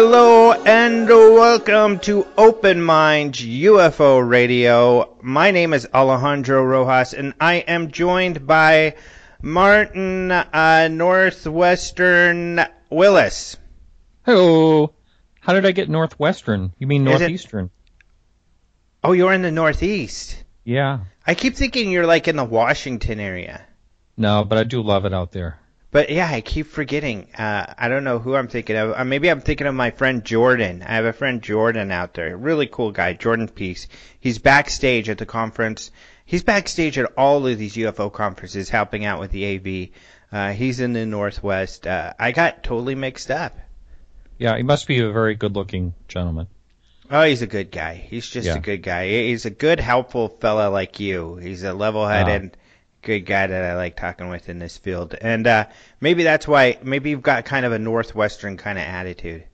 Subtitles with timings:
[0.00, 5.16] Hello and welcome to Open Mind UFO Radio.
[5.22, 8.94] My name is Alejandro Rojas and I am joined by
[9.42, 13.56] Martin uh, Northwestern Willis.
[14.24, 14.94] Hello.
[15.40, 16.72] How did I get northwestern?
[16.78, 17.70] You mean Is it- northeastern?
[19.02, 20.44] Oh, you're in the Northeast.
[20.62, 21.00] Yeah.
[21.26, 23.66] I keep thinking you're like in the Washington area.
[24.16, 25.58] No, but I do love it out there.
[25.90, 27.28] But yeah, I keep forgetting.
[27.36, 28.92] Uh, I don't know who I'm thinking of.
[28.94, 30.82] Uh, maybe I'm thinking of my friend Jordan.
[30.82, 32.36] I have a friend Jordan out there.
[32.36, 33.88] Really cool guy, Jordan Peace.
[34.20, 35.90] He's backstage at the conference.
[36.26, 39.88] He's backstage at all of these UFO conferences, helping out with the AV.
[40.30, 41.86] Uh, he's in the Northwest.
[41.86, 43.56] Uh, I got totally mixed up.
[44.36, 46.48] Yeah, he must be a very good-looking gentleman.
[47.10, 47.94] Oh, he's a good guy.
[47.94, 48.56] He's just Yeah.
[48.56, 49.08] a good guy.
[49.08, 51.36] He's a good, helpful fella like you.
[51.36, 52.58] He's a level-headed,
[53.02, 55.14] good guy that I like talking with in this field.
[55.20, 55.66] And uh,
[56.00, 56.78] maybe that's why.
[56.82, 59.44] Maybe you've got kind of a northwestern kind of attitude.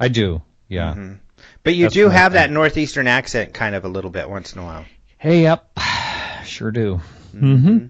[0.00, 0.42] I do.
[0.68, 0.94] Yeah.
[0.94, 1.18] Mhm.
[1.64, 4.60] But you That's do have that northeastern accent kind of a little bit once in
[4.60, 4.84] a while.
[5.18, 5.68] Hey, yep.
[6.44, 7.00] Sure do.
[7.34, 7.86] Mm-hmm.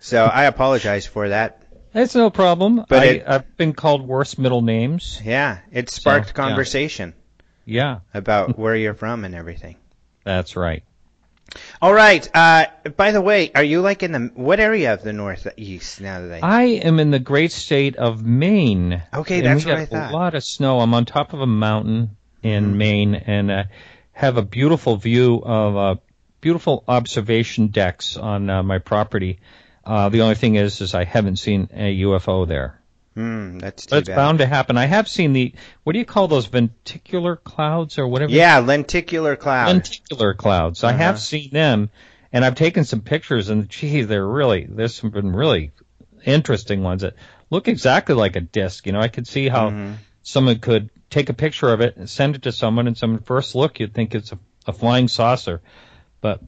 [0.00, 1.62] So I apologize for that.
[1.94, 2.84] It's no problem.
[2.88, 5.20] But I, I've been called worse middle names.
[5.24, 6.32] Yeah, it sparked yeah.
[6.32, 7.14] conversation
[7.66, 9.76] Yeah, about where you're from and everything.
[10.24, 10.82] that's right.
[11.80, 12.28] All right.
[12.34, 16.20] Uh, by the way, are you like in the what area of the northeast now
[16.20, 16.60] that I?
[16.60, 19.02] I am in the great state of Maine.
[19.14, 20.10] Okay, that's we what I thought.
[20.12, 20.80] A lot of snow.
[20.80, 22.78] I'm on top of a mountain in Mm-hmm.
[22.78, 23.64] Maine and uh,
[24.12, 25.94] have a beautiful view of uh,
[26.40, 29.40] beautiful observation decks on uh, my property.
[29.84, 32.77] Uh, the only thing is, is I haven't seen a UFO there.
[33.18, 34.16] Hmm, that's too it's bad.
[34.16, 34.76] bound to happen.
[34.78, 35.52] I have seen the
[35.82, 38.30] what do you call those venticular clouds or whatever?
[38.32, 39.72] Yeah, lenticular clouds.
[39.74, 40.84] lenticular clouds.
[40.84, 40.98] I Uh-huh.
[40.98, 41.90] have seen them,
[42.32, 45.72] and I've taken some pictures, and gee, they're really there's some been really
[46.24, 47.14] interesting ones that
[47.50, 48.86] look exactly like a disc.
[48.86, 49.94] You know, I could see how Mm-hmm.
[50.22, 53.54] someone could take a picture of it and send it to someone, and someone first
[53.56, 55.60] look you'd think it's a, a flying saucer,
[56.20, 56.40] but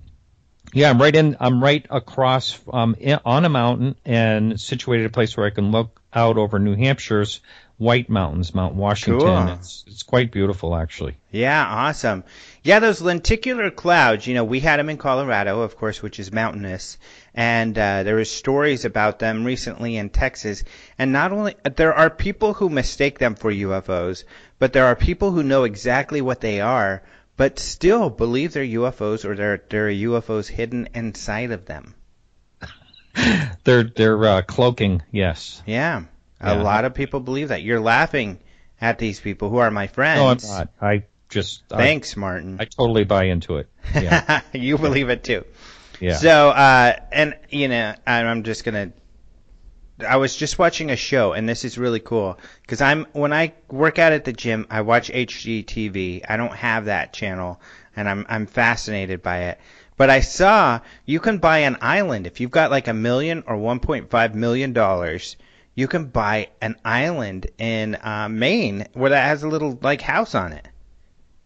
[0.73, 1.37] yeah, I'm right in.
[1.41, 5.73] I'm right across um, in, on a mountain and situated a place where I can
[5.73, 7.41] look out over New Hampshire's
[7.79, 9.27] White Mountains, Mount Washington.
[9.27, 9.49] Cool.
[9.55, 11.17] It's it's quite beautiful, actually.
[11.31, 12.25] Yeah, awesome.
[12.63, 16.31] Yeah, those lenticular clouds, you know, we had them in Colorado, of course, which is
[16.31, 16.99] mountainous.
[17.35, 20.63] And uh, there was stories about them recently in Texas.
[20.99, 24.25] And not only, there are people who mistake them for UFOs,
[24.59, 27.03] but there are people who know exactly what they are,
[27.41, 31.95] but still believe they're UFOs or there, there are UFOs hidden inside of them.
[33.65, 35.63] They're they're uh, cloaking, yes.
[35.65, 36.03] Yeah,
[36.39, 36.63] a Yeah.
[36.63, 37.63] lot of people believe that.
[37.63, 38.41] You're laughing
[38.79, 40.45] at these people who are my friends.
[40.45, 40.69] No, I'm not.
[40.83, 42.59] I just I, Thanks, Martin.
[42.61, 43.71] I totally buy into it.
[43.95, 45.47] Yeah, you believe it too.
[45.99, 46.17] yeah.
[46.17, 48.93] So, uh, and you know, I'm just gonna.
[50.05, 53.53] I was just watching a show, and this is really cool because I'm when I
[53.69, 56.25] work out at the gym, I watch HGTV.
[56.29, 57.61] I don't have that channel,
[57.97, 59.61] and I'm I'm fascinated by it.
[59.97, 63.57] But I saw you can buy an island if you've got like a million or
[63.57, 65.37] 1.5 million dollars.
[65.75, 70.35] You can buy an island in uh, Maine where that has a little like house
[70.35, 70.69] on it.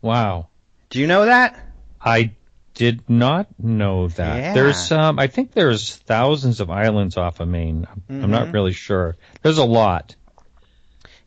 [0.00, 0.48] wow.
[0.90, 1.58] Do you know that?
[2.00, 2.32] I
[2.74, 4.36] did not know that.
[4.36, 4.54] Yeah.
[4.54, 7.86] There's um I think there's thousands of islands off of Maine.
[8.08, 9.16] I'm, I'm not really sure.
[9.42, 10.16] There's a lot.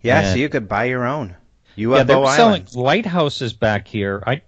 [0.02, 0.31] Yeah, Yeah.
[0.31, 1.36] so you could buy your own
[1.78, 4.22] UFO yeah, they were selling lighthouses back here.
[4.25, 4.41] I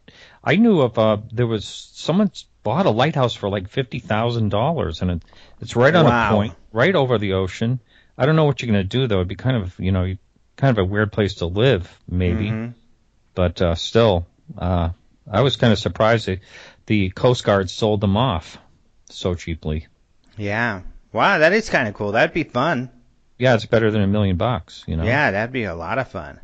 [0.44, 2.32] I knew of uh there was someone
[2.64, 5.24] bought a lighthouse for like fifty thousand dollars, and it,
[5.62, 6.30] it's right on Wow.
[6.30, 7.80] a point, right over the ocean.
[8.18, 9.18] I don't know what you're gonna do though.
[9.18, 10.16] It'd be kind of you know
[10.58, 12.74] kind of a weird place to live maybe, Mhm.
[13.36, 14.26] but uh, still,
[14.58, 14.90] uh,
[15.32, 16.40] I was kind of surprised that
[16.90, 18.58] the Coast Guard sold them off
[19.12, 19.86] so cheaply.
[20.38, 20.82] Yeah.
[21.14, 22.14] Wow, that is kind of cool.
[22.14, 22.90] That'd be fun.
[23.38, 25.04] Yeah, it's better than a million bucks, you know.
[25.04, 26.40] Yeah, that'd be a lot of fun.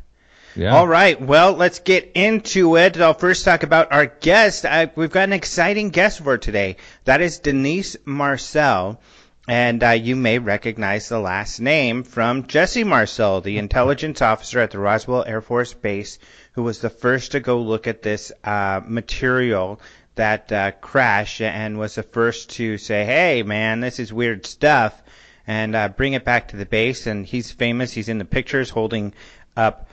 [0.54, 0.76] Yeah.
[0.76, 2.98] All right, well, let's get into it.
[2.98, 4.64] I'll first talk about our guest.
[4.64, 6.76] I, we've got an exciting guest for today.
[7.04, 9.00] That is Denice Marcel.
[9.48, 14.72] And uh, you may recognize the last name from Jesse Marcel, the intelligence officer at
[14.72, 16.18] the Roswell Air Force Base,
[16.52, 19.80] who was the first to go look at this uh, material
[20.16, 25.00] that uh, crash and was the first to say, "Hey, man, this is weird stuff,"
[25.46, 27.06] and uh, bring it back to the base.
[27.06, 27.92] And he's famous.
[27.92, 29.14] He's in the pictures holding
[29.56, 29.88] up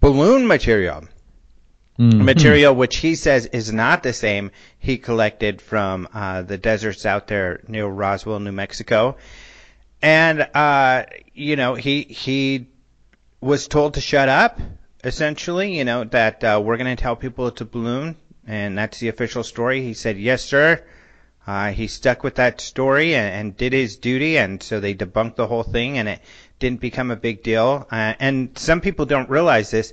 [0.00, 1.04] balloon material.
[1.98, 2.24] Mhm.
[2.24, 4.50] Material which he says is not the same
[4.80, 9.16] he collected from uh, the deserts out there near Roswell, New Mexico.
[10.02, 12.66] And uh, you know, he he
[13.40, 14.60] was told to shut up,
[15.04, 15.78] essentially.
[15.78, 18.16] You know that uh, we're going to tell people it's a balloon,
[18.46, 19.82] and that's the official story.
[19.82, 20.82] He said, "Yes, sir."
[21.46, 25.36] Uh, he stuck with that story and, and did his duty, and so they debunked
[25.36, 26.20] the whole thing, and it
[26.58, 27.86] didn't become a big deal.
[27.90, 29.92] Uh, and some people don't realize this.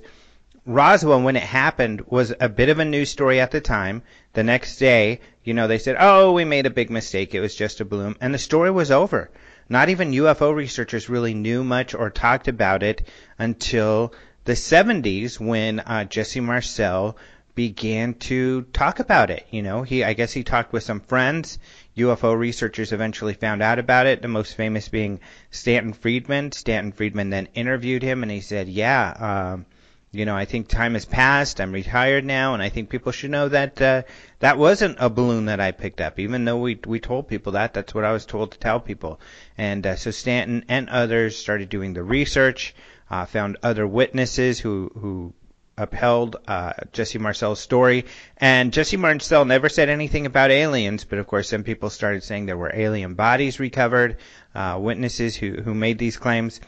[0.64, 4.02] Roswell, when it happened, was a bit of a news story at the time.
[4.32, 7.34] The next day, you know, they said, "Oh, we made a big mistake.
[7.34, 8.16] It was just a bloom.
[8.20, 9.30] and the story was over.
[9.68, 13.08] Not even UFO researchers really knew much or talked about it
[13.38, 14.12] until
[14.44, 17.16] the 70s when uh, Jesse Marcel
[17.54, 19.46] began to talk about it.
[19.50, 21.58] You know, he I guess he talked with some friends.
[21.96, 24.22] UFO researchers eventually found out about it.
[24.22, 25.20] The most famous being
[25.50, 26.52] Stanton Friedman.
[26.52, 29.66] Stanton Friedman then interviewed him, and he said, "Yeah." Um,
[30.14, 31.58] you know, I think time has passed.
[31.58, 34.02] I'm retired now, and I think people should know that uh,
[34.40, 36.18] that wasn't a balloon that I picked up.
[36.18, 39.20] Even though we we told people that, that's what I was told to tell people.
[39.56, 42.74] And uh, so Stanton and others started doing the research,
[43.10, 45.32] uh, found other witnesses who who
[45.76, 48.04] upheld uh, Jesse Marcel's story.
[48.36, 52.46] And Jesse Marcel never said anything about aliens, but of course, some people started saying
[52.46, 54.16] there were alien bodies recovered,
[54.54, 56.60] uh, witnesses who who made these claims.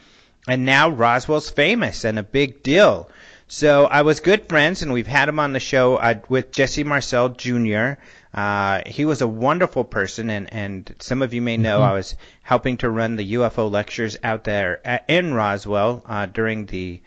[0.47, 3.09] And now Roswell's famous and a big deal.
[3.47, 6.83] So I was good friends, and we've had him on the show uh, with Jesse
[6.83, 7.93] Marcel Jr.
[8.33, 12.15] Uh, he was a wonderful person, and, and some of you may know I was
[12.41, 17.01] helping to run the UFO lectures out there at, in Roswell uh, during the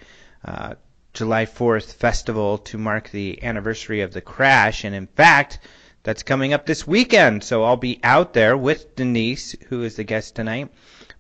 [0.45, 0.75] uh,
[1.13, 4.85] July 4th festival to mark the anniversary of the crash.
[4.85, 5.59] And in fact,
[6.03, 10.05] that's coming up this weekend, so I'll be out there with Denice, who is the
[10.05, 10.71] guest tonight.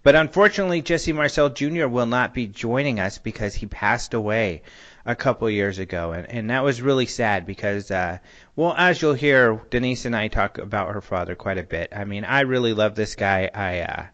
[0.02, 1.86] But unfortunately, Jesse Marcel Jr.
[1.88, 4.62] will not be joining us because he passed away
[5.04, 8.18] a couple years ago, and and that was really sad because, uh,
[8.54, 11.92] well, as you'll hear, Denice and I talk about her father quite a bit.
[11.94, 13.50] I mean, I really love this guy.
[13.52, 14.06] I uh,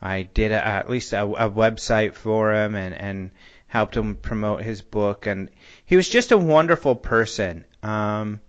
[0.00, 3.30] I did a, at least a, a website for him and and
[3.76, 5.50] helped him promote his book, and
[5.84, 7.64] he was just a wonderful person.
[7.82, 8.40] Um,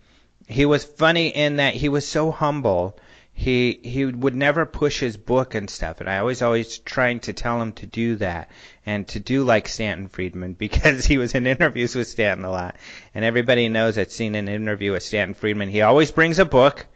[0.47, 2.97] he was funny in that he was so humble.
[3.33, 7.33] He he would never push his book and stuff and I always always trying to
[7.33, 8.49] tell him to do that
[8.83, 12.77] and to do like Stanton Friedman because he was in interviews with Stanton a lot.
[13.13, 15.69] And everybody knows that's seen an interview with Stanton Friedman.
[15.69, 16.87] He always brings a book.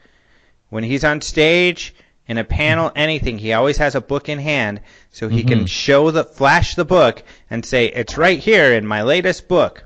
[0.70, 1.94] When he's on stage
[2.32, 4.82] in a panel anything he always has a book in hand
[5.12, 9.04] so he can show the flash the book and say it's right here in my
[9.04, 9.84] latest book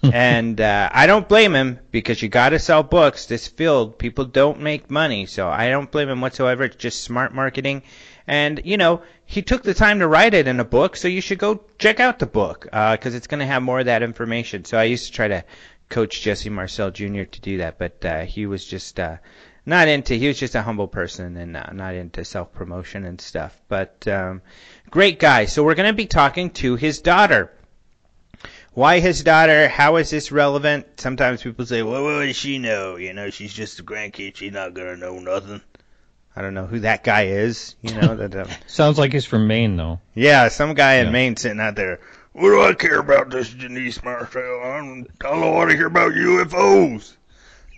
[0.12, 3.26] and uh, I don't blame him because you got to sell books.
[3.26, 6.64] This field, people don't make money, so I don't blame him whatsoever.
[6.64, 7.82] It's just smart marketing,
[8.26, 11.20] and you know he took the time to write it in a book, so you
[11.20, 14.64] should go check out the book because it's going to have more of that information.
[14.64, 15.44] So I used to try to
[15.90, 17.24] coach Jesse Marcel Jr.
[17.24, 19.18] to do that, but uh, he was just uh,
[19.66, 20.14] not into.
[20.14, 23.58] He was just a humble person and uh, not into self promotion and stuff.
[23.68, 24.42] But um,
[24.90, 25.46] great guy.
[25.46, 27.52] So we're going to be talking to his daughter
[28.72, 29.68] why his daughter?
[29.68, 31.00] How is this relevant?
[31.00, 32.96] Sometimes people say, well, what does she know?
[32.96, 34.36] You know, she's just a grandkid.
[34.36, 35.60] She's not going to know nothing.
[36.36, 37.74] I don't know who that guy is.
[37.82, 40.00] You know, that, uh, Sounds like he's from Maine, though.
[40.14, 42.00] yeah, some guy in Maine sitting out there.
[42.32, 44.60] What do I care about this Denice Marcel?
[44.62, 47.16] I'm, I want to hear about UFOs.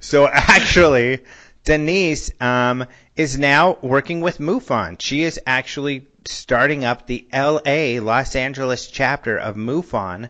[0.00, 1.20] So actually,
[1.64, 5.00] Denice um, is now working with MUFON.
[5.00, 10.28] She is actually starting up the LA, Los Angeles chapter of MUFON.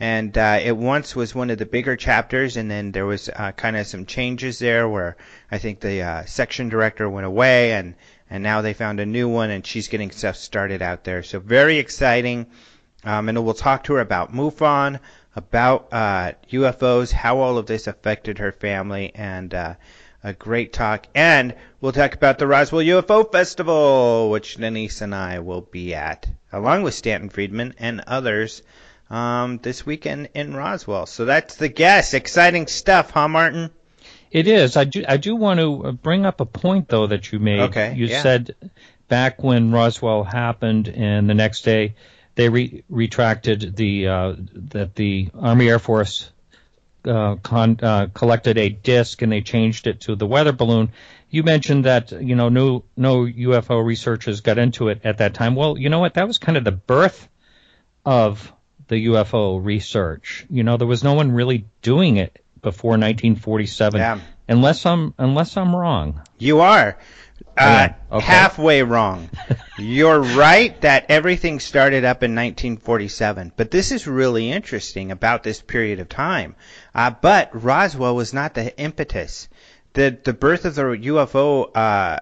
[0.00, 3.52] And uh, it once was one of the bigger chapters, and then there was uh,
[3.52, 5.16] kind of some changes there where
[5.52, 7.94] I think the uh, section director went away, and,
[8.28, 11.22] and now they found a new one, and she's getting stuff started out there.
[11.22, 12.46] So very exciting.
[13.04, 14.98] Um, and we'll talk to her about MUFON,
[15.36, 19.74] about uh, UFOs, how all of this affected her family, and uh,
[20.22, 21.06] a great talk.
[21.14, 26.28] And we'll talk about the Roswell UFO Festival, which Denice and I will be at,
[26.52, 28.62] along with Stanton Friedman and others,
[29.10, 31.06] um, this weekend in Roswell.
[31.06, 32.14] So that's the guess.
[32.14, 33.70] Exciting stuff, huh, Martin?
[34.30, 34.76] It is.
[34.78, 35.04] I do.
[35.06, 37.60] I do want to uh, bring up a point though that you made.
[37.60, 38.22] Okay, You yeah.
[38.22, 38.54] said
[39.08, 41.96] back when Roswell happened, and the next day
[42.34, 46.31] they re- retracted the uh, that the Army Air Force
[47.04, 50.92] uh, con- uh, collected a disc and they changed it to the weather balloon.
[51.30, 55.54] You mentioned that you know no no UFO researchers got into it at that time.
[55.54, 56.14] Well, you know what?
[56.14, 57.28] That was kind of the birth
[58.04, 58.52] of
[58.88, 60.44] the UFO research.
[60.50, 64.20] You know, there was no one really doing it before 1947 Yeah.
[64.48, 66.20] unless I'm unless I'm wrong.
[66.38, 66.98] You are.
[67.56, 68.24] Uh, Okay.
[68.26, 69.30] halfway wrong.
[69.78, 75.60] You're right that everything started up in 1947, but this is really interesting about this
[75.62, 76.54] period of time.
[76.94, 79.48] Uh, but Roswell was not the impetus.
[79.94, 82.20] The the birth of the UFO, uh,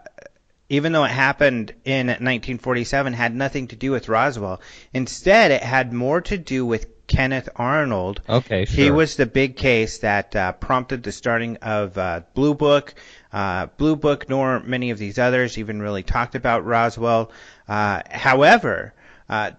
[0.68, 4.60] even though it happened in 1947, had nothing to do with Roswell.
[4.94, 8.84] Instead, it had more to do with Kenneth Arnold, Okay, sure.
[8.84, 12.94] he was the big case that uh, prompted the starting of uh, Blue Book.
[13.32, 17.30] Uh, Blue Book, nor many of these others, even really talked about Roswell.
[17.68, 18.92] Uh, however,
[19.28, 19.52] uh,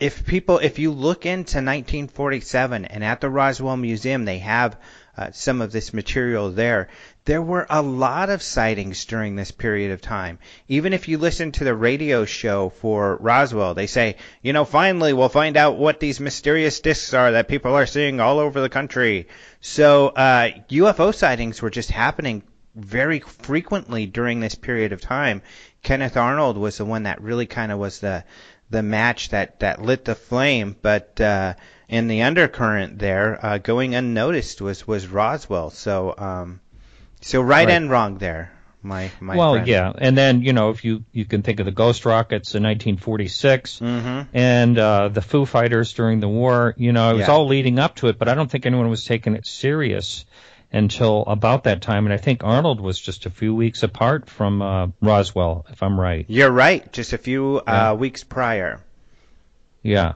[0.00, 4.76] if people, if you look into 1947 and at the Roswell Museum, they have
[5.16, 6.88] uh, some of this material there.
[7.24, 10.38] There were a lot of sightings during this period of time.
[10.68, 15.12] Even if you listen to the radio show for Roswell, they say, you know, finally
[15.12, 18.68] we'll find out what these mysterious discs are that people are seeing all over the
[18.68, 19.26] country.
[19.60, 22.44] So uh, UFO sightings were just happening
[22.78, 25.42] very frequently during this period of time.
[25.82, 28.24] Kenneth Arnold was the one that really kind of was the
[28.70, 31.54] the match that that lit the flame, but uh,
[31.88, 35.70] in the undercurrent there, uh, going unnoticed was was Roswell.
[35.70, 36.60] So um,
[37.20, 37.70] so right, Right.
[37.74, 39.66] and wrong there, my my well, friend.
[39.66, 42.62] yeah, and then you know if you you can think of the Ghost Rockets in
[42.64, 46.74] 1946 hmm and uh, the Foo Fighters during the war.
[46.76, 47.32] You know, it was Yeah.
[47.32, 50.26] all leading up to it, but I don't think anyone was taking it serious
[50.72, 52.04] until about that time.
[52.06, 55.98] And I think Arnold was just a few weeks apart from uh, Roswell, if I'm
[55.98, 56.26] right.
[56.28, 56.90] You're right.
[56.92, 57.90] Just a few Yeah.
[57.90, 58.80] uh, weeks prior.
[59.82, 60.14] Yeah,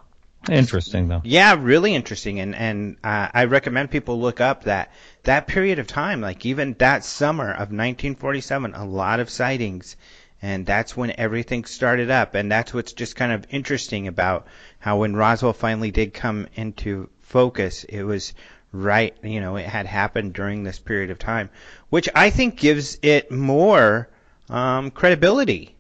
[0.51, 1.23] interesting though.
[1.25, 4.93] Yeah, really interesting, and and uh, I recommend people look up that
[5.23, 9.97] that period of time, like even that summer of 1947, a lot of sightings,
[10.43, 14.47] and that's when everything started up, and that's what's just kind of interesting about
[14.81, 18.35] how when Roswell finally did come into focus, it was
[18.73, 21.51] right, you know, it had happened during this period of time,
[21.91, 24.09] which I think gives it more
[24.51, 25.75] um, credibility.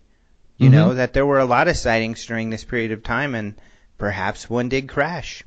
[0.58, 0.72] You Mhm.
[0.72, 3.54] know that there were a lot of sightings during this period of time, and
[3.98, 5.42] perhaps one did crash.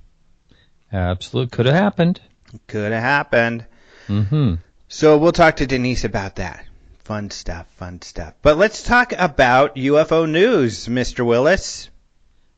[0.92, 2.22] Absolutely, could have happened.
[2.68, 3.66] Could have happened.
[4.08, 4.56] hmm
[4.88, 6.66] So we'll talk to Denice about that.
[7.04, 8.34] Fun stuff, fun stuff.
[8.42, 11.26] But let's talk about UFO news, Mr.
[11.26, 11.90] Willis.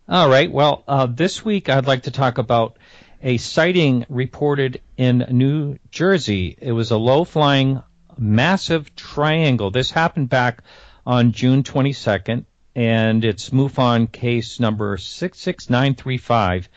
[0.10, 0.52] All right.
[0.52, 2.78] Well, uh, this week I'd like to talk about
[3.22, 6.58] a sighting reported in New Jersey.
[6.60, 7.82] It was a low flying,
[8.18, 9.72] massive triangle.
[9.72, 10.64] This happened back
[11.06, 12.46] on June 22nd,
[12.76, 16.70] and it's MUFON case number 66935.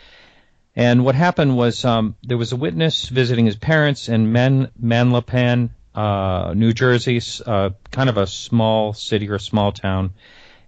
[0.77, 5.71] And what happened was um, there was a witness visiting his parents in Man- Manalapan,
[5.95, 10.15] uh, New Jersey, uh, kind of a small city or small town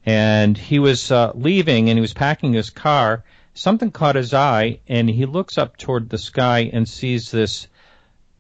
[0.05, 3.25] and he was uh, leaving and he was packing his car.
[3.55, 7.69] Something caught his eye, and he looks up toward the sky and sees this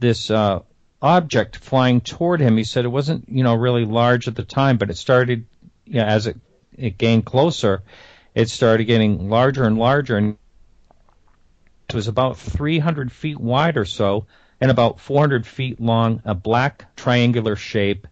[0.01, 0.61] this uh,
[1.01, 2.57] object flying toward him.
[2.57, 5.45] He said it wasn't you know really large at the time, but it started
[5.85, 6.39] yeah, as it
[6.77, 7.83] it gained closer,
[8.35, 10.39] it started getting larger and larger, and
[11.89, 14.27] it was about 300 feet wide or so,
[14.61, 18.07] and about 400 feet long, a black triangular shape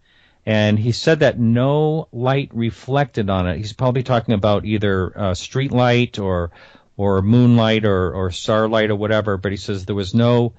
[0.45, 3.57] and he said that no light reflected on it.
[3.57, 6.51] He's probably talking about either uh, street light or
[6.97, 9.37] or moonlight or or starlight or whatever.
[9.37, 10.53] But he says there was no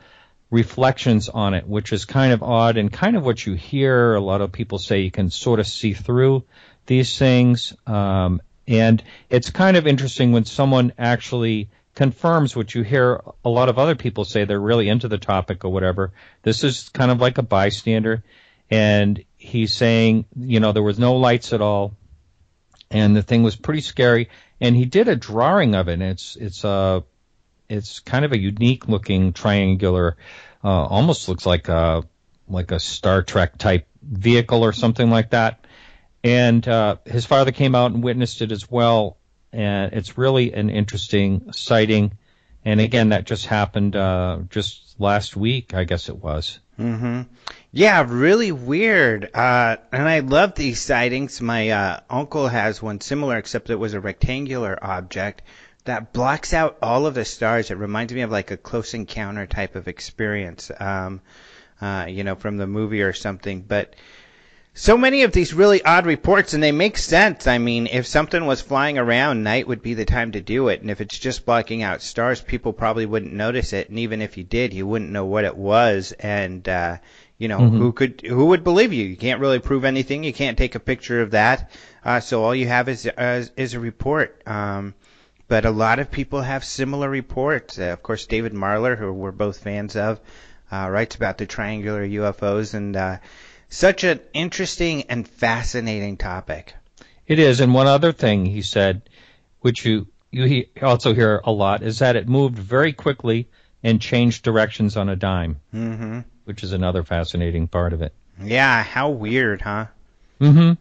[0.51, 4.15] reflections on it, which is kind of odd and kind of what you hear.
[4.15, 6.45] A lot of people say you can sort of see through
[6.87, 13.23] these things, um, and it's kind of interesting when someone actually confirms what you hear
[13.45, 16.13] a lot of other people say they're really into the topic or whatever.
[16.43, 18.23] This is kind of like a bystander
[18.73, 21.95] and he's saying, you know, there was no lights at all,
[22.93, 24.29] and the thing was pretty scary.
[24.61, 25.95] And he did a drawing of it.
[25.95, 27.03] And it's it's a
[27.69, 30.17] it's kind of a unique looking triangular,
[30.63, 32.05] uh, almost looks like a
[32.49, 35.67] like a Star Trek type vehicle or something like that.
[36.23, 39.17] And uh, his father came out and witnessed it as well.
[39.53, 42.13] And it's really an interesting sighting.
[42.65, 46.61] And again, that just happened uh, just last week, I guess it was.
[46.77, 47.23] hmm
[47.75, 49.31] Yeah, really weird.
[49.35, 51.41] Uh, and I love these sightings.
[51.41, 55.41] My uh, uncle has one similar, except it was a rectangular object
[55.87, 57.71] that blocks out all of the stars.
[57.71, 61.23] It reminds me of like a close encounter type of experience, um,
[61.81, 63.63] uh, you know, from the movie or something.
[63.63, 63.97] But
[64.75, 67.47] so many of these really odd reports, and they make sense.
[67.47, 70.83] I mean, if something was flying around, night would be the time to do it.
[70.83, 73.89] And if it's just blocking out stars, people probably wouldn't notice it.
[73.89, 76.13] And even if you did, you wouldn't know what it was.
[76.13, 76.99] And, uh,
[77.43, 77.79] you know, Mhm.
[77.79, 79.05] who could, who would believe you?
[79.05, 80.23] You can't really prove anything.
[80.23, 81.71] You can't take a picture of that.
[82.05, 84.41] Uh, so all you have is, uh, is a report.
[84.47, 84.95] Um,
[85.49, 87.79] but a lot of people have similar reports.
[87.79, 90.21] Uh, of course, David Marler, who we're both fans of,
[90.71, 93.19] uh, writes about the triangular UFOs and, uh,
[93.69, 96.75] such an interesting and fascinating topic.
[97.27, 99.03] It is, and one other thing he said,
[99.61, 103.49] which you you also hear a lot, is that it moved very quickly
[103.83, 106.21] and changed directions on a dime, mm-hmm.
[106.45, 108.13] Which is another fascinating part of it.
[108.43, 109.87] Yeah, how weird, huh?
[110.41, 110.73] Mm-hmm.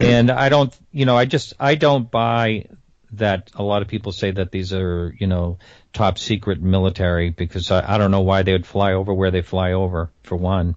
[0.00, 2.66] And I don't, you know, I just I don't buy
[3.12, 5.58] that a lot of people say that these are, you know,
[5.92, 9.42] top secret military because I, I don't know why they would fly over where they
[9.42, 10.76] fly over for one.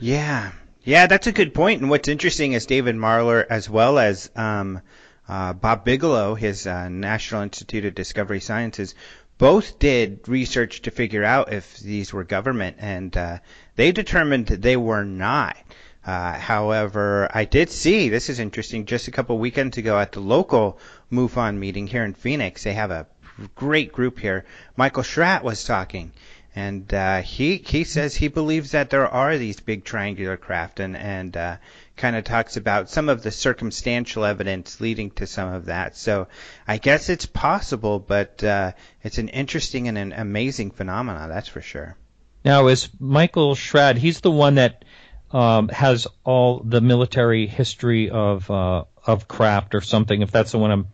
[0.00, 0.52] Yeah,
[0.82, 1.80] yeah, that's a good point.
[1.80, 4.80] And what's interesting is David Marler, as well as um,
[5.28, 8.94] uh, Bob Bigelow, his uh, National Institute of Discovery Sciences,
[9.38, 13.38] both did research to figure out if these were government, and uh,
[13.76, 15.56] they determined that they were not.
[16.04, 18.86] Uh, however, I did see this is interesting.
[18.86, 20.78] Just a couple weekends ago at the local
[21.12, 23.06] MUFON meeting here in Phoenix, they have a
[23.54, 24.44] great group here.
[24.76, 26.12] Michael Schratt was talking,
[26.56, 30.96] and uh, he he says he believes that there are these big triangular craft, and
[30.96, 31.56] and uh,
[31.98, 35.96] kind of talks about some of the circumstantial evidence leading to some of that.
[35.96, 36.28] So
[36.66, 41.60] I guess it's possible, but uh, it's an interesting and an amazing phenomenon, that's for
[41.60, 41.96] sure.
[42.44, 43.98] Now, is Michael Schratt?
[43.98, 44.84] He's the one that
[45.30, 50.22] um, has all the military history of uh, of craft or something.
[50.22, 50.86] If that's the one I'm.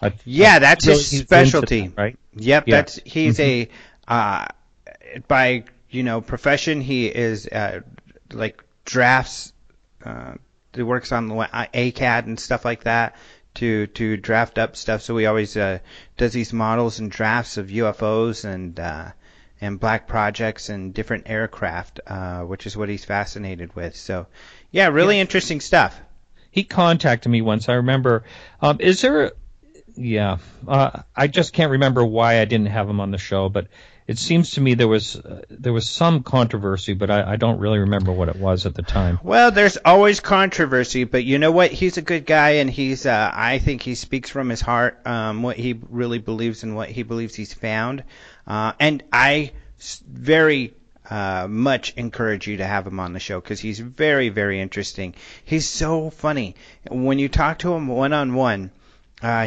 [0.00, 2.18] I, yeah, that's really his specialty, that, right?
[2.34, 2.76] Yep, yeah.
[2.76, 3.70] that's he's mm-hmm.
[4.08, 4.46] a uh,
[5.28, 7.80] by you know profession he is uh,
[8.32, 9.52] like drafts.
[10.04, 10.34] Uh,
[10.74, 13.16] he works on ACAD and stuff like that
[13.54, 15.02] to to draft up stuff.
[15.02, 15.78] So he always uh,
[16.16, 19.10] does these models and drafts of UFOs and uh,
[19.62, 23.94] and black projects and different aircraft, uh, which is what he's fascinated with.
[23.94, 24.26] So,
[24.72, 25.22] yeah, really yeah.
[25.22, 25.98] interesting stuff.
[26.50, 27.68] He contacted me once.
[27.68, 28.24] I remember.
[28.60, 29.32] Um, is there?
[29.94, 33.68] Yeah, uh, I just can't remember why I didn't have him on the show, but
[34.06, 37.58] it seems to me there was uh, there was some controversy, but I, I don't
[37.58, 39.20] really remember what it was at the time.
[39.22, 41.70] Well, there's always controversy, but you know what?
[41.70, 45.42] He's a good guy, and he's uh, I think he speaks from his heart, um,
[45.42, 48.02] what he really believes and what he believes he's found.
[48.46, 49.52] Uh, and I
[50.06, 50.74] very
[51.08, 55.14] uh, much encourage you to have him on the show because he's very, very interesting.
[55.44, 56.56] He's so funny.
[56.90, 58.72] When you talk to him one on one,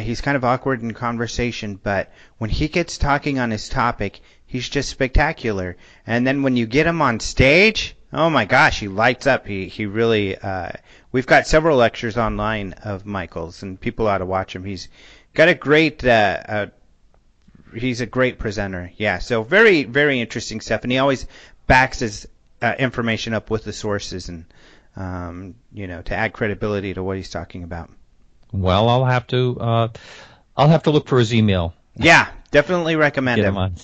[0.00, 4.68] he's kind of awkward in conversation, but when he gets talking on his topic, he's
[4.68, 5.76] just spectacular.
[6.06, 9.46] And then when you get him on stage, oh my gosh, he lights up.
[9.46, 10.36] He he really.
[10.36, 10.70] Uh,
[11.12, 14.64] we've got several lectures online of Michael's, and people ought to watch him.
[14.64, 14.88] He's
[15.34, 16.66] got a great uh, uh,
[17.74, 18.92] he's a great presenter.
[18.96, 21.26] Yeah, so very very interesting stuff, and he always
[21.66, 22.28] backs his
[22.62, 24.44] uh, information up with the sources and
[24.96, 27.90] um, you know to add credibility to what he's talking about.
[28.52, 29.88] Well, I'll have to uh,
[30.56, 31.74] I'll have to look for his email.
[31.96, 33.54] Yeah, definitely recommend Get him.
[33.54, 33.74] him on.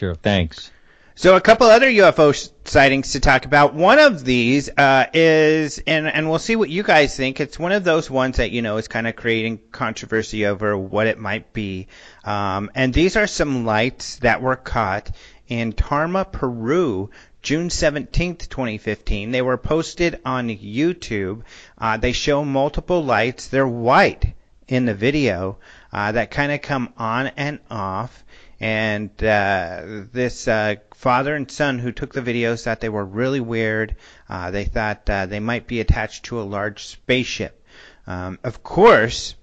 [0.00, 0.70] Sure, thanks.
[1.14, 2.32] So a couple other UFO
[2.64, 3.74] sightings to talk about.
[3.74, 7.38] One of these uh, is, and and we'll see what you guys think.
[7.38, 11.06] It's one of those ones that you know is kind of creating controversy over what
[11.06, 11.88] it might be.
[12.24, 15.10] Um, and these are some lights that were caught
[15.48, 17.10] in Tarma, Peru,
[17.42, 19.32] June 17th, 2015.
[19.32, 21.42] They were posted on YouTube.
[21.76, 23.48] Uh, they show multiple lights.
[23.48, 24.32] They're white
[24.66, 25.58] in the video
[25.92, 28.24] uh, that kind of come on and off
[28.60, 33.40] and uh, this uh, father and son who took the videos thought they were really
[33.40, 33.96] weird.
[34.28, 37.64] Uh, they thought uh, they might be attached to a large spaceship.
[38.06, 39.34] Um, of course,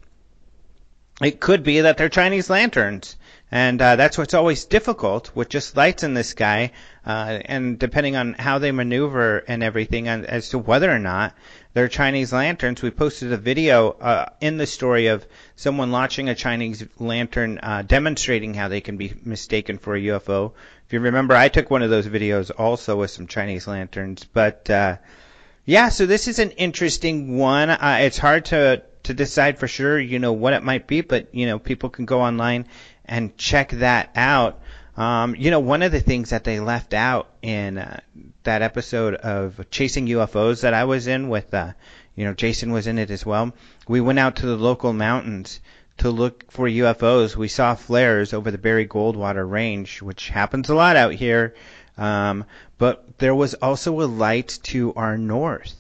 [1.22, 3.16] it could be that they're Chinese lanterns.
[3.50, 6.72] And uh, that's what's always difficult with just lights in the sky,
[7.06, 11.34] uh, and depending on how they maneuver and everything, and as to whether or not
[11.74, 12.82] they're Chinese lanterns.
[12.82, 17.84] We posted a video uh, in the story of someone launching a Chinese lantern, uh,
[17.84, 20.52] demonstrating how they can be mistaken for a UFO.
[20.86, 24.26] If you remember, I took one of those videos also with some Chinese lanterns.
[24.26, 24.98] But uh,
[25.66, 27.70] yeah, so this is an interesting one.
[27.70, 31.34] Uh, it's hard to to decide for sure, you know, what it might be, but
[31.34, 32.66] you know, people can go online
[33.08, 34.60] and check that out.
[34.96, 38.00] Um, you know, one of the things that they left out in uh,
[38.44, 41.74] that episode of Chasing UFOs that I was in with, uh,
[42.16, 43.54] you know, Jason was in it as well.
[43.88, 45.60] We went out to the local mountains
[45.98, 47.36] to look for UFOs.
[47.36, 51.54] We saw flares over the Barry Goldwater Range, which happens a lot out here.
[51.98, 52.46] Um,
[52.78, 55.76] but there was also a light to our north.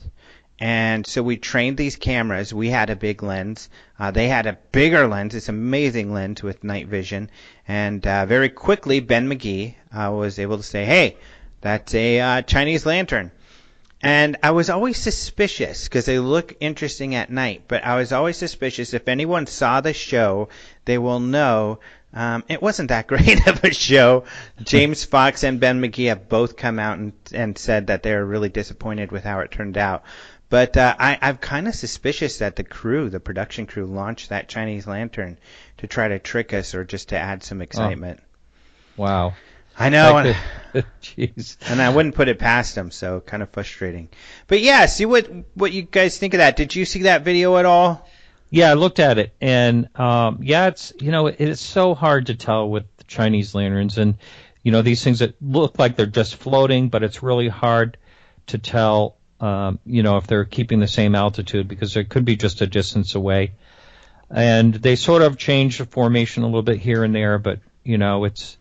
[0.60, 2.54] And so we trained these cameras.
[2.54, 3.70] We had a big lens.
[4.00, 5.36] Uh, they had a bigger lens.
[5.36, 7.30] It's amazing lens with night vision.
[7.68, 11.18] And uh, very quickly, Ben McGee uh, was able to say, "Hey,
[11.62, 13.32] that's a uh, Chinese lantern."
[14.02, 18.38] And I was always suspicious because they look interesting at night, but I was always
[18.38, 18.94] suspicious.
[18.94, 20.50] If anyone saw the show,
[20.86, 21.80] they will know
[22.14, 24.24] um, it wasn't that great of a show.
[24.64, 28.50] James Fox and Ben McGee have both come out and, and said that they're really
[28.50, 30.04] disappointed with how it turned out.
[30.50, 34.48] But uh, I, I'm kind of suspicious that the crew, the production crew, launched that
[34.48, 35.38] Chinese lantern
[35.78, 38.20] to try to trick us or just to add some excitement.
[38.22, 39.04] Oh.
[39.04, 39.34] Wow.
[39.78, 40.14] I know.
[40.14, 40.36] Like and-
[40.74, 41.58] the- Jeez.
[41.70, 44.10] and I wouldn't put it past them, so kind of frustrating.
[44.48, 46.56] But yeah, see what what you guys think of that.
[46.56, 48.08] Did you see that video at all?
[48.50, 52.36] Yeah, I looked at it, and um, yeah, it's you know it's so hard to
[52.36, 54.18] tell with the Chinese lanterns, and
[54.64, 57.98] you know these things that look like they're just floating, but it's really hard
[58.48, 62.36] to tell, um, you know, if they're keeping the same altitude because it could be
[62.36, 63.52] just a distance away,
[64.30, 67.98] and they sort of change the formation a little bit here and there, but you
[67.98, 68.58] know it's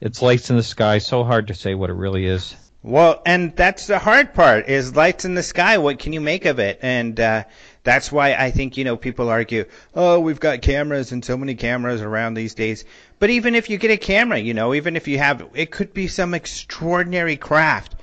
[0.00, 2.56] it's lights in the sky, so hard to say what it really is.
[2.82, 5.78] Well, and that's the hard part is lights in the sky.
[5.78, 6.78] What can you make of it?
[6.82, 7.44] And uh,
[7.82, 11.54] that's why I think you know people argue, oh, we've got cameras and so many
[11.54, 12.84] cameras around these days.
[13.18, 15.94] But even if you get a camera, you know, even if you have, it could
[15.94, 17.94] be some extraordinary craft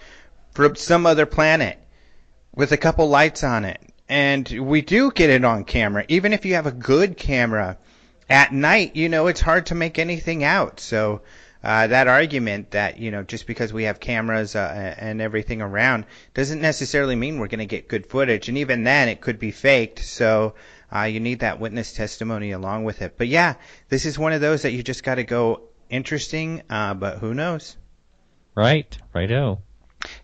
[0.53, 1.80] from some other planet
[2.55, 3.81] with a couple lights on it.
[4.09, 6.03] And we do get it on camera.
[6.07, 7.77] Even if you have a good camera
[8.29, 10.79] at night, you know, it's hard to make anything out.
[10.79, 11.21] So
[11.63, 16.05] uh, that argument that you know just because we have cameras uh, and everything around
[16.33, 19.51] doesn't necessarily mean we're going to get good footage, and even then it could be
[19.51, 19.99] faked.
[19.99, 20.55] So
[20.93, 23.15] uh, you need that witness testimony along with it.
[23.17, 23.55] But yeah,
[23.89, 27.33] this is one of those that you just got to go interesting, uh, but who
[27.33, 27.77] knows?
[28.55, 29.61] Right, righto.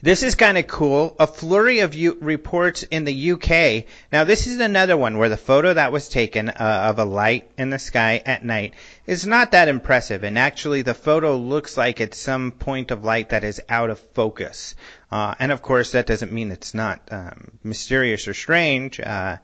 [0.01, 1.15] This is kind of cool.
[1.19, 3.85] A flurry of U- reports in the UK.
[4.11, 6.53] Now, this is another one where the photo that was taken uh,
[6.89, 8.73] of a light in the sky at night
[9.05, 10.23] is not that impressive.
[10.23, 13.99] And actually, the photo looks like it's some point of light that is out of
[14.13, 14.75] focus.
[15.11, 18.99] Uh, and of course, that doesn't mean it's not um, mysterious or strange.
[18.99, 19.37] Uh,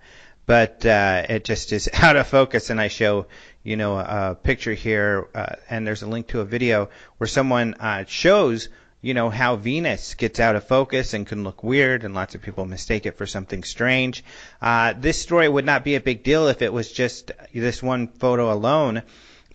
[0.46, 2.70] but uh, it just is out of focus.
[2.70, 3.28] And I show,
[3.64, 7.76] you know, a picture here, uh, and there's a link to a video where someone
[7.76, 8.70] uh, shows
[9.04, 12.42] you know, how Venus gets out of focus and can look weird, and lots of
[12.42, 14.24] people mistake it for something strange.
[14.62, 18.08] Uh, this story would not be a big deal if it was just this one
[18.08, 19.04] photo alone.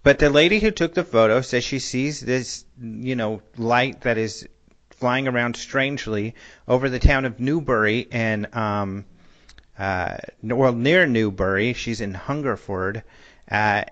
[0.03, 4.19] But the lady who took the photo says she sees this, you know, light that
[4.19, 4.47] is
[4.91, 6.35] flying around strangely
[6.69, 9.07] over the town of Newbury and, um,
[9.79, 11.73] uh, well, near Newbury.
[11.73, 13.03] She's in Hungerford.
[13.51, 13.85] Uh,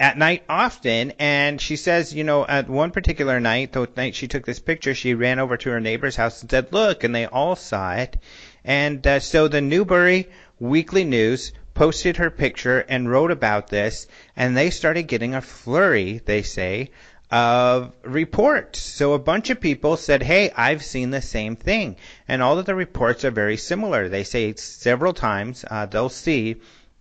[0.00, 4.28] at night often and she says you know at one particular night the night she
[4.28, 7.26] took this picture she ran over to her neighbor's house and said look and they
[7.26, 8.16] all saw it.
[8.64, 10.28] And uh, so the newbury
[10.60, 14.06] weekly news posted her picture and wrote about this
[14.36, 16.90] and they started getting a flurry they say
[17.30, 18.80] of reports.
[18.80, 21.96] So a bunch of people said hey i've seen the same thing.
[22.28, 24.08] And all of the reports are very similar.
[24.08, 26.56] They say several times uh, they'll see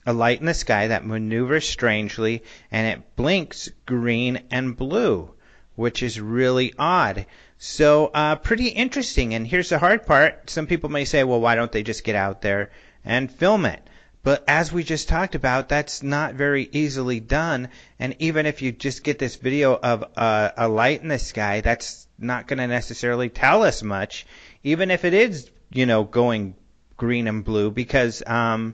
[0.08, 2.42] a light in the sky that maneuvers strangely
[2.72, 5.30] and it blinks green and blue,
[5.76, 7.26] which is really odd.
[7.60, 9.34] So, uh, pretty interesting.
[9.34, 10.50] And here's the hard part.
[10.50, 12.72] Some people may say, well, why don't they just get out there
[13.04, 13.82] and film it?
[14.24, 17.68] But as we just talked about, that's not very easily done.
[18.00, 21.60] And even if you just get this video of uh, a light in the sky,
[21.62, 24.26] that's not going to necessarily tell us much,
[24.64, 26.56] even if it is, you know, going
[26.96, 28.74] green and blue, because, um,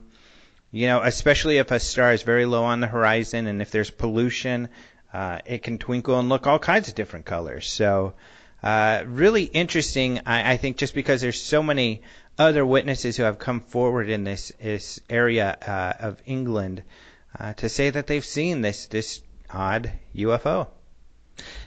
[0.74, 3.90] you know, especially if a star is very low on the horizon and if there's
[3.90, 4.68] pollution,
[5.12, 7.70] uh, it can twinkle and look all kinds of different colors.
[7.70, 8.14] So,
[8.60, 10.20] uh, really interesting.
[10.26, 12.02] I, I think just because there's so many
[12.36, 16.82] other witnesses who have come forward in this, this area uh, of England
[17.38, 20.66] uh, to say that they've seen this this odd UFO.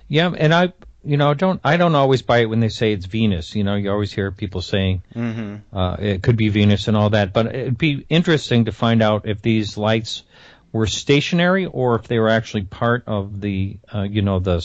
[0.10, 0.74] Yeah, and I,
[1.08, 3.56] you know, don't I don't always buy it when they say it's Venus.
[3.56, 5.76] You know, you always hear people saying Mm-hmm.
[5.76, 7.34] uh, it could be Venus and all that.
[7.34, 10.24] But it'd be interesting to find out if these lights
[10.72, 14.62] were stationary or if they were actually part of the, uh, you know, the.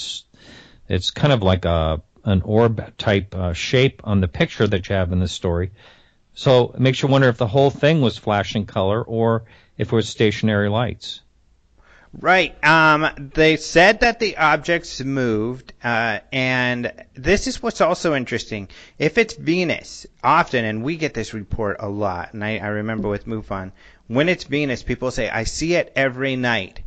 [0.89, 4.95] It's kind of like a an orb type uh, shape on the picture that you
[4.95, 5.71] have in the story.
[6.35, 9.45] So it makes you wonder if the whole thing was flashing color or
[9.77, 11.21] if it was stationary lights.
[12.21, 12.63] Right.
[12.63, 18.69] Um, they said that the objects moved, uh, and this is what's also interesting.
[18.99, 23.09] If it's Venus, often, and we get this report a lot, and I, I remember
[23.09, 23.73] with MUFON,
[24.09, 26.83] when it's Venus, people say, I see it every night.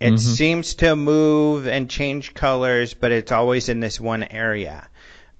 [0.00, 0.18] It Mhm.
[0.18, 4.88] seems to move and change colors, but it's always in this one area.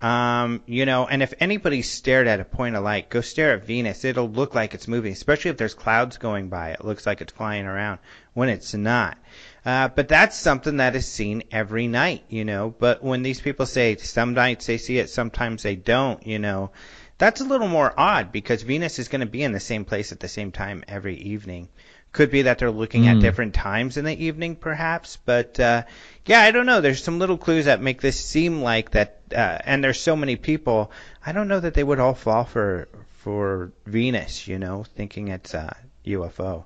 [0.01, 3.67] Um, you know, and if anybody stared at a point of light, go stare at
[3.67, 4.05] Venus.
[4.05, 6.71] It'll look like it's moving, especially if there's clouds going by.
[6.71, 7.99] It looks like it's flying around
[8.33, 9.19] when it's not.
[9.65, 12.75] Uh, but that's something that is seen every night, you know.
[12.79, 16.71] But when these people say some nights they see it, sometimes they don't, you know,
[17.19, 20.13] that's a little more odd because Venus is going to be in the same place
[20.13, 21.69] at the same time every evening.
[22.13, 23.21] Could be that they're looking at Mm.
[23.21, 25.17] different times in the evening, perhaps.
[25.25, 25.85] But uh,
[26.27, 26.81] yeah, I don't know.
[26.81, 29.21] There's some little clues that make this seem like that.
[29.33, 30.91] Uh, and there's so many people.
[31.25, 34.49] I don't know that they would all fall for for Venus.
[34.49, 36.65] You know, thinking it's a UFO.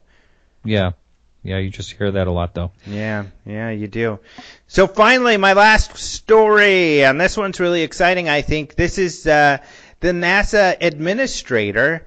[0.64, 0.92] Yeah.
[1.42, 2.70] Yeah, you just hear that a lot though.
[2.86, 4.18] Yeah, yeah, you do.
[4.66, 8.30] So finally, my last story, and this one's really exciting.
[8.30, 9.58] I think this is uh,
[10.00, 12.06] the NASA administrator,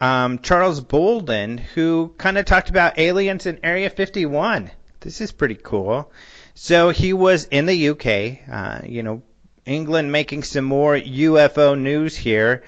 [0.00, 4.70] um, Charles Bolden, who kind of talked about aliens in Area 51.
[5.00, 6.10] This is pretty cool.
[6.54, 9.22] So he was in the UK, uh, you know,
[9.64, 12.62] England making some more UFO news here.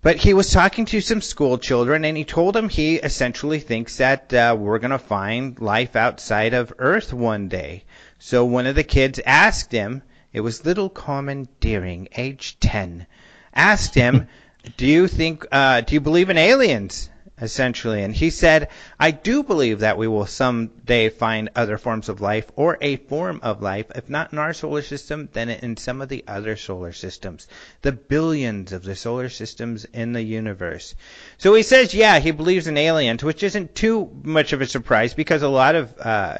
[0.00, 3.96] But he was talking to some school children, and he told them he essentially thinks
[3.96, 7.82] that uh, we're going to find life outside of Earth one day.
[8.20, 13.06] So one of the kids asked him, it was little Carmen Deering, age 10,
[13.54, 14.28] asked him,
[14.76, 17.10] do you think, uh, do you believe in aliens?
[17.40, 22.20] Essentially, and he said, I do believe that we will someday find other forms of
[22.20, 26.00] life or a form of life, if not in our solar system, then in some
[26.00, 27.46] of the other solar systems,
[27.82, 30.96] the billions of the solar systems in the universe.
[31.36, 35.14] So he says, yeah, he believes in aliens, which isn't too much of a surprise
[35.14, 36.38] because a lot of uh,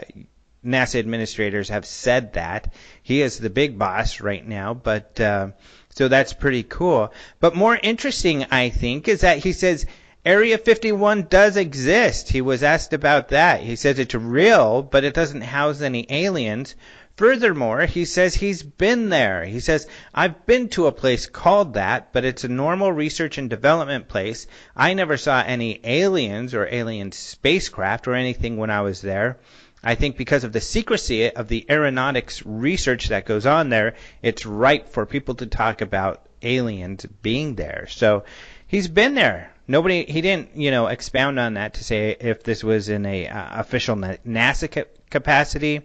[0.64, 2.74] NASA administrators have said that.
[3.02, 5.50] He is the big boss right now, but uh,
[5.98, 7.12] so that's pretty cool.
[7.40, 9.84] But more interesting, I think, is that he says
[10.24, 12.28] Area 51 does exist.
[12.28, 13.62] He was asked about that.
[13.62, 16.76] He says it's real, but it doesn't house any aliens.
[17.16, 19.44] Furthermore, he says he's been there.
[19.44, 23.50] He says, I've been to a place called that, but it's a normal research and
[23.50, 24.46] development place.
[24.76, 29.38] I never saw any aliens or alien spacecraft or anything when I was there.
[29.82, 34.44] I think because of the secrecy of the aeronautics research that goes on there, it's
[34.44, 37.86] right for people to talk about aliens being there.
[37.88, 38.24] So
[38.66, 39.52] he's been there.
[39.66, 43.28] Nobody, he didn't, you know, expound on that to say if this was in a
[43.28, 45.82] uh, official NASA ca- capacity.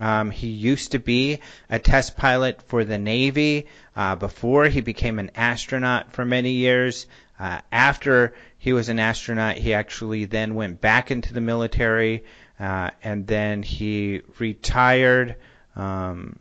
[0.00, 5.18] Um, he used to be a test pilot for the Navy uh, before he became
[5.18, 7.06] an astronaut for many years.
[7.38, 12.24] Uh, after he was an astronaut, he actually then went back into the military,
[12.62, 15.34] uh, and then he retired.
[15.74, 16.38] Um,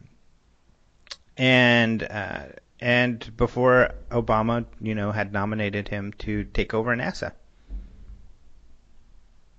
[1.36, 2.44] and uh,
[2.80, 7.32] and before Obama, you know, had nominated him to take over NASA.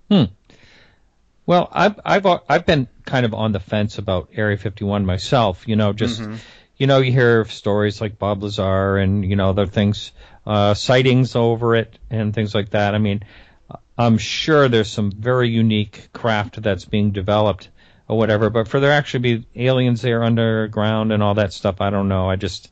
[0.09, 0.23] Hmm.
[1.45, 5.67] Well, I've I've I've been kind of on the fence about Area 51 myself.
[5.67, 6.39] You know, just Mhm.
[6.77, 10.13] you know, you hear stories like Bob Lazar and you know other things,
[10.45, 12.95] uh, sightings over it and things like that.
[12.95, 13.23] I mean,
[13.97, 17.69] I'm sure there's some very unique craft that's being developed
[18.07, 18.49] or whatever.
[18.49, 22.29] But for there actually be aliens there underground and all that stuff, I don't know.
[22.29, 22.71] I just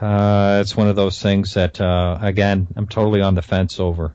[0.00, 4.14] uh, it's one of those things that uh, again I'm totally on the fence over.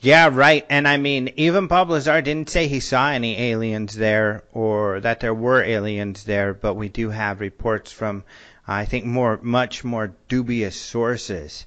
[0.00, 0.66] Yeah, right.
[0.68, 5.20] And I mean, even Bob Lazar didn't say he saw any aliens there or that
[5.20, 8.22] there were aliens there, but we do have reports from,
[8.68, 11.64] I think, more, much more dubious sources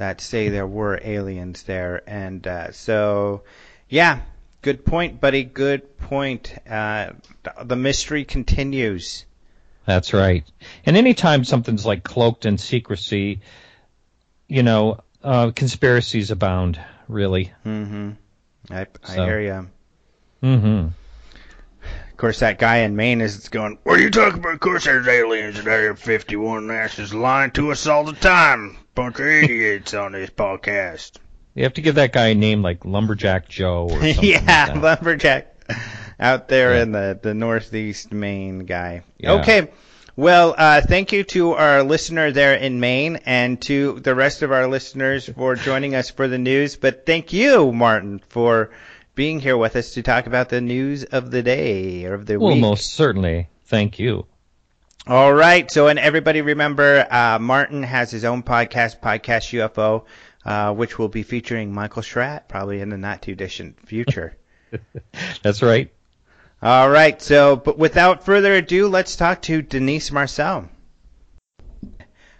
[0.00, 2.02] that say there were aliens there.
[2.06, 3.42] And uh, so,
[3.88, 4.20] yeah,
[4.62, 5.44] good point, buddy.
[5.44, 6.54] Good point.
[6.68, 7.10] Uh,
[7.62, 9.26] the mystery continues.
[9.84, 10.44] That's right.
[10.86, 13.40] And anytime something's like cloaked in secrecy,
[14.48, 16.80] you know, uh, conspiracies abound.
[17.08, 17.52] Really.
[17.66, 18.10] Mm-hmm.
[18.70, 19.68] I, I So- hear you.
[20.42, 20.88] Mm-hmm.
[22.10, 24.54] Of course, that guy in Maine is going, What are you talking about?
[24.54, 26.64] Of course, there's aliens in Area 51.
[26.66, 28.76] NASA's lying to us all the time.
[28.94, 31.12] Bunch of idiots on this podcast.
[31.54, 34.16] You have to give that guy a name like Lumberjack Joe or something.
[34.22, 35.54] yeah, like lumberjack
[36.18, 36.82] out there Yeah.
[36.82, 39.02] in the, the northeast Maine guy.
[39.18, 39.32] Yeah.
[39.34, 39.70] Okay.
[40.16, 44.52] Well, uh, thank you to our listener there in Maine and to the rest of
[44.52, 46.76] our listeners for joining us for the news.
[46.76, 48.70] But thank you, Martin, for
[49.14, 52.38] being here with us to talk about the news of the day or of the
[52.38, 52.60] Well, week.
[52.60, 53.48] most certainly.
[53.66, 54.26] Thank you.
[55.10, 55.68] All right.
[55.68, 60.04] So, and everybody remember, uh, Martin has his own podcast, Podcast UFO,
[60.44, 64.36] uh, which will be featuring Michael Schratt probably in the not too distant future.
[65.42, 65.92] That's right.
[66.62, 67.20] All right.
[67.20, 70.68] So, but without further ado, let's talk to Denice Marcel.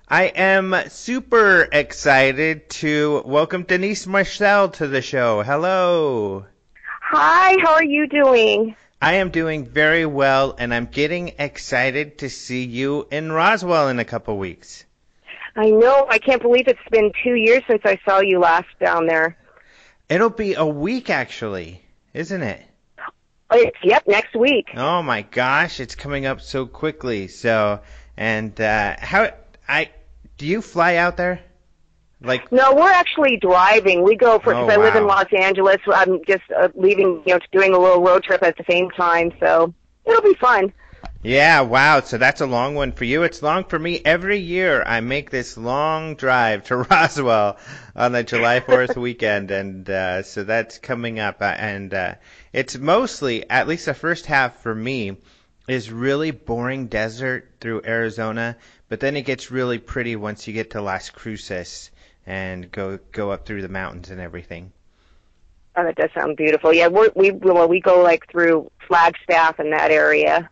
[0.06, 5.42] I am super excited to welcome Denice Marcel to the show.
[5.42, 6.46] Hello.
[7.02, 8.76] Hi, how are you doing?
[9.02, 13.98] I am doing very well, and I'm getting excited to see you in Roswell in
[13.98, 14.84] a couple weeks.
[15.56, 19.06] I know, I can't believe it's been two years since I saw you last down
[19.06, 19.38] there.
[20.10, 21.82] It'll be a week, actually,
[22.12, 22.62] isn't it?
[23.52, 24.68] It's, yep, next week.
[24.76, 27.28] Oh my gosh, it's coming up so quickly.
[27.28, 27.80] So,
[28.16, 29.30] and uh, how
[29.66, 29.90] I
[30.36, 31.40] do you fly out there?
[32.22, 34.02] Like, No, we're actually driving.
[34.02, 35.06] We go for Oh, because I live in.
[35.06, 35.78] Los Angeles.
[35.92, 39.32] I'm just uh, leaving, you know, doing a little road trip at the same time.
[39.40, 39.72] So
[40.04, 40.72] it'll be fun.
[41.22, 42.00] yeah, wow.
[42.00, 43.22] So that's a long one for you.
[43.22, 44.02] It's long for me.
[44.04, 47.56] Every year I make this long drive to Roswell
[47.96, 51.40] on the July 4th weekend, and uh, so that's coming up.
[51.40, 52.14] Uh, and uh,
[52.52, 55.16] it's mostly, at least the first half for me,
[55.68, 58.56] is really boring desert through Arizona,
[58.90, 61.90] but then it gets really pretty once you get to Las Cruces
[62.30, 64.70] and go go up through the mountains and everything.
[65.74, 66.72] Oh, that does sound beautiful.
[66.72, 70.48] Yeah, we're, we well, we go like through Flagstaff and that area.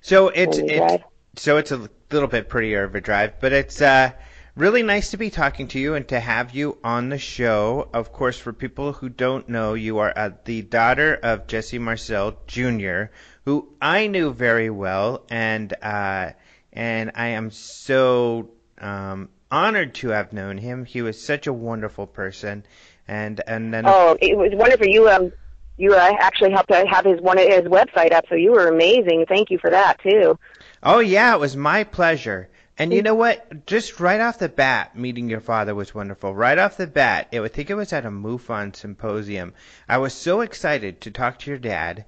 [0.00, 1.04] So it's it's
[1.36, 4.10] so it's a little bit prettier of a drive, but it's uh,
[4.56, 7.88] really nice to be talking to you and to have you on the show.
[7.94, 12.36] Of course, for people who don't know, you are uh, the daughter of Jesse Marcel
[12.48, 13.04] Jr.,
[13.44, 16.32] who I knew very well, and uh,
[16.72, 18.50] and I am so
[18.80, 20.84] um, honored to have known him.
[20.84, 22.64] He was such a wonderful person,
[23.06, 24.86] and and then Oh, it was wonderful.
[24.86, 25.32] You um,
[25.76, 29.26] you uh, actually helped to have his one his website up, so you were amazing.
[29.28, 30.38] Thank you for that too.
[30.82, 32.48] Oh yeah, it was my pleasure.
[32.80, 33.66] And you know what?
[33.66, 36.32] Just right off the bat, meeting your father was wonderful.
[36.32, 39.52] Right off the bat, it, I think it was at a MUFON symposium.
[39.88, 42.04] I was so excited to talk to your dad,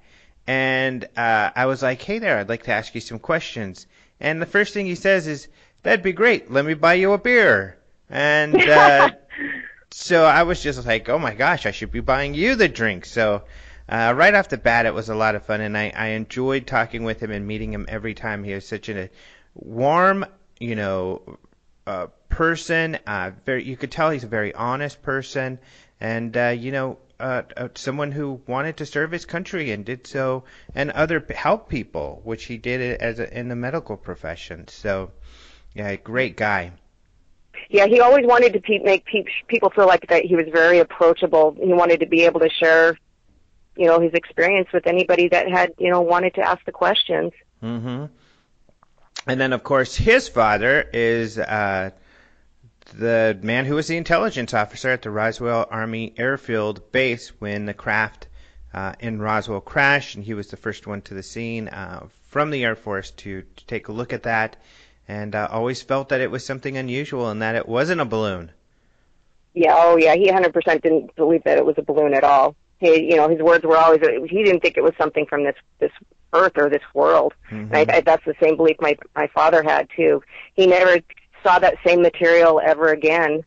[0.47, 3.85] and uh, I was like, "Hey there, I'd like to ask you some questions."
[4.21, 5.49] And the first thing he says is,
[5.83, 6.51] "That'd be great.
[6.51, 7.77] Let me buy you a beer."
[8.09, 9.11] And uh,
[9.91, 13.05] so I was just like, "Oh my gosh, I should be buying you the drink."
[13.05, 13.43] So
[13.91, 16.65] uh, right off the bat, it was a lot of fun, and I, I enjoyed
[16.65, 18.43] talking with him and meeting him every time.
[18.43, 19.09] He was such a
[19.53, 20.25] warm,
[20.59, 21.37] you know,
[21.85, 22.97] uh, person.
[23.05, 25.59] Uh, very, you could tell he's a very honest person,
[25.99, 30.07] and uh, you know, uh, uh, someone who wanted to serve his country and did
[30.07, 34.67] so, and other help people, which he did as a, in the medical profession.
[34.69, 35.11] So,
[35.73, 36.71] yeah, great guy.
[37.69, 40.79] Yeah, he always wanted to pe- make pe- people feel like that he was very
[40.79, 41.55] approachable.
[41.61, 42.97] He wanted to be able to share,
[43.77, 47.31] you know, his experience with anybody that had, you know, wanted to ask the questions.
[47.63, 48.05] Mm-hmm.
[49.27, 51.91] And then, of course, his father is uh,
[52.93, 57.73] the man who was the intelligence officer at the Roswell Army Airfield Base when the
[57.73, 58.27] craft
[58.73, 62.49] uh, in Roswell crashed, and he was the first one to the scene uh, from
[62.49, 64.57] the Air Force to, to take a look at that,
[65.11, 68.49] and uh, always felt that it was something unusual and that it wasn't a balloon.
[69.53, 72.55] Yeah, oh yeah, he 100% didn't believe that it was a balloon at all.
[72.79, 75.55] He, you know, his words were always he didn't think it was something from this
[75.79, 75.91] this
[76.31, 77.33] earth or this world.
[77.49, 77.69] Mhm.
[77.73, 80.23] And I, I, that's the same belief my my father had too.
[80.53, 80.99] He never
[81.43, 83.43] saw that same material ever again.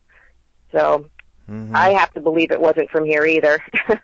[0.71, 1.09] So
[1.49, 1.75] Mhm.
[1.75, 3.59] I have to believe it wasn't from here either.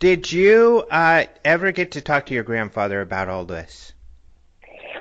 [0.00, 3.92] Did you uh, ever get to talk to your grandfather about all this?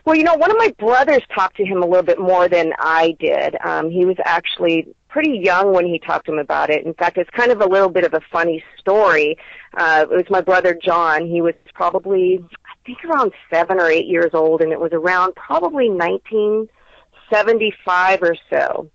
[0.09, 2.73] Well, you know, one of my brothers talked to him a little bit more than
[2.79, 3.55] I did.
[3.63, 6.83] Um, he was actually pretty young when he talked to him about it.
[6.83, 9.37] In fact, it's kind of a little bit of a funny story.
[9.77, 11.27] Uh, it was my brother John.
[11.27, 15.35] He was probably, I think, around seven or eight years old, and it was around
[15.35, 18.89] probably 1975 or so.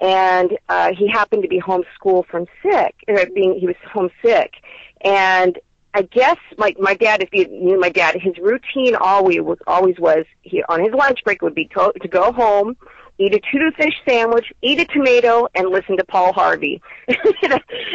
[0.00, 4.54] And uh, he happened to be homeschooled from sick, uh, being he was homesick,
[5.02, 5.58] and
[5.94, 9.96] I guess my my dad, if you knew my dad, his routine always was always
[9.98, 12.76] was he on his lunch break would be to, to go home,
[13.18, 16.82] eat a tuna fish sandwich, eat a tomato, and listen to Paul Harvey.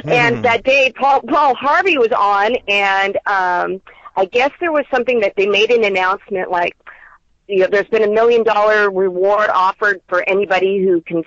[0.06, 3.82] and that day, Paul Paul Harvey was on, and um,
[4.16, 6.78] I guess there was something that they made an announcement like,
[7.48, 11.24] you know, there's been a million dollar reward offered for anybody who can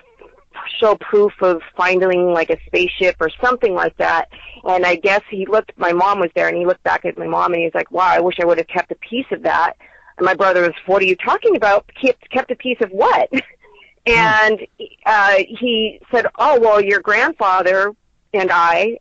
[0.79, 4.29] show proof of finding like a spaceship or something like that.
[4.63, 7.27] And I guess he looked, my mom was there and he looked back at my
[7.27, 9.73] mom and he's like, wow, I wish I would have kept a piece of that.
[10.17, 11.89] And my brother was, what are you talking about?
[11.99, 13.29] Kept, kept a piece of what?
[14.05, 14.59] and,
[15.05, 17.91] uh, he said, oh, well, your grandfather
[18.33, 18.99] and I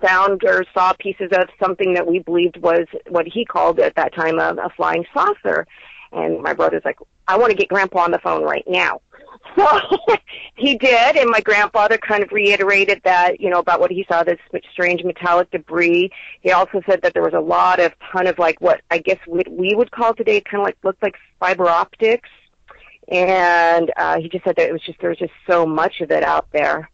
[0.00, 4.14] found or saw pieces of something that we believed was what he called at that
[4.14, 5.66] time a, a flying saucer.
[6.12, 9.00] And my brother's like, I want to get grandpa on the phone right now.
[9.56, 9.80] So
[10.56, 14.22] he did, and my grandfather kind of reiterated that, you know, about what he saw,
[14.22, 14.38] this
[14.72, 16.10] strange metallic debris.
[16.40, 19.18] He also said that there was a lot of ton of like what I guess
[19.26, 22.28] what we would call today kind of like looked like fiber optics.
[23.08, 26.10] And uh, he just said that it was just there was just so much of
[26.10, 26.90] it out there.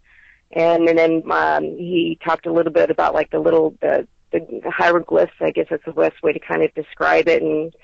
[0.53, 4.63] And, and then um, he talked a little bit about like the little the the
[4.67, 5.33] hieroglyphs.
[5.41, 7.43] I guess that's the best way to kind of describe it.
[7.43, 7.75] And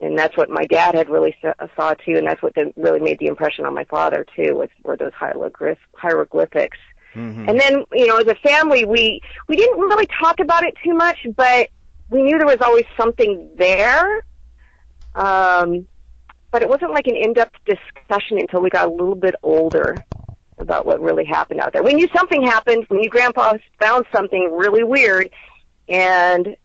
[0.00, 3.00] and that's what my dad had really saw, saw too, and that's what the, really
[3.00, 6.78] made the impression on my father too, was were those hieroglyph, hieroglyphics.
[7.14, 7.48] Mm-hmm.
[7.48, 10.94] And then, you know, as a family, we we didn't really talk about it too
[10.94, 11.68] much, but
[12.08, 14.24] we knew there was always something there.
[15.14, 15.86] Um,
[16.52, 19.96] but it wasn't like an in-depth discussion until we got a little bit older.
[20.60, 21.82] about what really happened out there.
[21.82, 22.86] We knew something happened.
[22.90, 25.30] We knew Grandpa found something really weird,
[25.88, 26.56] and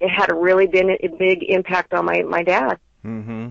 [0.00, 2.78] it had a really been a big impact on my my dad.
[3.02, 3.48] hmm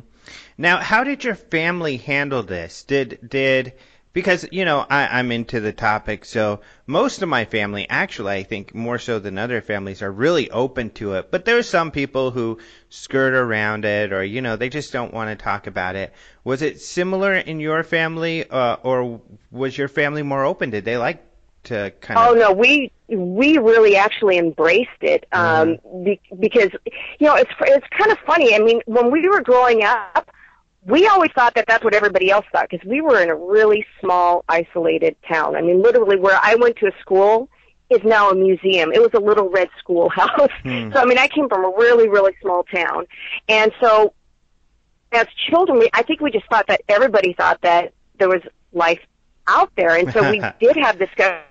[0.58, 2.84] Now, how did your family handle this?
[2.84, 3.74] Did did
[4.12, 8.44] because you know I, I'm into the topic, so most of my family, actually, I
[8.44, 11.30] think more so than other families, are really open to it.
[11.32, 12.58] But there's some people who
[12.90, 16.14] skirt around it, or you know, they just don't want to talk about it.
[16.44, 19.22] Was it similar in your family, uh, or
[19.52, 20.72] was your family more open?
[20.72, 21.24] Did they like
[21.66, 22.28] to kind of?
[22.28, 26.70] Oh no, we we really actually embraced it um, be, because
[27.20, 28.54] you know it's it's kind of funny.
[28.54, 30.30] I mean, when we were growing up,
[30.86, 33.86] we always thought that that's what everybody else thought because we were in a really
[34.00, 35.56] small, isolated town.
[35.56, 37.50] I mean, literally, where I went to a school
[37.90, 38.92] is now a museum.
[38.94, 40.50] It was a little red schoolhouse.
[40.64, 40.92] Hmm.
[40.92, 43.06] So I mean, I came from a really really small town,
[43.48, 44.14] and so
[45.12, 48.42] as children, we, I think we just thought that everybody thought that there was
[48.72, 49.00] life
[49.48, 51.49] out there, and so we did have discussions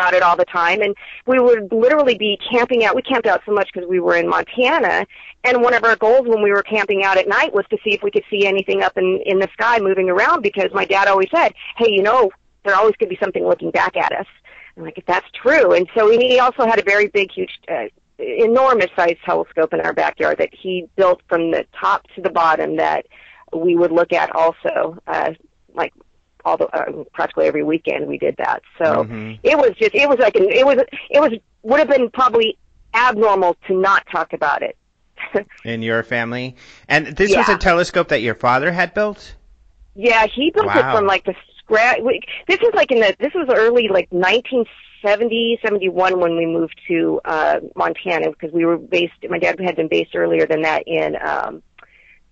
[0.00, 0.80] about it all the time.
[0.80, 0.96] And
[1.26, 2.96] we would literally be camping out.
[2.96, 5.06] We camped out so much because we were in montana.
[5.44, 7.92] And one of our goals when we were camping out at night was to see
[7.92, 11.08] if we could see anything up in in the sky moving around because my dad
[11.08, 12.30] always said hey you know
[12.64, 14.26] there always could be something looking back at us.
[14.76, 15.72] And like if that's true.
[15.72, 17.86] And so he also had a very big huge uh,
[18.18, 22.76] enormous sized telescope in our backyard that he built from the top to the bottom
[22.76, 23.06] that
[23.52, 25.32] we would look at also uh
[25.74, 25.92] like
[26.44, 29.38] all the uh, practically every weekend we did that so Mhm.
[29.42, 30.78] it was just it was like an, it was
[31.10, 31.32] it was
[31.62, 32.58] would have been probably
[32.94, 34.76] abnormal to not talk about it
[35.64, 36.56] in your family?
[36.88, 39.34] And this was a telescope that your father had built.
[39.94, 40.78] yeah he built Wow.
[40.78, 41.98] it from like the scratch
[42.48, 47.20] this was like in the this was early like 1970 71 when we moved to
[47.24, 51.16] uh montana because we were based my dad had been based earlier than that in
[51.24, 51.62] um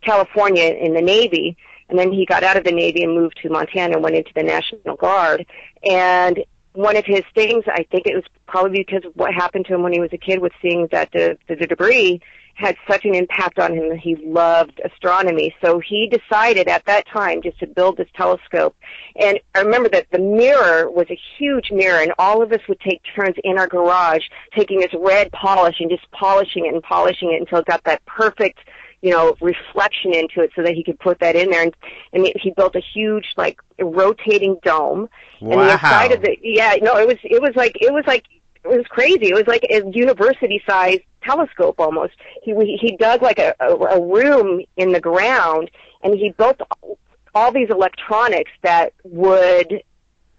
[0.03, 1.57] california in the navy
[1.89, 4.31] and then he got out of the navy and moved to montana and went into
[4.35, 5.47] the national guard
[5.85, 9.75] and one of his things i think it was probably because of what happened to
[9.75, 12.21] him when he was a kid with seeing that the the, the debris
[12.59, 15.55] had such an impact on him that he loved astronomy.
[15.63, 18.75] So he decided at that time just to build this telescope.
[19.15, 22.81] And I remember that the mirror was a huge mirror and all of us would
[22.81, 24.25] take turns in our garage
[24.57, 28.05] taking this red polish and just polishing it and polishing it until it got that
[28.07, 28.59] perfect
[29.03, 31.63] you know, reflection into it so that he could put that in there.
[31.63, 31.75] And,
[32.13, 35.09] and he built a huge, like, rotating dome.
[35.41, 35.53] Wow.
[35.53, 38.25] And the inside of the, yeah, no, it was, it was like, it was like,
[38.65, 39.29] it was crazy.
[39.29, 42.15] It was like a university-sized telescope almost.
[42.43, 45.71] He he dug like a, a, a room in the ground,
[46.03, 46.61] and he built
[47.35, 49.83] all these electronics that would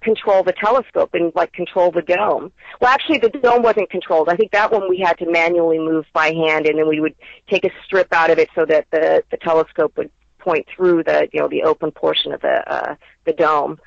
[0.02, 2.52] control the telescope and like control the dome.
[2.80, 4.30] Well, actually, the dome wasn't controlled.
[4.30, 7.16] I think that one we had to manually move by hand, and then we would
[7.50, 11.28] take a strip out of it so that the the telescope would point through the
[11.34, 12.96] you know the open portion of the uh,
[13.26, 13.80] the dome.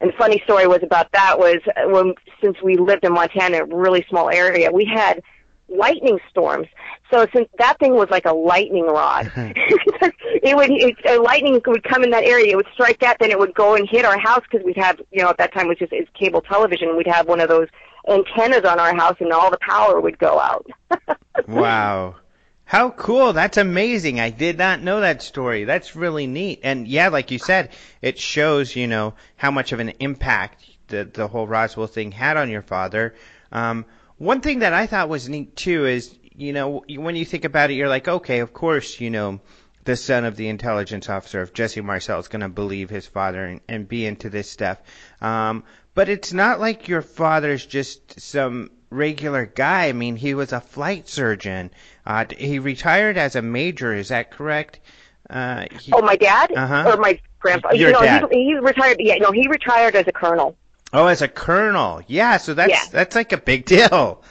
[0.00, 3.62] And the funny story was about that was uh, when since we lived in Montana,
[3.62, 5.22] a really small area, we had
[5.68, 6.66] lightning storms.
[7.10, 11.84] So since that thing was like a lightning rod, it would it, a lightning would
[11.84, 12.52] come in that area.
[12.52, 15.00] It would strike that, then it would go and hit our house because we'd have
[15.10, 16.96] you know at that time it was just it's cable television.
[16.96, 17.68] We'd have one of those
[18.08, 20.66] antennas on our house, and all the power would go out.
[21.48, 22.16] wow.
[22.64, 23.32] How cool.
[23.32, 24.20] That's amazing.
[24.20, 25.64] I did not know that story.
[25.64, 26.60] That's really neat.
[26.62, 27.70] And yeah, like you said,
[28.02, 32.36] it shows, you know, how much of an impact the, the whole Roswell thing had
[32.36, 33.14] on your father.
[33.52, 33.86] Um,
[34.18, 37.70] one thing that I thought was neat too is, you know, when you think about
[37.70, 39.40] it, you're like, okay, of course, you know,
[39.84, 43.44] the son of the intelligence officer of Jesse Marcel is going to believe his father
[43.44, 44.78] and, and be into this stuff.
[45.20, 45.64] Um,
[45.94, 49.88] but it's not like your father's just some regular guy.
[49.88, 51.70] I mean, he was a flight surgeon.
[52.06, 53.94] Uh, he retired as a major.
[53.94, 54.80] Is that correct?
[55.28, 56.92] Uh, he, oh, my dad Uh-huh.
[56.92, 57.72] or my grandpa?
[57.72, 58.24] Your you know, dad.
[58.30, 58.96] He, he retired.
[59.00, 60.56] Yeah, no, he retired as a colonel.
[60.92, 62.02] Oh, as a colonel.
[62.06, 62.84] Yeah, so that's Yeah.
[62.90, 64.22] that's like a big deal.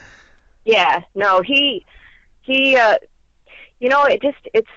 [0.66, 1.86] Yeah, no, he
[2.41, 2.97] he uh
[3.80, 4.70] you know, it just it's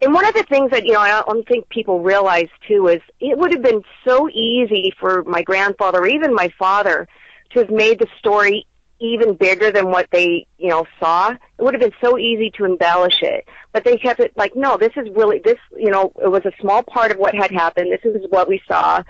[0.00, 3.00] and one of the things that, you know, I don't think people realize too is
[3.18, 7.08] it would have been so easy for my grandfather or even my father
[7.50, 8.66] to have made the story
[9.00, 11.30] even bigger than what they, you know, saw.
[11.30, 13.48] It would have been so easy to embellish it.
[13.72, 16.52] But they kept it like, no, this is really this, you know, it was a
[16.60, 17.90] small part of what had happened.
[17.92, 19.02] This is what we saw.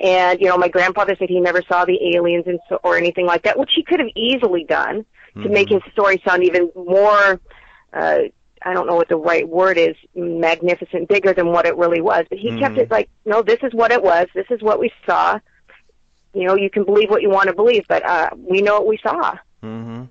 [0.00, 3.24] And, you know, my grandfather said he never saw the aliens and so, or anything
[3.26, 5.06] like that, which he could have easily done
[5.42, 7.40] to make his story sound even more
[7.92, 8.20] uh
[8.62, 12.24] I don't know what the right word is, magnificent, bigger than what it really was.
[12.28, 12.82] But he kept Mhm.
[12.82, 14.26] it like, no, this is what it was.
[14.34, 15.38] This is what we saw.
[16.34, 18.86] You know, you can believe what you want to believe, but uh we know what
[18.86, 19.36] we saw.
[19.62, 20.04] hmm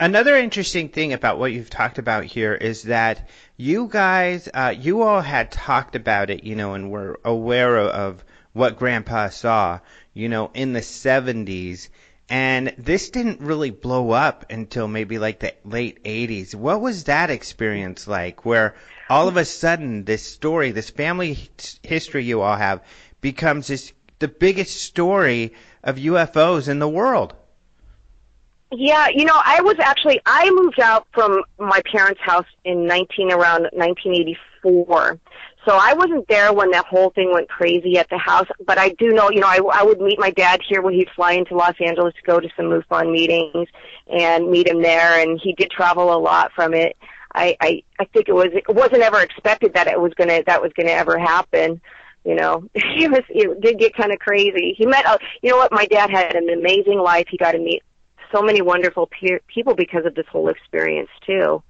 [0.00, 5.02] Another interesting thing about what you've talked about here is that you guys, uh, you
[5.02, 9.80] all had talked about it, you know, and were aware of what Grandpa saw,
[10.14, 11.88] you know, in the 70s.
[12.28, 16.54] And this didn't really blow up until maybe like the late 80s.
[16.54, 18.74] What was that experience like where
[19.10, 21.38] all of a sudden this story, this family
[21.82, 22.82] history you all have
[23.20, 27.34] becomes this the biggest story of UFOs in the world?
[28.74, 33.30] Yeah, you know, I was actually I moved out from my parents' house in 19
[33.30, 35.18] around 1984.
[35.64, 38.90] So I wasn't there when that whole thing went crazy at the house, but I
[38.90, 41.54] do know, you know, I, I would meet my dad here when he'd fly into
[41.54, 43.68] Los Angeles to go to some MUFON meetings
[44.08, 46.96] and meet him there, and he did travel a lot from it.
[47.32, 50.60] I, I, I think it was, it wasn't ever expected that it was gonna, that
[50.60, 51.80] was gonna ever happen.
[52.24, 54.74] You know, he was, it did get kind of crazy.
[54.76, 57.26] He met, uh, you know what, my dad had an amazing life.
[57.30, 57.82] He got to meet
[58.34, 61.62] so many wonderful pe- people because of this whole experience too.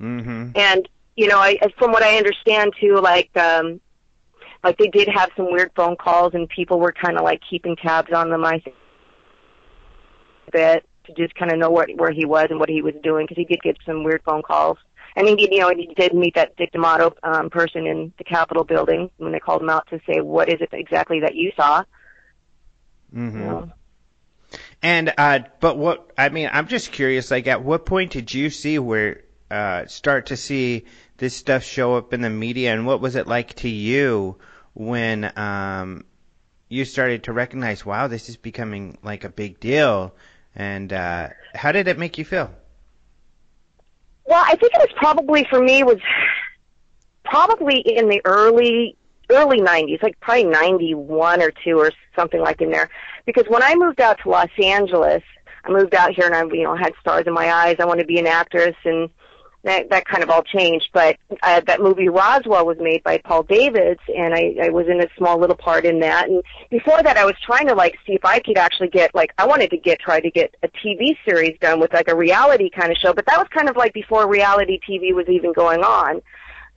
[0.00, 0.50] Mm-hmm.
[0.56, 0.88] And
[1.20, 3.78] you know, I from what I understand too, like um,
[4.64, 7.76] like they did have some weird phone calls, and people were kind of like keeping
[7.76, 8.42] tabs on them.
[8.42, 8.74] I think
[10.50, 13.26] bit to just kind of know what where he was and what he was doing
[13.26, 14.78] because he did get some weird phone calls.
[15.14, 18.24] And he did, you know, he did meet that Dick D'Amato um, person in the
[18.24, 21.52] Capitol building when they called him out to say, "What is it exactly that you
[21.54, 21.84] saw?"
[23.14, 23.38] Mm-hmm.
[23.38, 23.72] You know?
[24.80, 27.30] And uh, but what I mean, I'm just curious.
[27.30, 30.84] Like, at what point did you see where uh, start to see
[31.20, 34.36] this stuff show up in the media, and what was it like to you
[34.72, 36.04] when um,
[36.70, 40.14] you started to recognize, wow, this is becoming like a big deal?
[40.56, 42.50] And uh, how did it make you feel?
[44.24, 45.98] Well, I think it was probably for me was
[47.24, 48.96] probably in the early
[49.28, 52.88] early 90s, like probably 91 or 2 or something like in there.
[53.26, 55.22] Because when I moved out to Los Angeles,
[55.64, 57.76] I moved out here and I, you know, had stars in my eyes.
[57.78, 59.10] I wanted to be an actress and
[59.62, 60.88] that that kind of all changed.
[60.92, 65.00] But uh, that movie Roswell was made by Paul Davids, and I, I was in
[65.00, 66.28] a small little part in that.
[66.28, 69.32] And before that, I was trying to like see if I could actually get like
[69.38, 72.70] I wanted to get try to get a TV series done with like a reality
[72.70, 73.12] kind of show.
[73.12, 76.22] But that was kind of like before reality TV was even going on.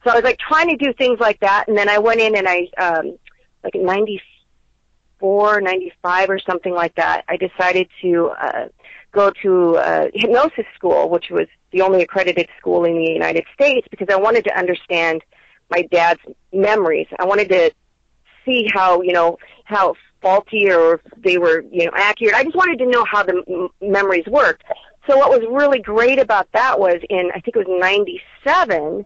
[0.03, 2.35] So I was like trying to do things like that, and then I went in
[2.35, 3.17] and I um,
[3.63, 7.23] like in '94, '95 or something like that.
[7.29, 8.31] I decided to.
[8.39, 8.67] uh
[9.13, 13.87] go to uh, hypnosis school, which was the only accredited school in the United States,
[13.89, 15.23] because I wanted to understand
[15.69, 16.19] my dad's
[16.51, 17.07] memories.
[17.19, 17.71] I wanted to
[18.45, 22.35] see how you know how faulty or they were you know accurate.
[22.35, 24.63] I just wanted to know how the m- memories worked.
[25.07, 29.05] So what was really great about that was in I think it was '97.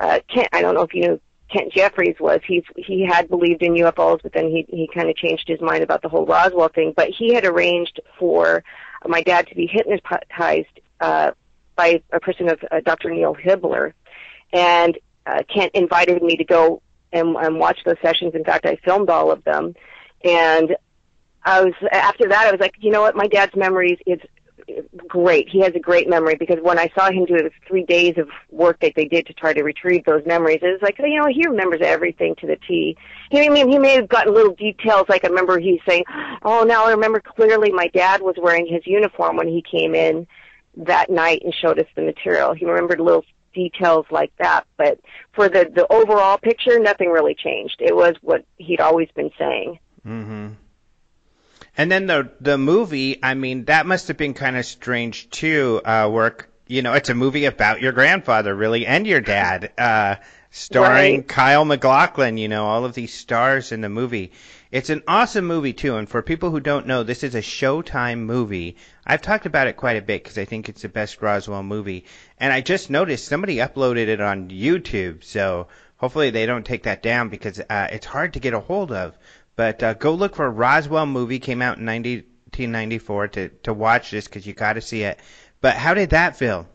[0.00, 1.20] Uh, Kent, I don't know if you know
[1.52, 2.40] Kent Jeffries was.
[2.46, 5.82] He's he had believed in UFOs, but then he he kind of changed his mind
[5.82, 6.92] about the whole Roswell thing.
[6.96, 8.64] But he had arranged for
[9.06, 11.32] my dad to be hypnotized uh,
[11.76, 13.10] by a person of uh, Dr.
[13.10, 13.92] Neil Hibler,
[14.52, 16.82] and uh, Kent invited me to go
[17.12, 18.34] and, and watch those sessions.
[18.34, 19.74] In fact, I filmed all of them,
[20.24, 20.76] and
[21.44, 24.20] I was after that I was like, you know what, my dad's memories is
[25.08, 25.48] great.
[25.48, 27.84] He has a great memory because when I saw him do it, it was three
[27.84, 30.60] days of work that they did to try to retrieve those memories.
[30.62, 32.96] It was like, you know, he remembers everything to the T.
[33.30, 35.06] He, I mean, he may have gotten little details.
[35.08, 36.04] Like I remember he saying,
[36.42, 37.70] "Oh, now I remember clearly.
[37.70, 40.26] My dad was wearing his uniform when he came in
[40.76, 44.66] that night and showed us the material." He remembered little details like that.
[44.76, 45.00] But
[45.32, 47.76] for the the overall picture, nothing really changed.
[47.80, 49.78] It was what he'd always been saying.
[50.06, 50.48] Mm-hmm.
[51.76, 55.80] And then the the movie, I mean, that must have been kind of strange too.
[55.84, 60.16] Uh, work, you know, it's a movie about your grandfather, really, and your dad, uh,
[60.50, 61.28] starring Right.
[61.28, 62.36] Kyle MacLachlan.
[62.38, 64.32] You know, all of these stars in the movie.
[64.70, 65.96] It's an awesome movie too.
[65.96, 68.76] And for people who don't know, this is a Showtime movie.
[69.06, 72.06] I've talked about it quite a bit because I think it's the best Roswell movie.
[72.38, 77.02] And I just noticed somebody uploaded it on YouTube, so hopefully they don't take that
[77.02, 79.16] down because uh, it's hard to get a hold of.
[79.56, 81.38] But uh, go look for a Roswell movie.
[81.38, 85.18] Came out in 1994 to to watch this because you got to see it.
[85.60, 86.66] But how did that feel?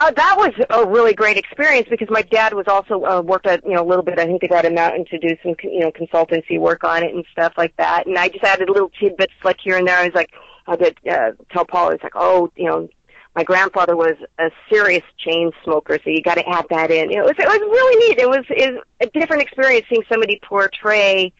[0.00, 3.64] Uh, that was a really great experience because my dad was also uh, worked at
[3.64, 4.18] you know a little bit.
[4.18, 7.02] I think they brought him out and to do some you know consultancy work on
[7.02, 8.06] it and stuff like that.
[8.06, 9.98] And I just added little tidbits like here and there.
[9.98, 10.32] I was like,
[10.66, 12.88] I did uh, tell Paul, I was like, oh, you know,
[13.36, 17.10] my grandfather was a serious chain smoker, so you got to add that in.
[17.12, 18.18] It was it was really neat.
[18.18, 21.32] It was is a different experience seeing somebody portray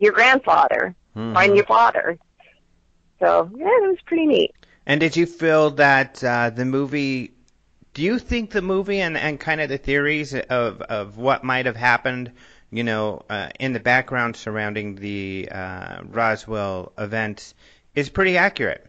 [0.00, 1.36] your grandfather Mhm.
[1.36, 2.18] and your father.
[3.20, 4.52] So yeah, it was pretty neat.
[4.84, 7.30] And did you feel that uh, the movie?
[7.94, 11.66] Do you think the movie and, and kind of the theories of of what might
[11.66, 12.32] have happened,
[12.70, 17.54] you know, uh, in the background surrounding the uh, Roswell events,
[17.94, 18.84] is pretty accurate?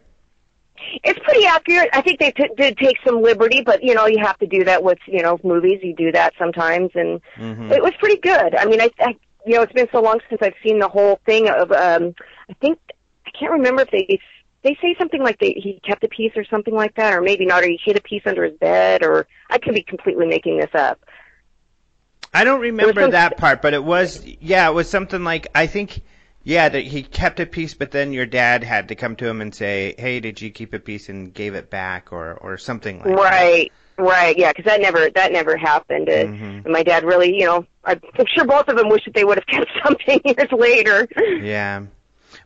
[1.04, 1.88] It's pretty accurate.
[1.92, 4.64] I think they t- did take some liberty, but you know, you have to do
[4.64, 5.80] that with you know movies.
[5.82, 8.54] You do that sometimes, and hmm it was pretty good.
[8.54, 9.14] I mean, I, I
[9.46, 11.70] you know, it's been so long since I've seen the whole thing of.
[11.72, 12.14] um
[12.50, 12.78] I think
[13.26, 14.18] I can't remember if they
[14.64, 17.44] they say something like they he kept a piece or something like that, or maybe
[17.46, 20.58] not, or he hid a piece under his bed, or I could be completely making
[20.58, 21.00] this up.
[22.34, 25.66] I don't remember some- that part, but it was yeah, it was something like I
[25.66, 26.02] think
[26.48, 29.42] yeah that he kept a piece, but then your dad had to come to him
[29.42, 33.00] and say, "Hey, did you keep a piece and gave it back?" or or something
[33.00, 33.16] like that.
[33.16, 36.08] Right, right, yeah, because that never that never happened.
[36.08, 36.64] And, Mhm.
[36.64, 38.00] and my dad really, you know, I'm
[38.34, 41.06] sure both of them wish that they would have kept something years later.
[41.42, 41.82] Yeah.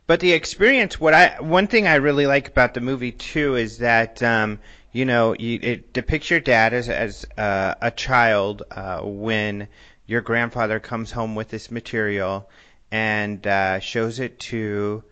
[0.05, 3.77] But the experience, what I one thing I really like about the movie too is
[3.77, 4.59] that um,
[4.91, 9.69] you know you, it depicts your dad as as uh, a child uh, when
[10.05, 12.49] your grandfather comes home with this material
[12.93, 15.03] and uh, shows it to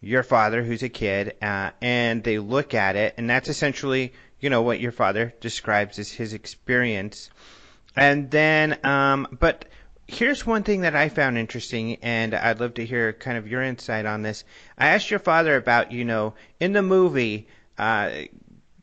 [0.00, 4.50] your father who's a kid uh, and they look at it and that's essentially you
[4.50, 7.30] know what your father describes as his experience
[7.96, 9.64] and then um, but
[10.10, 13.62] here's one thing that I found interesting, and I'd love to hear kind of your
[13.62, 14.44] insight on this.
[14.76, 17.46] I asked your father about, you know, in the movie,
[17.78, 18.10] uh,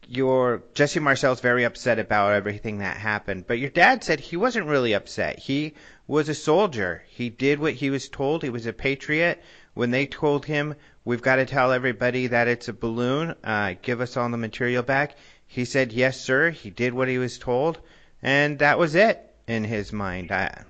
[0.07, 4.67] your Jesse Marcel's very upset about everything that happened, but your dad said he wasn't
[4.67, 5.37] really upset.
[5.37, 5.73] He
[6.07, 7.03] was a soldier.
[7.09, 8.43] He did what he was told.
[8.43, 9.43] He was a patriot.
[9.73, 13.35] When they told him, "We've got to tell everybody that it's a balloon.
[13.43, 17.17] Uh, give us all the material back," he said, "Yes, sir." He did what he
[17.17, 17.79] was told,
[18.23, 20.31] and that was it in his mind.
[20.31, 20.63] I,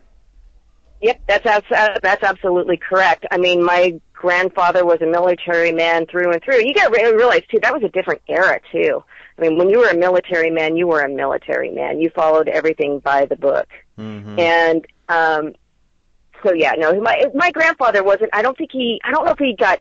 [1.01, 3.25] Yep, that's uh, that's absolutely correct.
[3.29, 6.65] I mean, my grandfather was a military man through and through.
[6.65, 9.03] You got to re- realize too that was a different era too.
[9.37, 12.01] I mean, when you were a military man, you were a military man.
[12.01, 13.67] You followed everything by the book.
[13.95, 15.53] hmm And um
[16.43, 19.39] so yeah, no, my my grandfather wasn't I don't think he I don't know if
[19.39, 19.79] he got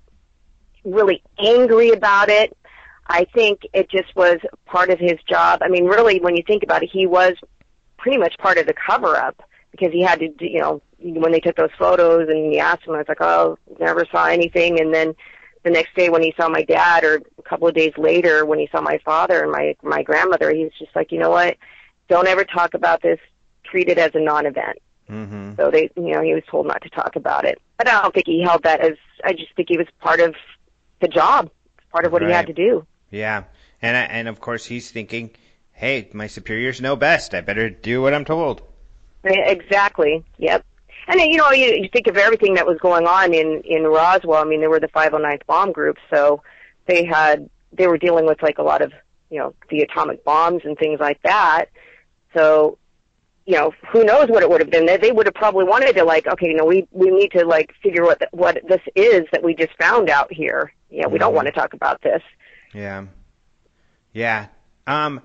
[0.84, 2.56] really angry about it.
[3.08, 5.60] I think it just was part of his job.
[5.62, 7.34] I mean, really when you think about it, he was
[7.98, 11.40] pretty much part of the cover up because he had to you know, when they
[11.40, 14.94] took those photos and he asked him, I was like, "Oh, never saw anything." And
[14.94, 15.14] then
[15.62, 18.58] the next day when he saw my dad or a couple of days later when
[18.58, 21.56] he saw my father and my my grandmother, he was just like, "You know what?
[22.08, 23.18] Don't ever talk about this.
[23.64, 26.90] Treat it as a non-event." Hmm So they, you know, he was told not to
[26.90, 27.60] talk about it.
[27.78, 28.96] But I don't think he held that as.
[29.24, 30.34] I just think he was part of
[31.00, 31.50] the job,
[31.92, 32.86] part of what he had to do.
[33.10, 33.44] Yeah,
[33.82, 35.30] and I, and of course he's thinking,
[35.72, 37.34] "Hey, my superiors know best.
[37.34, 38.62] I better do what I'm told."
[39.24, 40.24] Exactly.
[40.38, 40.64] Yep.
[41.08, 43.84] And then, you know, you, you think of everything that was going on in in
[43.84, 44.42] Roswell.
[44.42, 46.42] I mean, there were the 509th bomb group, so
[46.86, 48.92] they had they were dealing with like a lot of
[49.30, 51.66] you know the atomic bombs and things like that.
[52.34, 52.78] So,
[53.46, 54.86] you know, who knows what it would have been?
[54.86, 57.44] They, they would have probably wanted to like, okay, you know, we we need to
[57.46, 60.72] like figure what the, what this is that we just found out here.
[60.90, 61.36] Yeah, we don't Mhm.
[61.36, 62.22] want to talk about this.
[62.74, 63.06] Yeah,
[64.12, 64.46] yeah.
[64.86, 65.20] Um,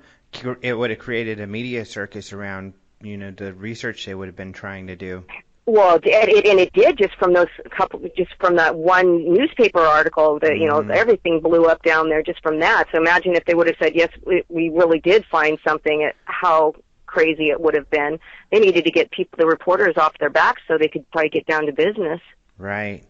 [0.61, 4.35] it would have created a media circus around you know the research they would have
[4.35, 5.23] been trying to do.
[5.65, 9.79] Well, it, it, and it did just from those couple, just from that one newspaper
[9.79, 10.91] article that you know Mhm.
[10.95, 12.85] everything blew up down there just from that.
[12.91, 16.03] So imagine if they would have said, yes, we, we really did find something.
[16.03, 16.73] At how
[17.11, 18.19] crazy it would have been.
[18.51, 21.45] They needed to get people, the reporters, off their backs so they could probably get
[21.45, 22.21] down to business.
[22.57, 23.03] Right.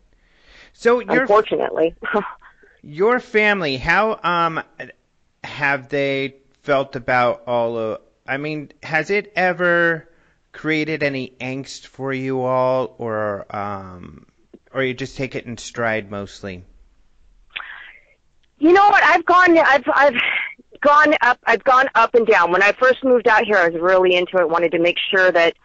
[0.73, 1.95] So Unfortunately,
[2.81, 4.63] your family, how um
[5.43, 8.01] have they felt about all of?
[8.27, 10.09] I mean, has it ever
[10.51, 14.25] created any angst for you all, or um,
[14.73, 16.63] or you just take it in stride mostly?
[18.59, 19.03] You know what?
[19.03, 19.57] I've gone.
[19.57, 20.21] I've I've
[20.81, 21.39] gone up.
[21.45, 22.51] I've gone up and down.
[22.51, 24.49] When I first moved out here, I was really into it.
[24.49, 25.55] Wanted to make sure that,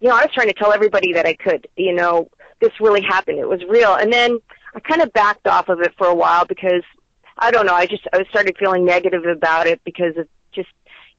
[0.00, 1.68] you know, I was trying to tell everybody that I could.
[1.76, 2.28] You know,
[2.60, 3.38] this really happened.
[3.38, 3.94] It was real.
[3.94, 4.38] And then
[4.74, 6.82] I kind of backed off of it for a while because
[7.38, 7.74] I don't know.
[7.74, 10.68] I just I started feeling negative about it because of just,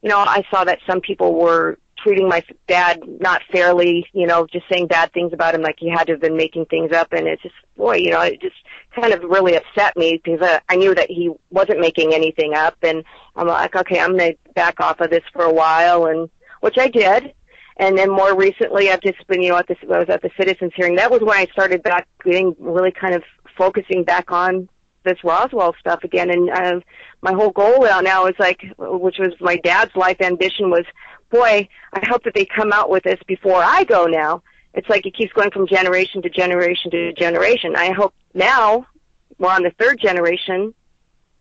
[0.02, 4.48] you know, I saw that some people were treating my dad not fairly, you know,
[4.52, 7.14] just saying bad things about him like he had to have been making things up
[7.14, 8.56] and it's just boy, you know, it just
[8.96, 12.78] kind of really upset me because I, I knew that he wasn't making anything up
[12.82, 13.04] and
[13.36, 16.30] I'm like, okay, I'm going to back off of this for a while and
[16.62, 17.34] which I did.
[17.78, 20.32] And then more recently I've just been, you know, at this I was at the
[20.38, 20.96] citizens hearing.
[20.96, 23.24] That was when I started back getting really kind of
[23.58, 24.70] focusing back on
[25.04, 26.80] this Roswell stuff again and uh,
[27.22, 30.86] my whole goal now now is like which was my dad's life ambition was
[31.32, 34.44] boy, I hope that they come out with this before I go now.
[34.74, 37.76] It's like it keeps going from generation to generation to generation.
[37.76, 38.88] I hope now
[39.38, 40.74] we're on the third generation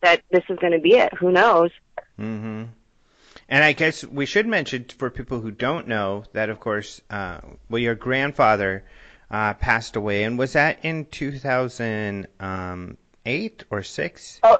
[0.01, 1.15] that this is going to be it.
[1.15, 1.71] Who knows?
[2.19, 2.65] Mm-hmm.
[3.49, 7.41] And I guess we should mention for people who don't know that, of course, uh,
[7.69, 8.85] well, your grandfather
[9.31, 14.41] uh, passed away, and was that in 2008 or six?
[14.43, 14.59] Oh,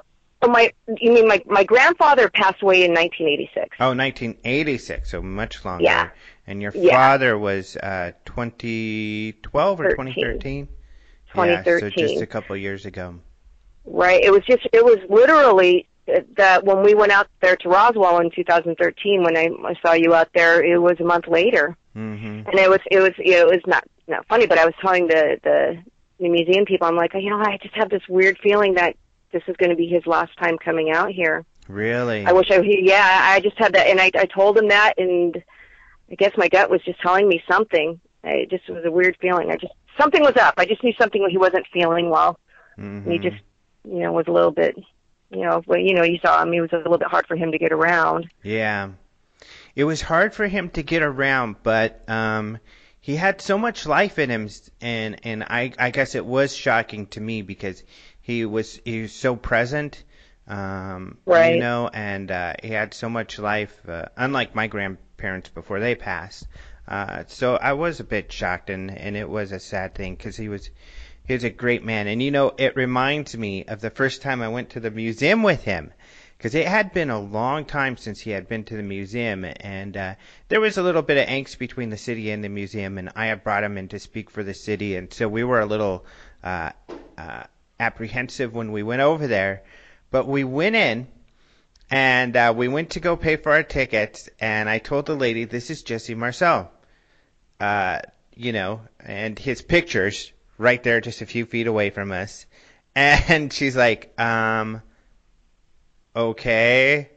[0.49, 3.77] my, you mean my my grandfather passed away in 1986.
[3.79, 5.83] Oh, 1986, so much longer.
[5.83, 6.09] Yeah.
[6.47, 6.95] And your Yeah.
[6.95, 10.13] father was uh, 2012 or 13.
[10.13, 10.67] 2013?
[11.33, 11.73] 2013.
[11.73, 13.15] Yeah, so just a couple years ago.
[13.85, 14.21] Right.
[14.23, 14.67] It was just.
[14.73, 19.23] It was literally uh, that when we went out there to Roswell in 2013.
[19.23, 22.47] When I, I saw you out there, it was a month later, Mm-hmm.
[22.49, 22.79] and it was.
[22.89, 23.11] It was.
[23.17, 25.77] You know, it was not not funny, but I was telling the the,
[26.19, 28.95] the museum people, I'm like, you know, I just have this weird feeling that
[29.31, 31.45] this is going to be his last time coming out here.
[31.67, 32.25] Really?
[32.25, 32.61] I wish I.
[32.61, 35.41] Yeah, I just had that, and I I told him that, and
[36.11, 37.99] I guess my gut was just telling me something.
[38.23, 39.51] I, it just was a weird feeling.
[39.51, 40.55] I just something was up.
[40.57, 42.39] I just knew something he wasn't feeling well.
[42.77, 43.03] Mhm.
[43.05, 43.41] And he just,
[43.83, 44.75] you know, was a little bit,
[45.29, 46.51] you know, well, you know, you saw him.
[46.51, 48.29] He was a little bit hard for him to get around.
[48.43, 48.89] Yeah.
[49.75, 52.57] It was hard for him to get around, but um
[52.99, 54.49] he had so much life in him
[54.81, 57.83] and and I I guess it was shocking to me because
[58.21, 60.03] he was he was so present
[60.47, 61.55] um Right.
[61.55, 65.95] you know and uh he had so much life uh, unlike my grandparents before they
[65.95, 66.47] passed.
[66.87, 70.35] Uh so I was a bit shocked and and it was a sad thing cuz
[70.37, 70.69] he was
[71.25, 74.41] he was a great man and you know it reminds me of the first time
[74.41, 75.93] I went to the museum with him
[76.37, 79.95] because it had been a long time since he had been to the museum, and
[79.95, 80.15] uh,
[80.47, 83.27] there was a little bit of angst between the city and the museum, and I
[83.27, 86.03] had brought him in to speak for the city, and so we were a little
[86.43, 86.71] uh,
[87.15, 87.43] uh,
[87.81, 89.63] apprehensive when we went over there,
[90.11, 91.07] but we went in.
[91.89, 95.43] And uh, we went to go pay for our tickets, and I told the lady,
[95.43, 96.71] "This is Jesse Marcel,"
[97.59, 97.99] uh,
[98.33, 102.45] you know, and his pictures right there, just a few feet away from us.
[102.95, 104.81] And she's like, um,
[106.15, 107.09] okay.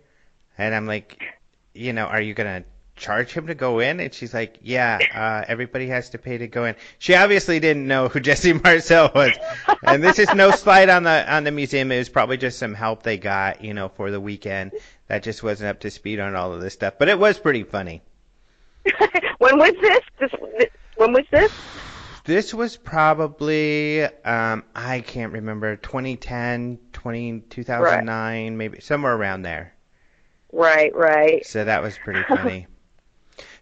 [0.58, 1.22] And I'm like,
[1.74, 2.64] you know, are you to
[2.96, 4.00] charge him to go in?
[4.00, 6.76] And she's like, yeah, uh, everybody has to pay to go in.
[6.98, 9.32] She obviously didn't know who Jesse Marcel was.
[9.82, 11.90] And this is no slight on the, on the museum.
[11.92, 14.72] It was probably just some help they got, you know, for the weekend
[15.08, 16.94] that just wasn't up to speed on all of this stuff.
[16.98, 18.02] But it was pretty funny.
[19.38, 20.00] when was this?
[20.18, 20.70] this?
[20.96, 21.52] When was this?
[22.24, 29.74] This was probably, um, I can't remember, 2010, 20, 2009, maybe somewhere around there.
[30.50, 31.44] Right, right.
[31.44, 32.66] So that was pretty funny.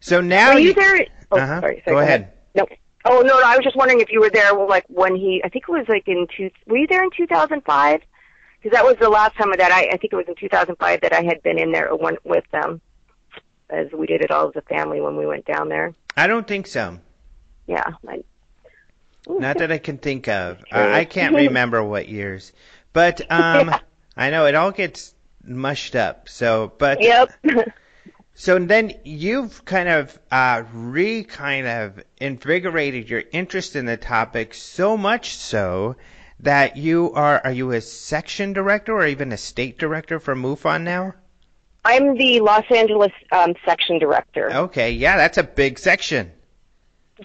[0.02, 1.06] So now Were you you, there?
[1.30, 1.60] Oh, uh-huh.
[1.60, 1.94] sorry, sorry.
[1.94, 2.32] go ahead.
[2.56, 2.66] No.
[3.04, 5.40] Oh no, no, I was just wondering if you were there, like when he.
[5.44, 6.50] I think it was like in two.
[6.66, 8.00] Were you there in 2005?
[8.60, 9.86] Because that was the last time of that I.
[9.92, 12.80] I think it was in 2005 that I had been in there one, with them,
[13.70, 15.94] as we did it all as a family when we went down there.
[16.16, 16.98] I don't think so.
[17.68, 17.92] Yeah.
[18.08, 18.24] I,
[19.28, 20.58] Not that I can think of.
[20.62, 20.66] Okay.
[20.72, 22.52] I, I can't remember what years.
[22.92, 23.78] But um Yeah.
[24.16, 26.28] I know it all gets mushed up.
[26.28, 27.32] So but Yep.
[28.34, 34.54] so then you've kind of uh re kind of invigorated your interest in the topic
[34.54, 35.96] so much so
[36.40, 40.82] that you are are you a section director or even a state director for MUFON
[40.82, 41.14] now?
[41.84, 44.52] I'm the Los Angeles um, section director.
[44.52, 46.30] Okay, yeah, that's a big section.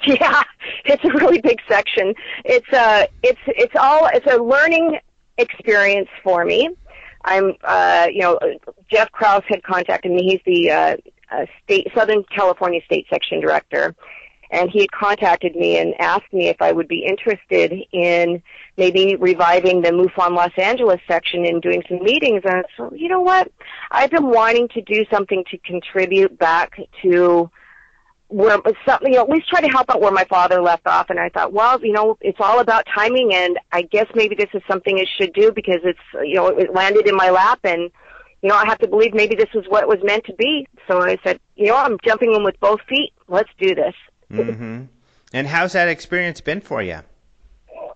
[0.05, 0.43] Yeah,
[0.86, 2.14] it's a really big section.
[2.45, 4.99] It's uh it's it's all it's a learning
[5.39, 6.70] experience for me.
[7.28, 8.39] I'm uh you know
[8.89, 10.23] Jeff Krause had contacted me.
[10.23, 10.95] He's the uh,
[11.32, 13.95] uh state Southern California state section director.
[14.49, 18.41] And he had contacted me and asked me if I would be interested in
[18.78, 22.43] maybe reviving the MUFON Los Angeles section and doing some meetings.
[22.45, 23.51] And so, you know what?
[23.91, 27.51] I've been wanting to do something to contribute back to
[28.30, 31.09] where something, you know, at least try to help out where my father left off.
[31.09, 34.49] And I thought, well, you know, it's all about timing, and I guess maybe this
[34.53, 37.89] is something it should do because it's, you know, it landed in my lap, and
[38.41, 40.67] you know, I have to believe maybe this is what it was meant to be.
[40.88, 43.13] So I said, you know, I'm jumping in with both feet.
[43.28, 43.95] Let's do this.
[44.30, 44.84] hmm
[45.34, 46.99] And how's that experience been for you?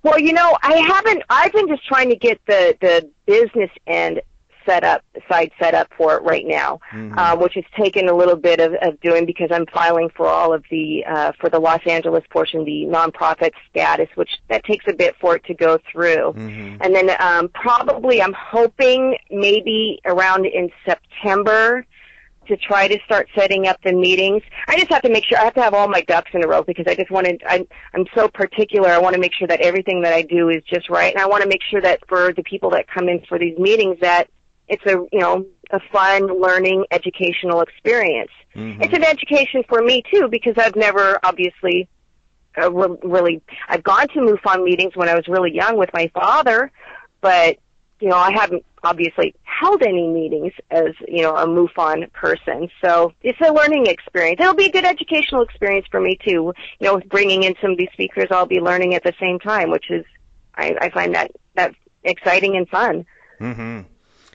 [0.03, 1.23] Well, you know, I haven't.
[1.29, 4.21] I've been just trying to get the the business end
[4.65, 7.17] set up, side set up for it right now, Mhm.
[7.17, 10.53] uh, which has taken a little bit of, of doing because I'm filing for all
[10.53, 14.93] of the uh, for the Los Angeles portion, the nonprofit status, which that takes a
[14.93, 16.33] bit for it to go through.
[16.33, 21.85] hmm And then um, probably I'm hoping maybe around in September
[22.47, 24.41] to try to start setting up the meetings.
[24.67, 26.47] I just have to make sure I have to have all my ducks in a
[26.47, 27.37] row because I just want to.
[27.47, 28.89] I'm I'm so particular.
[28.89, 31.27] I want to make sure that everything that I do is just right, and I
[31.27, 34.27] want to make sure that for the people that come in for these meetings that
[34.67, 38.31] it's a you know a fun learning educational experience.
[38.53, 41.87] hmm It's an education for me too because I've never obviously
[42.61, 46.09] uh, re- really I've gone to MUFON meetings when I was really young with my
[46.13, 46.71] father,
[47.21, 47.57] but
[47.99, 52.69] you know I haven't obviously held any meetings as you know a MUFON person.
[52.83, 54.39] So it's a learning experience.
[54.41, 56.53] It'll be a good educational experience for me too.
[56.79, 59.39] You know, with bringing in some of these speakers, I'll be learning at the same
[59.39, 60.03] time, which is
[60.55, 63.05] I, I find that that exciting and fun.
[63.39, 63.81] hmm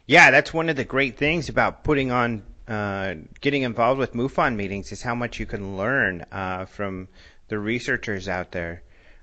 [0.06, 4.56] Yeah, that's one of the great things about putting on uh, getting involved with MUFON
[4.56, 7.08] meetings is how much you can learn uh, from
[7.48, 8.82] the researchers out there.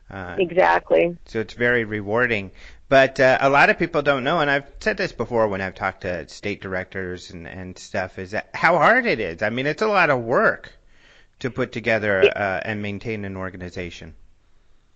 [0.09, 1.17] Uh, exactly.
[1.25, 2.51] So it's very rewarding.
[2.89, 5.73] But uh, a lot of people don't know, and I've said this before when I've
[5.73, 9.41] talked to state directors and, and stuff, is that how hard it is.
[9.41, 10.71] I mean, it's a lot of work
[11.39, 14.15] to put together uh, and maintain an organization.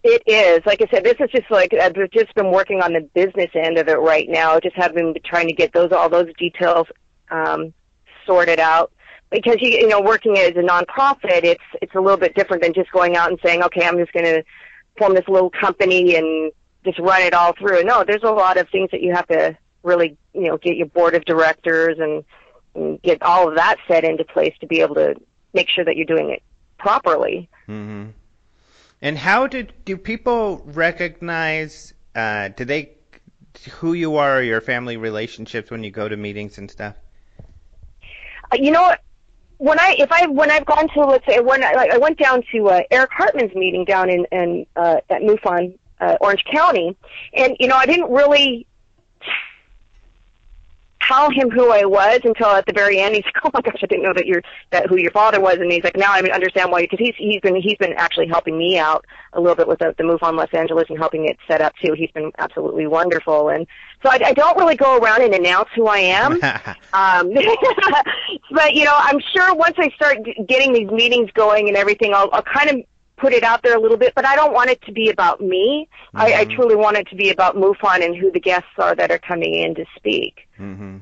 [0.10, 0.66] It is.
[0.66, 3.78] Like I said, this is just like I've just been working on the business end
[3.78, 4.58] of it right now.
[4.58, 6.88] Just have been trying to get those all those details
[7.30, 7.74] um,
[8.26, 8.93] sorted out
[9.32, 12.74] because you you know working as a nonprofit, it's it's a little bit different than
[12.74, 14.43] just going out and saying, okay, I'm just going to
[14.97, 16.53] form this little company and
[16.86, 17.84] just run it all through.
[17.84, 20.88] No, there's a lot of things that you have to really you know get your
[20.88, 22.24] board of directors and,
[22.76, 25.16] and get all of that set into place to be able to
[25.53, 26.41] make sure that you're doing it
[26.78, 27.49] properly.
[27.68, 28.12] Mm-hmm.
[29.01, 31.93] And how did do people recognize?
[32.15, 32.91] Uh, do they
[33.71, 36.95] who you are or your family relationships when you go to meetings and stuff?
[38.51, 38.95] Uh, you know?
[39.59, 42.19] When I if I when I've gone to let's say when I, like, I went
[42.19, 46.95] down to uh, Eric Hartman's meeting down in in uh, at MUFON uh, Orange County,
[47.33, 48.67] and you know I didn't really
[51.08, 53.16] tell him who I was until at the very end.
[53.16, 54.41] He's like, "Oh my gosh, I didn't know that you're
[54.72, 57.41] that who your father was." And he's like, "Now I understand why." Because he's he's
[57.41, 60.53] been he's been actually helping me out a little bit with the, the on Los
[60.53, 61.93] Angeles and helping it set up too.
[61.93, 63.68] He's been absolutely wonderful, and
[64.03, 66.34] so I, I don't really go around and announce who I am.
[66.93, 67.34] um,
[68.51, 72.30] but you know, I'm sure once I start getting these meetings going and everything, I'll,
[72.32, 72.78] I'll kind of
[73.18, 75.41] put it out there a little bit, but I don't want it to be about
[75.41, 75.89] me.
[76.07, 76.18] Mm-hmm.
[76.18, 76.55] I, I mm-hmm.
[76.55, 79.53] truly want it to be about MUFON and who the guests are that are coming
[79.55, 80.47] in to speak.
[80.59, 80.97] Mm-hmm.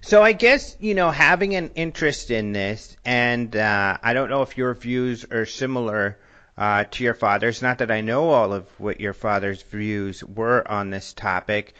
[0.00, 4.42] So I guess you know having an interest in this, and uh, I don't know
[4.42, 6.18] if your views are similar
[6.56, 7.62] uh, to your father's.
[7.62, 11.74] Not that I know all of what your father's views were on this topic,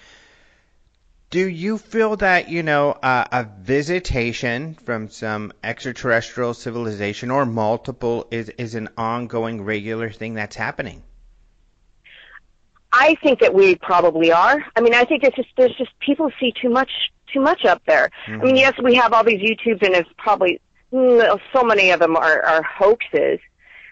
[1.31, 8.27] do you feel that you know uh, a visitation from some extraterrestrial civilization or multiple
[8.31, 11.03] is is an ongoing regular thing that's happening?
[12.93, 14.65] I think that we probably are.
[14.75, 16.91] I mean, I think it's just there's just people see too much
[17.33, 18.11] too much up there.
[18.27, 18.41] Mm-hmm.
[18.41, 20.61] I mean, yes, we have all these YouTubes, and it's probably
[20.93, 23.39] mm, so many of them are, are hoaxes,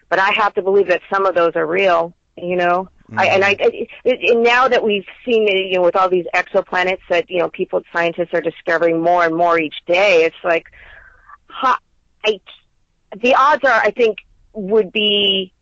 [0.09, 2.14] but I have to believe that some of those are real.
[2.39, 3.18] You know, Mm-hmm.
[3.20, 6.26] I, and I, it, it, now that we've seen, it, you know, with all these
[6.34, 10.24] exoplanets that you know people, scientists are discovering more and more each day.
[10.24, 10.66] It's like,
[11.46, 11.78] ha,
[12.24, 12.40] I,
[13.22, 14.18] the odds are, I think,
[14.52, 15.52] would be.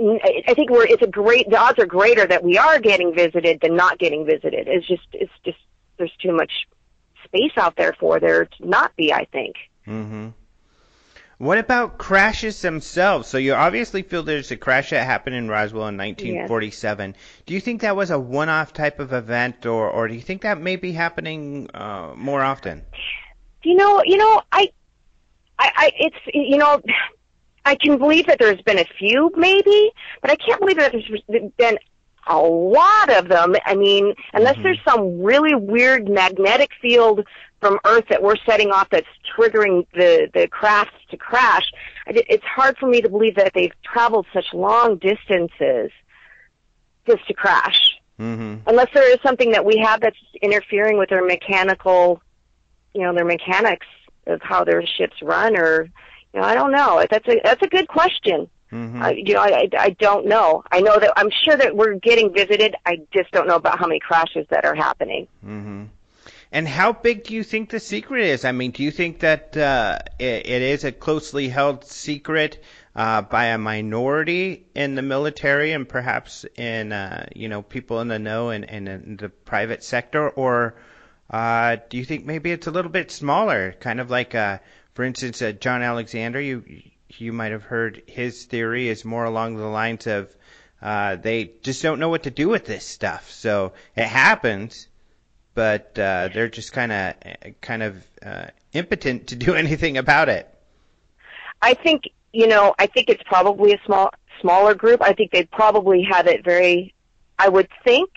[0.00, 0.86] I think we're.
[0.86, 1.50] It's a great.
[1.50, 4.66] The odds are greater that we are getting visited than not getting visited.
[4.66, 5.06] It's just.
[5.12, 5.58] It's just.
[5.98, 6.52] There's too much
[7.24, 9.12] space out there for there to not be.
[9.12, 9.56] I think.
[9.86, 10.28] Mm-hmm.
[11.38, 13.28] What about crashes themselves?
[13.28, 17.10] So you obviously feel there's a crash that happened in Roswell in 1947.
[17.10, 17.24] Yes.
[17.46, 20.42] Do you think that was a one-off type of event, or or do you think
[20.42, 22.84] that may be happening uh, more often?
[23.62, 24.72] You know, you know, I,
[25.60, 26.82] I, I, it's you know,
[27.64, 31.50] I can believe that there's been a few, maybe, but I can't believe that there's
[31.56, 31.78] been
[32.26, 33.54] a lot of them.
[33.64, 34.64] I mean, unless mm-hmm.
[34.64, 37.24] there's some really weird magnetic field
[37.60, 39.06] from Earth that we're setting off that's
[39.36, 41.70] triggering the the craft to crash.
[42.06, 45.90] It's hard for me to believe that they've traveled such long distances
[47.06, 47.96] just to crash.
[48.18, 48.68] Mm-hmm.
[48.68, 52.20] Unless there is something that we have that's interfering with their mechanical,
[52.94, 53.86] you know, their mechanics
[54.26, 55.88] of how their ships run, or
[56.34, 57.04] you know, I don't know.
[57.10, 58.48] That's a that's a good question.
[58.72, 59.02] Mm-hmm.
[59.02, 60.62] Uh, you know, I, I don't know.
[60.70, 62.74] I know that I'm sure that we're getting visited.
[62.84, 65.26] I just don't know about how many crashes that are happening.
[65.44, 65.84] Mm-hmm.
[66.50, 68.44] And how big do you think the secret is?
[68.46, 72.62] I mean, do you think that uh, it, it is a closely held secret
[72.96, 78.08] uh, by a minority in the military and perhaps in uh, you know people in
[78.08, 80.74] the know and, and in the private sector, or
[81.30, 84.58] uh, do you think maybe it's a little bit smaller, kind of like, uh,
[84.94, 86.40] for instance, uh, John Alexander?
[86.40, 86.64] You
[87.08, 90.34] you might have heard his theory is more along the lines of
[90.80, 94.87] they just don't know what to do with this stuff, so it happens
[95.58, 97.14] but uh, they're just kind of
[97.60, 100.48] kind of uh, impotent to do anything about it.
[101.60, 102.76] I think you know.
[102.78, 105.02] I think it's probably a small smaller group.
[105.02, 106.94] I think they probably have it very.
[107.40, 108.08] I would think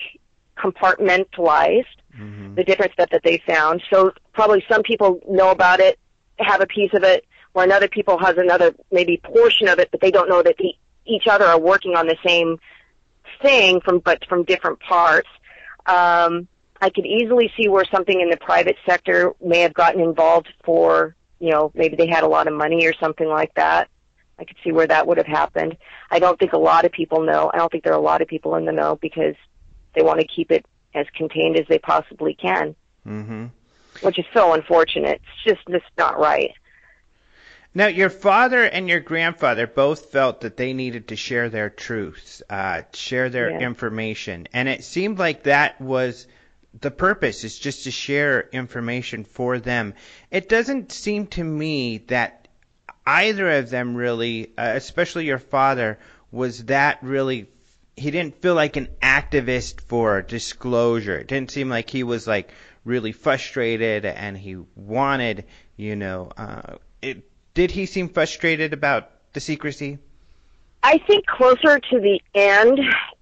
[0.56, 2.54] compartmentalized mm-hmm.
[2.54, 3.82] the different stuff that they found.
[3.92, 5.98] So probably some people know about it,
[6.38, 7.26] have a piece of it,
[7.56, 10.76] or another people has another maybe portion of it, but they don't know that the,
[11.08, 12.60] each other are working on the same
[13.42, 15.30] thing from but from different parts.
[15.88, 16.48] Um,
[16.82, 21.16] I could easily see where something in the private sector may have gotten involved for,
[21.40, 23.88] you know, maybe they had a lot of money or something like that.
[24.40, 25.78] I could see where that would have happened.
[26.10, 27.52] I don't think a lot of people know.
[27.54, 29.36] I don't think there are a lot of people in the know because
[29.94, 30.66] they want to keep it
[30.96, 32.76] as contained as they possibly can.
[33.08, 33.46] Mm-hmm.
[34.02, 35.22] which is so unfortunate.
[35.44, 36.52] It's just just not right.
[37.74, 42.42] Now, your father and your grandfather both felt that they needed to share their truths,
[42.50, 43.60] uh, share their Yeah.
[43.60, 46.28] information, and it seemed like that was
[46.80, 49.94] the purpose is just to share information for them.
[50.30, 52.48] It doesn't seem to me that
[53.06, 56.00] either of them really, uh, especially your father,
[56.32, 57.48] was that really.
[57.98, 61.18] He didn't feel like an activist for disclosure.
[61.18, 62.52] It didn't seem like he was like
[62.86, 65.46] really frustrated and he wanted,
[65.76, 70.00] you know, uh, it, did he seem frustrated about the secrecy?
[70.84, 72.80] I think closer to the end,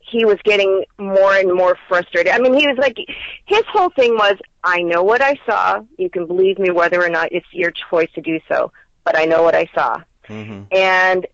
[0.10, 2.34] he was getting more and more frustrated.
[2.34, 2.98] I mean, he was like,
[3.46, 5.82] his whole thing was, I know what I saw.
[5.98, 8.72] You can believe me whether or not it's your choice to do so,
[9.04, 9.98] but I know what I saw.
[10.28, 10.64] Mm-hmm.
[10.72, 11.28] And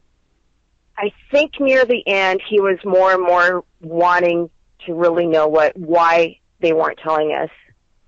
[0.97, 4.49] I think near the end, he was more and more wanting
[4.85, 7.49] to really know what, why they weren't telling us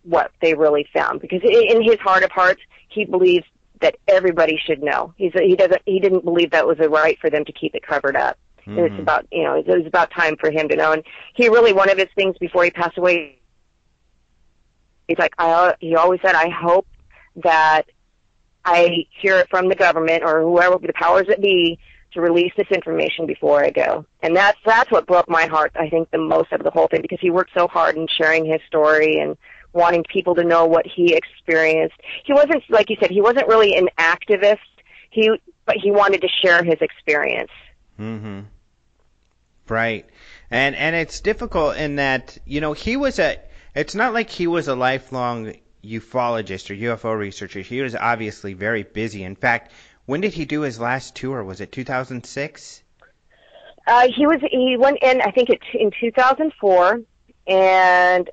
[0.04, 1.22] what they really found.
[1.22, 3.46] Because in his heart of hearts, he believes
[3.82, 5.14] that everybody should know.
[5.18, 7.86] He's, he doesn't, he didn't believe that was a right for them to keep it
[7.86, 8.38] covered up.
[8.76, 9.00] And it's Mhm.
[9.00, 10.92] about, you know, it was about time for him to know.
[10.92, 11.04] And
[11.36, 13.38] he really, one of his things before he passed away,
[15.08, 16.88] he's like, I, he always said, I hope
[17.38, 17.84] that
[18.66, 21.80] I hear it from the government or whoever the powers that be
[22.14, 24.06] to release this information before I go.
[24.22, 27.02] And that's that's what broke my heart, I think, the most of the whole thing
[27.02, 29.38] because he worked so hard in sharing his story and
[29.74, 31.96] wanting people to know what he experienced.
[32.26, 34.58] He wasn't like you said, he wasn't really an activist.
[35.10, 35.32] He
[35.66, 37.52] but he wanted to share his experience.
[38.00, 38.42] Mm-hmm.
[39.70, 40.06] Right.
[40.50, 43.38] And and it's difficult in that, you know, he was a
[43.76, 45.54] it's not like he was a lifelong
[45.84, 47.60] ufologist or UFO researcher.
[47.60, 49.24] He was obviously very busy.
[49.24, 49.72] In fact,
[50.06, 51.44] when did he do his last tour?
[51.44, 52.84] Was it 2006?
[53.86, 57.02] Uh, he was he went in I think it in 2004,
[57.48, 58.30] and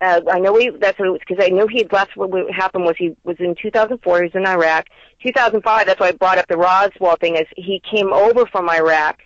[0.00, 2.16] uh, I know he that's what it was because I know he had left.
[2.16, 4.18] What happened was he was in 2004.
[4.18, 4.86] He was in Iraq.
[5.22, 5.86] 2005.
[5.86, 7.36] That's why I brought up the Roswell thing.
[7.36, 9.20] Is he came over from Iraq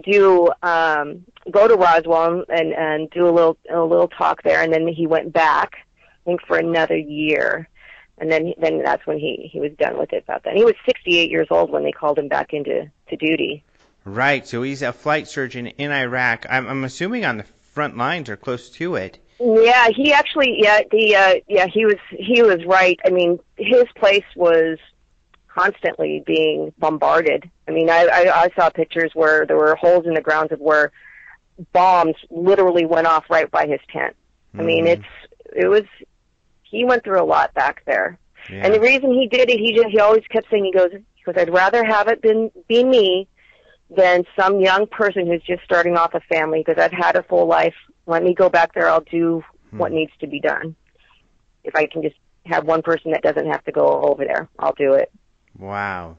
[0.00, 4.62] to do um, go to Roswell and and do a little a little talk there,
[4.62, 5.72] and then he went back.
[6.02, 7.68] I think for another year.
[8.18, 10.24] And then, then that's when he he was done with it.
[10.24, 13.62] About then, he was 68 years old when they called him back into to duty.
[14.06, 14.46] Right.
[14.46, 16.46] So he's a flight surgeon in Iraq.
[16.48, 19.18] I'm, I'm assuming on the front lines or close to it.
[19.38, 22.98] Yeah, he actually, yeah, the, uh, yeah, he was, he was right.
[23.04, 24.78] I mean, his place was
[25.56, 27.50] constantly being bombarded.
[27.66, 30.60] I mean, I, I, I saw pictures where there were holes in the grounds of
[30.60, 30.92] where
[31.72, 34.14] bombs literally went off right by his tent.
[34.58, 34.88] I mean, Mhm.
[34.98, 35.84] it's, it was,
[36.62, 38.18] he went through a lot back there.
[38.50, 38.64] Yeah.
[38.64, 41.22] And the reason he did it, he just, he always kept saying, he goes, he
[41.24, 43.28] goes, I'd rather have it been, be me
[43.94, 47.46] than some young person who's just starting off a family because I've had a full
[47.46, 47.74] life.
[48.06, 48.88] Let me go back there.
[48.88, 50.74] I'll do what needs to be done.
[51.64, 54.74] If I can just have one person that doesn't have to go over there, I'll
[54.74, 55.10] do it.
[55.58, 56.18] Wow.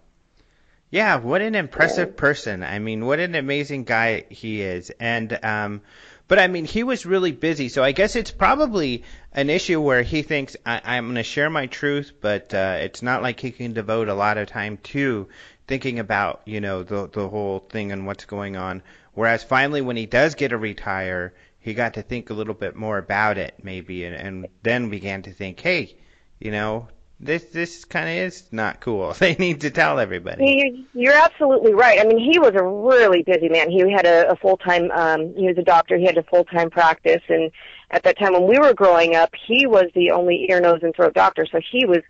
[0.89, 2.63] Yeah, what an impressive person.
[2.63, 4.89] I mean, what an amazing guy he is.
[4.99, 5.81] And um
[6.27, 10.01] but I mean, he was really busy, so I guess it's probably an issue where
[10.01, 13.51] he thinks I, I'm going to share my truth, but uh, it's not like he
[13.51, 15.29] can devote a lot of time to
[15.67, 18.83] thinking about, you know, the the whole thing and what's going on.
[19.13, 22.75] Whereas finally, when he does get to retire, he got to think a little bit
[22.75, 25.95] more about it, maybe, and, and then began to think, hey,
[26.39, 26.89] you know,
[27.19, 29.13] this this kind of is not cool.
[29.19, 30.45] They need to tell everybody.
[30.45, 31.99] You- You're absolutely right.
[31.99, 33.69] I mean, he was a really busy man.
[33.69, 34.91] He had a, a full time.
[34.91, 35.97] Um, he was a doctor.
[35.97, 37.51] He had a full time practice, and
[37.91, 40.95] at that time when we were growing up, he was the only ear, nose, and
[40.95, 41.45] throat doctor.
[41.51, 42.01] So he was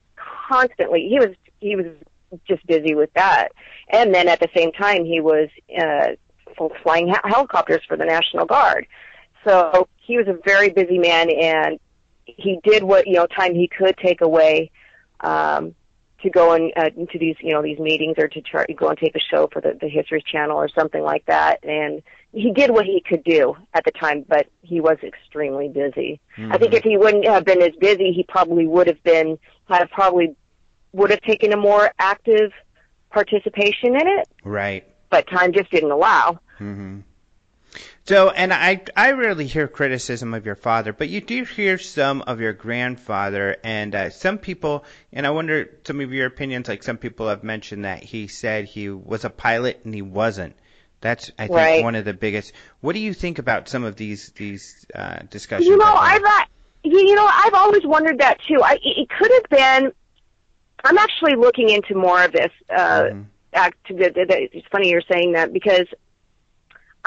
[0.50, 1.08] constantly.
[1.08, 1.86] He was he was
[2.48, 3.50] just busy with that.
[3.90, 5.48] And then at the same time, he was
[5.82, 6.08] uh,
[6.84, 8.86] flying hel- helicopters for the National Guard.
[9.46, 11.80] So he was a very busy man, and
[12.26, 14.72] he did what you know time he could take away
[15.22, 15.76] um,
[16.22, 18.98] to go and uh, into these you know these meetings or to try go and
[18.98, 21.64] take a show for the, the History Channel or something like that.
[21.64, 22.02] And
[22.34, 26.20] he did what he could do at the time, but he was extremely busy.
[26.38, 29.38] I think if he wouldn't have been as busy, he probably would have been
[29.70, 30.36] had probably
[30.94, 32.52] would have taken a more active
[33.12, 34.86] participation in it, Right.
[35.10, 36.40] but time just didn't allow.
[36.58, 37.00] hmm
[38.08, 42.22] So, and I I rarely hear criticism of your father, but you do hear some
[42.22, 46.70] of your grandfather, and uh, some people, and I wonder some of your opinions.
[46.70, 50.56] Like some people have mentioned that he said he was a pilot and he wasn't.
[51.02, 51.84] That's I think Right.
[51.84, 52.54] one of the biggest.
[52.80, 55.68] What do you think about some of these these uh, discussions?
[55.68, 56.46] You know, I've uh,
[56.86, 58.62] you know I've always wondered that too.
[58.64, 59.92] I it could have been.
[60.86, 62.52] I'm actually looking into more of this.
[62.70, 63.26] Uh, Mhm.
[63.54, 65.88] act the, the, it's funny you're saying that because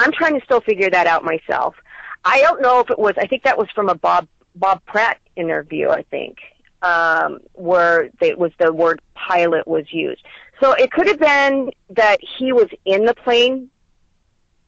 [0.01, 1.75] I'm trying to still figure that out myself.
[2.23, 3.13] I don't know if it was.
[3.17, 5.89] I think that was from a Bob Bob Pratt interview.
[5.89, 6.37] I think
[6.81, 10.23] um, where it was the word pilot was used.
[10.59, 13.69] So it could have been that he was in the plane,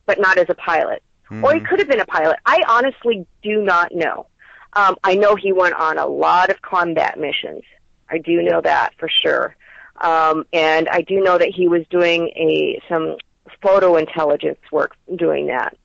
[0.06, 1.44] but not as a pilot, mm-hmm.
[1.44, 2.38] or he could have been a pilot.
[2.46, 4.28] I honestly do not know.
[4.74, 7.62] Um, I know he went on a lot of combat missions.
[8.10, 9.56] I do know that for sure.
[10.02, 13.18] Um, and I do know that he was doing a some
[13.62, 15.78] photo intelligence work doing that.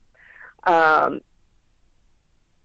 [0.63, 1.21] Um,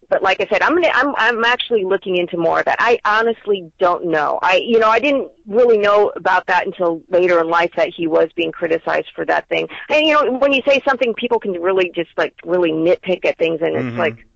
[0.09, 2.77] but like I said, I'm gonna, I'm I'm actually looking into more of that.
[2.79, 4.39] I honestly don't know.
[4.43, 8.07] I you know I didn't really know about that until later in life that he
[8.07, 9.69] was being criticized for that thing.
[9.89, 13.39] And you know when you say something, people can really just like really nitpick at
[13.39, 13.99] things, and it's mm-hmm.
[13.99, 14.27] like.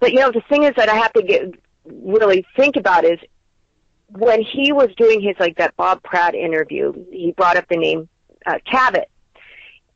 [0.00, 1.54] But you know the thing is that I have to get
[1.84, 3.18] really think about is
[4.10, 8.08] when he was doing his like that Bob Pratt interview, he brought up the name
[8.46, 9.06] uh, Cavitt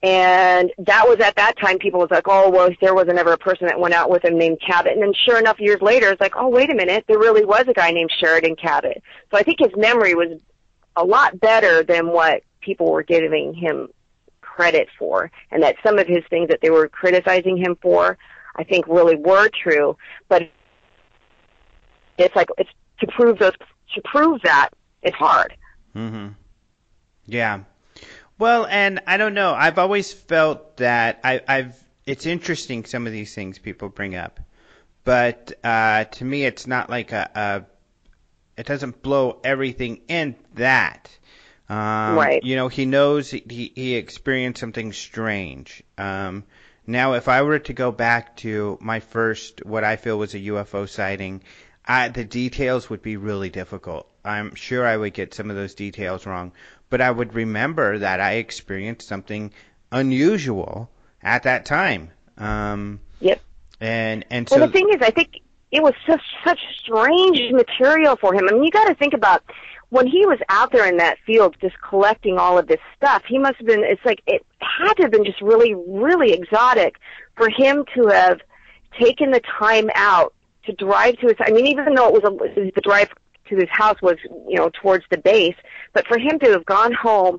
[0.02, 3.38] and that was at that time, people was like, oh, well, there wasn't ever a
[3.38, 4.92] person that went out with him named Cavitt.
[4.92, 7.64] And then sure enough, years later, it's like, oh, wait a minute, there really was
[7.68, 9.00] a guy named Sheridan Cavitt.
[9.30, 10.40] So I think his memory was
[10.96, 13.88] a lot better than what people were giving him
[14.40, 15.30] credit for.
[15.52, 18.18] And that some of his things that they were criticizing him for,
[18.56, 19.96] I think really were true.
[20.28, 20.50] But
[22.18, 23.52] it's like, it's to prove those,
[23.94, 24.70] to prove that,
[25.02, 25.56] it's hard.
[25.92, 26.28] hmm
[27.26, 27.60] Yeah.
[28.42, 29.54] Well, and I don't know.
[29.54, 31.80] I've always felt that I, I've.
[32.06, 34.40] It's interesting some of these things people bring up,
[35.04, 38.60] but uh, to me, it's not like a, a.
[38.60, 41.08] It doesn't blow everything in that.
[41.68, 42.42] Um, right.
[42.42, 45.84] You know, he knows he he experienced something strange.
[45.96, 46.42] Um,
[46.84, 50.40] now, if I were to go back to my first, what I feel was a
[50.40, 51.44] UFO sighting,
[51.86, 54.08] I, the details would be really difficult.
[54.24, 56.52] I'm sure I would get some of those details wrong,
[56.90, 59.52] but I would remember that I experienced something
[59.90, 60.90] unusual
[61.22, 62.10] at that time.
[62.38, 63.40] Um, yep.
[63.80, 65.40] And and so well, the thing is, I think
[65.72, 68.48] it was such such strange material for him.
[68.48, 69.42] I mean, you got to think about
[69.88, 73.24] when he was out there in that field just collecting all of this stuff.
[73.26, 73.82] He must have been.
[73.82, 76.96] It's like it had to have been just really really exotic
[77.36, 78.40] for him to have
[79.00, 80.32] taken the time out
[80.64, 81.36] to drive to his.
[81.40, 83.08] I mean, even though it was a, the drive
[83.48, 84.16] to his house was,
[84.48, 85.56] you know, towards the base.
[85.92, 87.38] But for him to have gone home,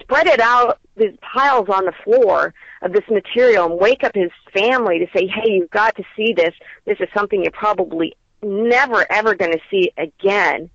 [0.00, 4.30] spread it out, these piles on the floor of this material, and wake up his
[4.52, 6.54] family to say, "Hey, you've got to see this.
[6.84, 10.70] This is something you're probably never ever going to see again."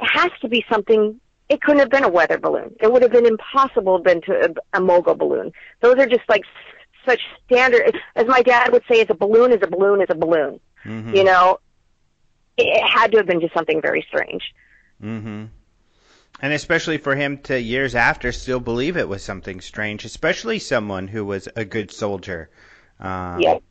[0.00, 1.20] It has to be something.
[1.48, 2.74] It couldn't have been a weather balloon.
[2.80, 5.52] It would have been impossible been to a, a mogul balloon.
[5.80, 6.42] Those are just like
[7.06, 7.96] such standard.
[8.16, 11.14] As my dad would say, "Is a balloon is a balloon is a balloon." Mm-hmm.
[11.14, 11.58] You know,
[12.56, 14.42] it had to have been just something very strange.
[15.02, 15.48] Mhm.
[16.40, 21.08] And especially for him to years after still believe it was something strange, especially someone
[21.08, 22.50] who was a good soldier.
[22.98, 23.62] Um, yep.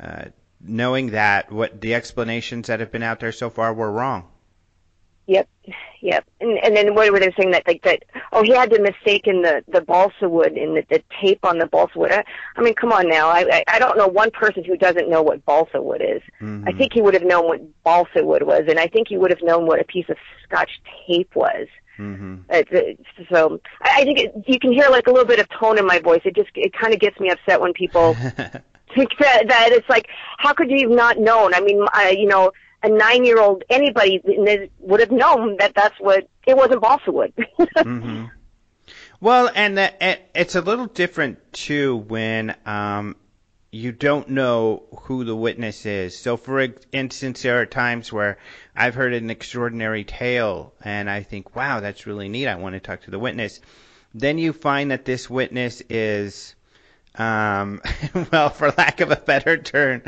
[0.00, 0.24] Uh,
[0.60, 4.28] knowing that what the explanations that have been out there so far were wrong.
[5.28, 5.46] Yep,
[6.00, 6.24] yep.
[6.40, 8.02] And and then what were they saying that like that?
[8.32, 11.66] Oh, he had to mistaken the the balsa wood and the, the tape on the
[11.66, 12.10] balsa wood.
[12.10, 12.24] I,
[12.56, 13.28] I mean, come on now.
[13.28, 16.22] I, I I don't know one person who doesn't know what balsa wood is.
[16.40, 16.66] Mm-hmm.
[16.66, 19.30] I think he would have known what balsa wood was, and I think he would
[19.30, 21.66] have known what a piece of Scotch tape was.
[21.98, 22.36] Mm-hmm.
[22.48, 25.48] It's, it's, so I, I think it, you can hear like a little bit of
[25.60, 26.22] tone in my voice.
[26.24, 28.14] It just it kind of gets me upset when people
[28.94, 30.08] think that that it's like
[30.38, 31.52] how could you have not known?
[31.52, 32.50] I mean, I, you know
[32.82, 34.22] a nine year old anybody
[34.78, 37.32] would have known that that's what it wasn't balsa wood.
[37.58, 38.26] mm-hmm.
[39.20, 43.16] Well, and that, it's a little different too when um,
[43.72, 46.16] you don't know who the witness is.
[46.16, 48.38] So, for instance, there are times where
[48.76, 52.46] I've heard an extraordinary tale, and I think, "Wow, that's really neat.
[52.46, 53.60] I want to talk to the witness."
[54.14, 56.54] Then you find that this witness is,
[57.16, 57.82] um,
[58.32, 60.02] well, for lack of a better term,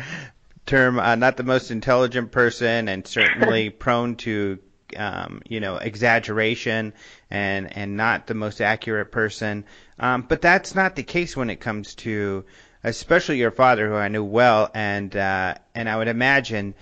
[0.67, 4.59] term, uh, not the most intelligent person, and certainly prone to
[4.97, 6.93] um, you know exaggeration
[7.31, 9.65] and and not the most accurate person.
[9.99, 12.45] Um, but that's not the case when it comes to
[12.83, 16.75] especially your father, who I knew well, and uh, and I would imagine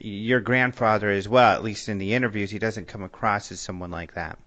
[0.00, 1.54] your grandfather as well.
[1.54, 4.38] At least in the interviews, he doesn't come across as someone like that.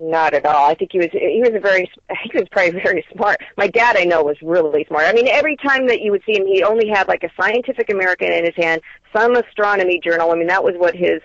[0.00, 0.70] Not at all.
[0.70, 3.38] I think he was he was a very I think he was probably very smart.
[3.58, 5.04] My dad I know was really smart.
[5.04, 7.90] I mean every time that you would see him he only had like a Scientific
[7.90, 8.80] American in his hand,
[9.14, 10.30] some astronomy journal.
[10.30, 11.20] I mean that was what his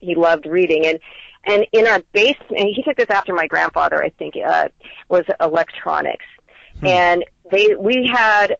[0.00, 0.98] he loved reading and
[1.44, 4.68] and in our basement he took this after my grandfather I think uh
[5.10, 6.24] was electronics.
[6.80, 6.86] Hmm.
[6.86, 8.56] And they we had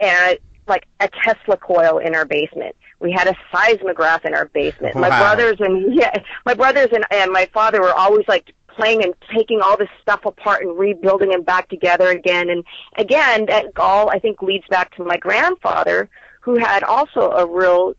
[0.00, 0.38] a,
[0.68, 2.76] like a Tesla coil in our basement.
[3.00, 4.94] We had a seismograph in our basement.
[4.94, 5.00] Wow.
[5.02, 9.14] My brothers and yeah, my brothers and, and my father were always like playing and
[9.34, 12.50] taking all this stuff apart and rebuilding them back together again.
[12.50, 12.64] And
[12.96, 16.08] again, that all I think leads back to my grandfather,
[16.40, 17.94] who had also a real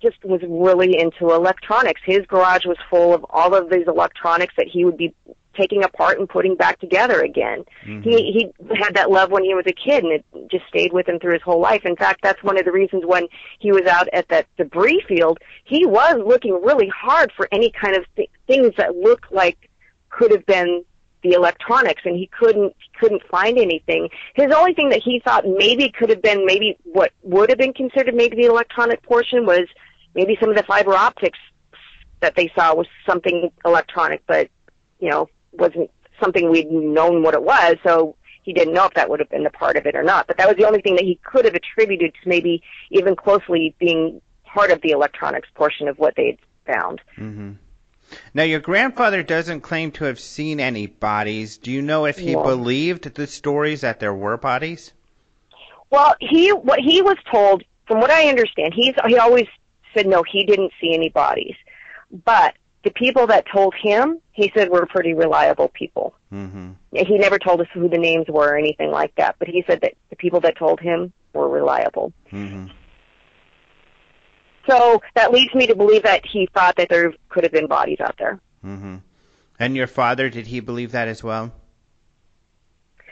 [0.00, 2.00] just was really into electronics.
[2.04, 5.14] His garage was full of all of these electronics that he would be
[5.54, 7.64] taking apart and putting back together again.
[7.84, 8.08] Mm-hmm.
[8.08, 11.08] He he had that love when he was a kid, and it just stayed with
[11.08, 11.84] him through his whole life.
[11.84, 13.26] In fact, that's one of the reasons when
[13.58, 17.96] he was out at that debris field, he was looking really hard for any kind
[17.96, 19.69] of th- things that looked like
[20.10, 20.84] could have been
[21.22, 24.08] the electronics, and he couldn't couldn't find anything.
[24.34, 27.72] His only thing that he thought maybe could have been maybe what would have been
[27.72, 29.66] considered maybe the electronic portion was
[30.14, 31.38] maybe some of the fiber optics
[32.20, 34.48] that they saw was something electronic, but
[34.98, 39.08] you know wasn't something we'd known what it was, so he didn't know if that
[39.08, 40.26] would have been a part of it or not.
[40.26, 43.74] But that was the only thing that he could have attributed to maybe even closely
[43.78, 47.00] being part of the electronics portion of what they'd found.
[47.16, 47.52] Mm-hmm.
[48.34, 51.58] Now, your grandfather doesn't claim to have seen any bodies.
[51.58, 52.42] Do you know if he no.
[52.42, 54.92] believed the stories that there were bodies?
[55.90, 59.46] Well, he what he was told, from what I understand, he's he always
[59.94, 61.56] said no, he didn't see any bodies.
[62.24, 62.54] But
[62.84, 66.14] the people that told him, he said were pretty reliable people.
[66.32, 66.70] Mm-hmm.
[66.92, 69.80] He never told us who the names were or anything like that, but he said
[69.82, 72.12] that the people that told him were reliable.
[72.32, 72.68] Mm-hmm.
[74.68, 78.00] So that leads me to believe that he thought that there could have been bodies
[78.00, 78.40] out there.
[78.64, 78.96] Mm-hmm.
[79.58, 81.52] And your father, did he believe that as well?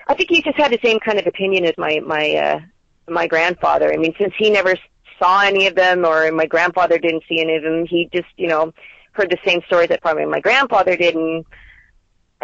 [0.06, 2.60] I think he just had the same kind of opinion as my my uh,
[3.08, 3.92] my grandfather.
[3.92, 4.74] I mean, since he never
[5.18, 8.48] saw any of them, or my grandfather didn't see any of them, he just you
[8.48, 8.72] know
[9.12, 11.44] heard the same stories that probably my grandfather did, and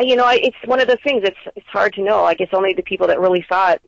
[0.01, 1.23] you know, it's one of those things.
[1.25, 2.25] It's it's hard to know.
[2.25, 3.83] I guess only the people that really saw it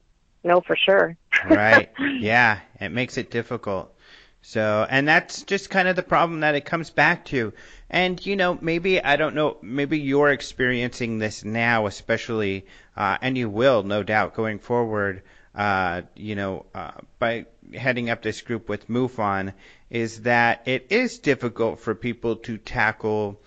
[0.44, 1.16] know for sure.
[1.50, 1.90] right.
[1.98, 3.94] Yeah, it makes it difficult.
[4.42, 7.52] So, and that's just kind of the problem that it comes back to.
[7.90, 13.36] And you know, maybe I don't know, maybe you're experiencing this now, especially, uh, and
[13.36, 15.22] you will, no doubt, going forward.
[15.54, 19.54] Uh, you know, uh, by heading up this group with MUFON,
[19.88, 23.40] is that it is difficult for people to tackle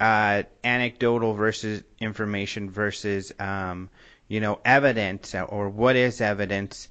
[0.00, 3.88] uh, anecdotal versus information versus um,
[4.26, 6.88] you know evidence or what is evidence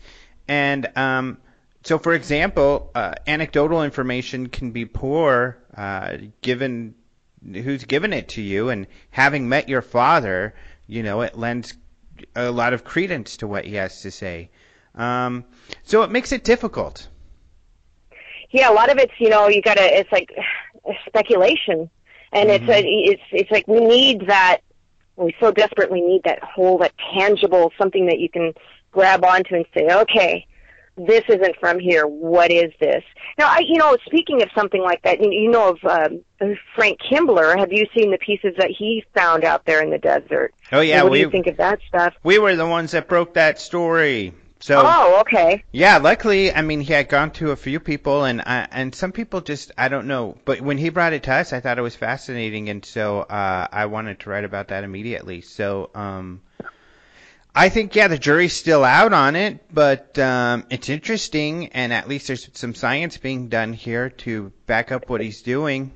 [0.47, 1.37] and um,
[1.83, 6.95] so for example uh, anecdotal information can be poor uh, given
[7.43, 8.69] who's given it to you.
[8.69, 10.53] And having met your father
[10.87, 11.73] you know it lends
[12.35, 14.49] a lot of credence to what he has to say.
[14.95, 15.45] Um,
[15.83, 17.07] so it makes it difficult.
[18.51, 20.31] Yeah, a lot of it's you know you gotta it's like
[21.07, 21.89] speculation,
[22.33, 22.69] and mm-hmm.
[22.69, 24.59] it's a, it's it's like we need that
[25.15, 28.53] we so desperately need that whole that tangible something that you can
[28.91, 30.45] grab onto and say okay
[31.07, 33.03] this isn't from here what is this?
[33.37, 36.23] Now i you know speaking of something like that you know of um,
[36.75, 40.53] frank kimbler have you seen the pieces that he found out there in the desert?
[40.71, 42.13] Oh yeah what we, do you think of that stuff?
[42.23, 44.33] we were the ones that broke that story.
[44.61, 45.63] So Oh, okay.
[45.71, 49.11] Yeah, luckily, I mean, he had gone to a few people, and uh, and some
[49.11, 51.81] people just I don't know, but when he brought it to us, I thought it
[51.81, 55.41] was fascinating, and so uh, I wanted to write about that immediately.
[55.41, 56.41] So um,
[57.53, 62.07] I think yeah, the jury's still out on it, but um, it's interesting, and at
[62.07, 65.91] least there's some science being done here to back up what he's doing.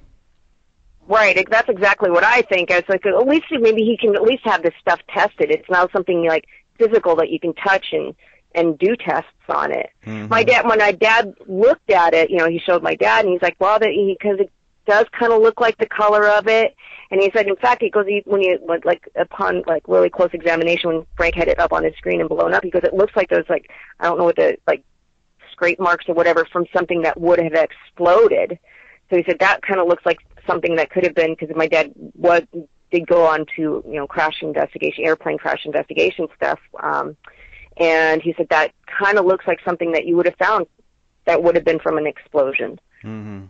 [1.08, 2.72] Right, that's exactly what I think.
[2.72, 5.52] It's like at least maybe he can at least have this stuff tested.
[5.52, 6.46] It's not something like
[6.78, 8.16] physical that you can touch and
[8.54, 9.90] and do tests on it.
[10.06, 10.30] Mm-hmm.
[10.30, 13.34] My dad, when my dad looked at it, you know, he showed my dad, and
[13.34, 14.52] he's like, well, because it
[14.88, 16.76] does kind of look like the color of it.
[17.16, 20.90] And he said, in fact, he goes, when you like upon like really close examination,
[20.90, 23.16] when Frank had it up on his screen and blown up, he goes, it looks
[23.16, 23.72] like those like
[24.02, 24.84] I don't know what the like
[25.50, 28.60] scrape marks or whatever from something that would have exploded.
[29.10, 31.68] So he said that kind of looks like something that could have been because my
[31.68, 32.42] dad was
[32.92, 36.60] did go on to you know crash investigation, airplane crash investigation stuff.
[36.84, 37.16] Um,
[37.78, 40.66] and he said that kind of looks like something that you would have found
[41.24, 42.78] that would have been from an explosion.
[43.06, 43.46] Mm-hmm.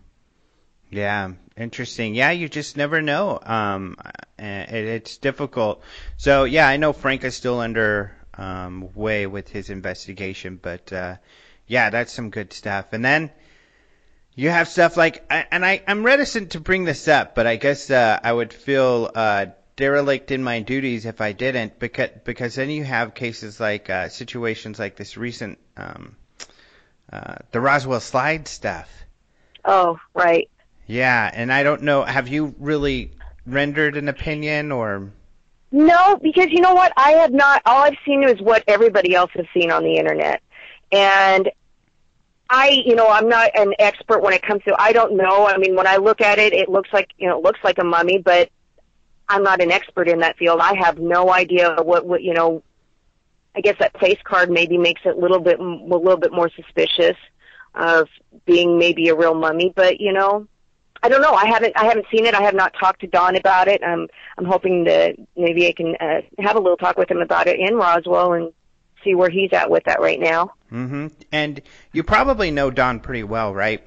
[0.95, 2.15] Yeah, interesting.
[2.15, 3.37] Yeah, you just never know.
[3.43, 3.97] Um,
[4.39, 5.83] it, it's difficult.
[6.15, 11.15] So yeah, I know Frank is still under um, way with his investigation, but uh,
[11.67, 12.93] yeah, that's some good stuff.
[12.93, 13.29] And then
[14.35, 17.91] you have stuff like, and I, I'm reticent to bring this up, but I guess
[17.91, 22.69] uh, I would feel uh, derelict in my duties if I didn't, because because then
[22.69, 26.15] you have cases like uh, situations like this recent um,
[27.11, 28.89] uh, the Roswell slide stuff.
[29.65, 30.49] Oh, right.
[30.87, 32.03] Yeah, and I don't know.
[32.03, 33.11] Have you really
[33.45, 35.11] rendered an opinion or?
[35.71, 36.93] No, because you know what?
[36.95, 37.61] I have not.
[37.65, 40.41] All I've seen is what everybody else has seen on the internet,
[40.91, 41.49] and
[42.49, 44.75] I, you know, I'm not an expert when it comes to.
[44.79, 45.47] I don't know.
[45.47, 47.79] I mean, when I look at it, it looks like you know, it looks like
[47.79, 48.49] a mummy, but
[49.27, 50.59] I'm not an expert in that field.
[50.61, 52.61] I have no idea what, what you know.
[53.55, 56.49] I guess that face card maybe makes it a little bit a little bit more
[56.49, 57.17] suspicious.
[57.75, 58.07] of
[58.45, 59.73] being maybe a real mummy.
[59.75, 60.47] But you know,
[61.05, 61.33] I don't know.
[61.33, 62.33] I haven't I haven't seen it.
[62.33, 63.83] I have not talked to Don about it.
[63.83, 64.07] I'm
[64.39, 67.59] I'm hoping that maybe I can uh, have a little talk with him about it
[67.59, 68.51] in Roswell and
[69.03, 70.53] see where he's at with that right now.
[70.69, 71.61] hmm And
[71.93, 73.85] you probably know Don pretty well, right?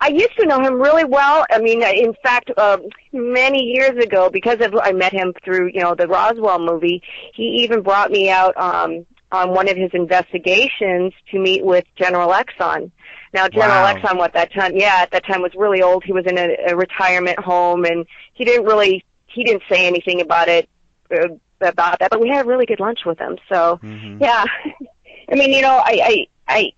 [0.00, 1.44] I used to know him really well.
[1.50, 2.78] I mean, in fact, uh,
[3.12, 7.02] many years ago, because of I met him through you know the Roswell movie.
[7.34, 12.30] He even brought me out um, on one of his investigations to meet with General
[12.32, 12.90] Exon.
[13.32, 13.94] Now, General Wow.
[13.94, 14.76] Exon, what that time?
[14.76, 16.04] Yeah, at that time was really old.
[16.04, 20.20] He was in a, a retirement home, and he didn't really he didn't say anything
[20.20, 20.68] about it
[21.14, 21.28] uh,
[21.60, 22.10] about that.
[22.10, 23.36] But we had a really good lunch with him.
[23.52, 24.44] So hmm yeah,
[25.30, 26.72] I mean, you know, I I I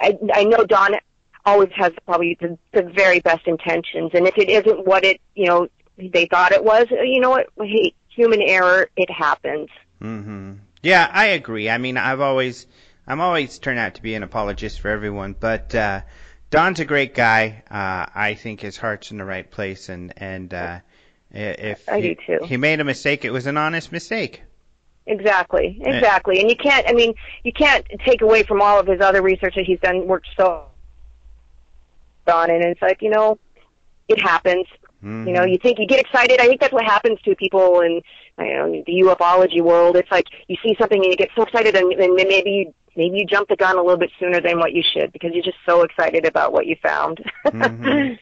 [0.00, 0.94] I, I know Don
[1.44, 5.46] always has probably the, the very best intentions, and if it isn't what it you
[5.46, 7.46] know they thought it was, uh, you know what?
[7.60, 9.68] Hey, human error, it happens.
[10.00, 11.68] hmm Yeah, I agree.
[11.68, 12.66] I mean, I've always,
[13.08, 16.02] I'm always turned out to be an apologist for everyone, but uh,
[16.50, 17.62] Don's a great guy.
[17.70, 20.80] Uh, I think his heart's in the right place, and and uh,
[21.30, 22.44] if I he, do too.
[22.44, 24.42] he made a mistake, it was an honest mistake.
[25.06, 26.38] Exactly, exactly.
[26.38, 29.54] And you can't, I mean, you can't take away from all of his other research
[29.54, 30.66] that he's done, worked so
[32.26, 33.38] on, and it's like, you know,
[34.08, 34.66] it happens.
[35.02, 35.26] Mhm.
[35.26, 36.40] You know, you think you get excited.
[36.40, 38.02] I think that's what happens to people in
[38.38, 39.96] you know the ufology world.
[39.96, 42.74] It's like you see something and you get so excited, and, and then maybe you,
[42.98, 45.44] maybe you jump the gun a little bit sooner than what you should because you're
[45.44, 47.24] just so excited about what you found.
[47.46, 48.18] Mhm.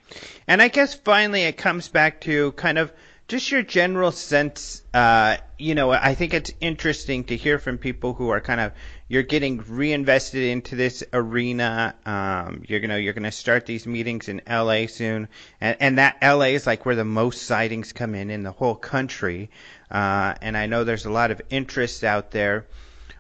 [0.47, 2.93] And I guess finally it comes back to kind of
[3.27, 4.83] just your general sense.
[4.95, 8.73] Uh, you know, I think it's interesting to hear from people who are kind of
[9.09, 11.95] you're getting reinvested into this arena.
[12.05, 14.87] Um, you're gonna you're gonna start these meetings in L.A.
[14.87, 15.27] soon,
[15.61, 16.55] and and that L.A.
[16.55, 19.51] is like where the most sightings come in in the whole country.
[19.91, 22.67] Uh, and I know there's a lot of interest out there.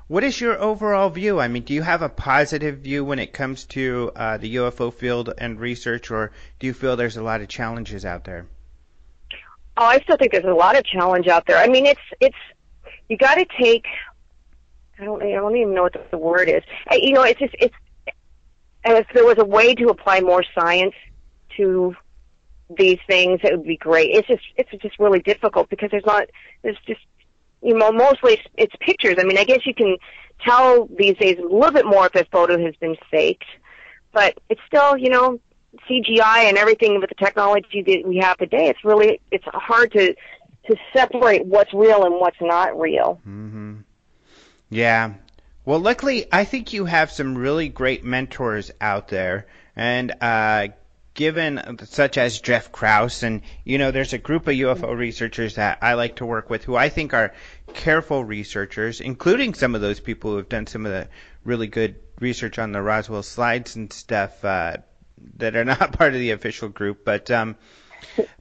[0.08, 1.40] What is your overall view?
[1.40, 4.94] I mean, do you have a positive view when it comes to uh, the UFO
[4.94, 6.30] field and research, or
[6.60, 8.46] do you feel there's a lot of challenges out there?
[9.76, 11.58] Oh, I still think there's a lot of challenge out there.
[11.58, 12.36] I mean, it's it's
[13.08, 13.84] you got to take.
[14.98, 15.22] I don't.
[15.22, 16.62] I don't even know what the, the word is.
[16.92, 17.74] You know, it's just it's.
[18.84, 20.94] If there was a way to apply more science
[21.56, 21.96] to
[22.78, 24.10] these things, it would be great.
[24.14, 26.28] It's just it's just really difficult because there's not
[26.62, 27.00] there's just
[27.66, 29.16] you know mostly it's, pictures.
[29.18, 29.96] I mean, I guess you can
[30.40, 33.44] tell these days a little bit more if a photo has been faked,
[34.12, 35.40] but it's still you know
[35.88, 40.14] CGI and everything with the technology that we have today, it's really it's hard to
[40.68, 43.20] to separate what's real and what's not real.
[43.24, 43.76] hmm
[44.70, 45.14] Yeah.
[45.64, 50.68] Well, luckily, I think you have some really great mentors out there, and uh,
[51.16, 55.78] given such as Jeff Krause, and you know, there's a group of UFO researchers that
[55.82, 57.32] I like to work with who I think are
[57.74, 61.08] careful researchers, including some of those people who have done some of the
[61.42, 64.76] really good research on the Roswell slides and stuff uh,
[65.38, 67.30] that are not part of the official group, but.
[67.30, 67.56] Um,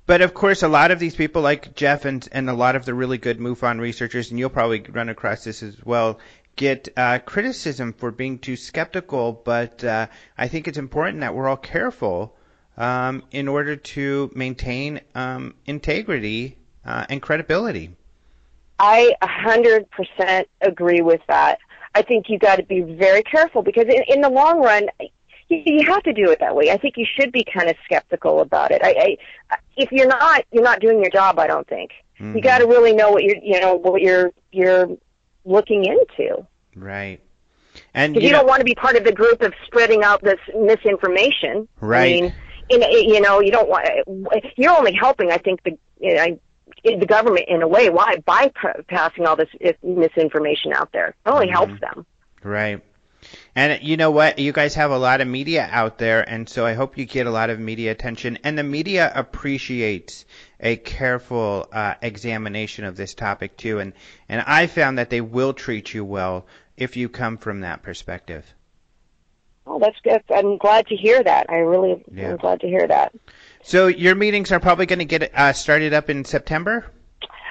[0.06, 2.86] but of course, a lot of these people, like Jeff and and a lot of
[2.86, 6.20] the really good MUFON researchers, and you'll probably run across this as well,
[6.56, 9.32] get uh, criticism for being too skeptical.
[9.32, 10.08] But uh,
[10.38, 12.36] I think it's important that we're all careful
[12.78, 17.96] um, in order to maintain um, integrity uh, and credibility.
[18.80, 21.60] I hundred percent agree with that.
[21.94, 25.62] I think you got to be very careful because in, in the long run, you,
[25.66, 26.72] you have to do it that way.
[26.72, 28.82] I think you should be kind of skeptical about it.
[28.84, 29.18] I,
[29.50, 31.40] I if you're not, you're not doing your job.
[31.40, 34.90] I don't think you got to really know what you're, you know, what you're you're
[35.44, 36.46] looking into.
[36.76, 37.22] Right.
[37.94, 40.22] And you you, know, don't want to be part of the group of spreading out
[40.22, 41.68] this misinformation.
[41.82, 42.18] Right.
[42.18, 42.34] I mean,
[42.70, 43.88] in, you know, you don't want.
[44.56, 46.40] You're only helping, I think, the you know,
[46.84, 47.90] the government in a way.
[47.90, 48.52] Why by
[48.88, 49.50] passing all this
[49.84, 51.10] misinformation out there?
[51.10, 52.06] It only helps them.
[52.44, 52.82] Right.
[53.56, 54.38] And you know what?
[54.38, 57.26] You guys have a lot of media out there, and so I hope you get
[57.26, 58.38] a lot of media attention.
[58.44, 60.26] And the media appreciates
[60.60, 63.80] a careful uh, examination of this topic too.
[63.80, 63.94] And
[64.30, 66.46] and I found that they will treat you well
[66.78, 68.46] if you come from that perspective.
[69.68, 70.22] Oh, that's good.
[70.34, 71.48] I'm glad to hear that.
[71.50, 72.32] I really Yeah.
[72.32, 73.14] am glad to hear that.
[73.64, 76.86] So your meetings are probably going to get uh, started up in September.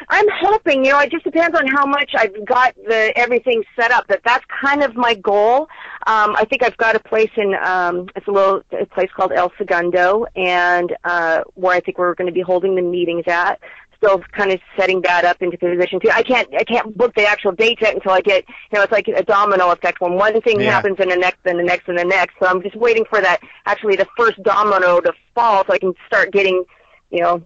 [0.08, 3.90] I'm hoping, you know, it just depends on how much I've got the everything set
[3.90, 4.06] up.
[4.08, 5.62] That that's kind of my goal.
[6.06, 9.32] Um, I think I've got a place in um, it's a little a place called
[9.32, 13.60] El Segundo, and uh, where I think we're going to be holding the meetings at.
[14.04, 16.10] Still kind of setting that up into position too.
[16.12, 18.92] I can't I can't book the actual date yet until I get you know it's
[18.92, 20.00] like a domino effect.
[20.00, 20.72] When one thing Yeah.
[20.72, 22.34] happens, and the next, and the next, and the next.
[22.38, 25.94] So I'm just waiting for that actually the first domino to fall so I can
[26.06, 26.64] start getting
[27.10, 27.42] you know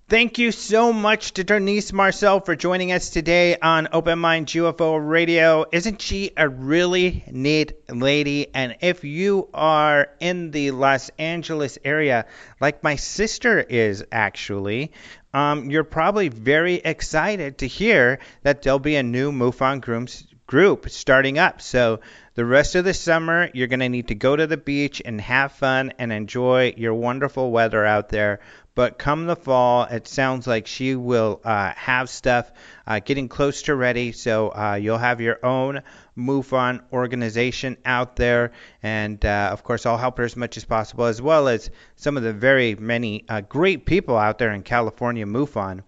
[0.09, 4.97] Thank you so much to Denice Marcel for joining us today on Open Mind UFO
[5.07, 5.65] Radio.
[5.71, 8.47] Isn't she a really neat lady?
[8.51, 12.25] And if you are in the Los Angeles area,
[12.59, 14.93] like my sister is actually,
[15.33, 20.89] um, you're probably very excited to hear that there'll be a new MUFON groups, group
[20.89, 21.61] starting up.
[21.61, 21.99] So
[22.33, 25.21] the rest of the summer, you're going to need to go to the beach and
[25.21, 28.39] have fun and enjoy your wonderful weather out there.
[28.73, 32.51] But come the fall, it sounds like she will uh, have stuff
[32.87, 34.13] uh, getting close to ready.
[34.13, 35.83] So uh, you'll have your own
[36.19, 38.51] MUFON organization out there.
[38.83, 42.17] And uh, of course, I'll help her as much as possible, as well as some
[42.17, 45.83] of the very many uh, great people out there in California MUFON.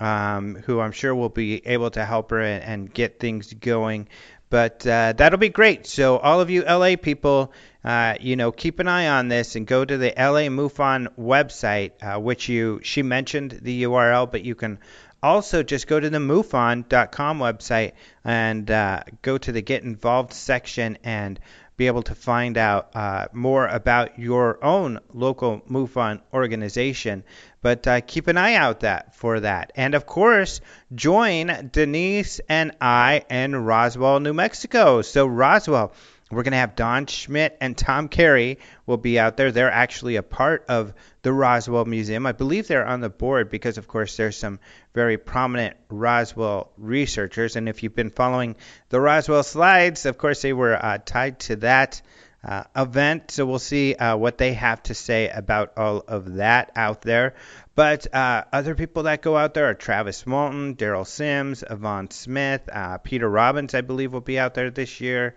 [0.00, 4.08] Um, who I'm sure will be able to help her and, and get things going.
[4.50, 5.86] But uh, that'll be great.
[5.86, 7.52] So all of you LA people,
[7.82, 11.92] uh, you know, keep an eye on this and go to the LA MUFON website,
[12.02, 14.78] uh, which you she mentioned the URL, but you can
[15.24, 17.92] also just go to the MUFON.com website
[18.24, 21.40] and uh, go to the Get Involved section and
[21.78, 27.24] be able to find out uh, more about your own local MUFON organization.
[27.62, 30.60] But uh, keep an eye out that for that, and of course,
[30.94, 35.00] join Denice and I in Roswell, New Mexico.
[35.00, 35.94] So Roswell.
[36.34, 39.52] We're going to have Don Schmitt and Tom Carey will be out there.
[39.52, 40.92] They're actually a part of
[41.22, 42.26] the Roswell Museum.
[42.26, 44.58] I believe they're on the board because, of course, there's some
[44.94, 47.56] very prominent Roswell researchers.
[47.56, 48.56] And if you've been following
[48.88, 52.02] the Roswell slides, of course, they were uh, tied to that
[52.46, 53.30] uh, event.
[53.30, 57.34] So we'll see uh, what they have to say about all of that out there.
[57.74, 62.68] But uh, other people that go out there are Travis Walton, Derrel Sims, Yvonne Smith,
[62.72, 65.34] uh, Peter Robbins, I believe, will be out there this year.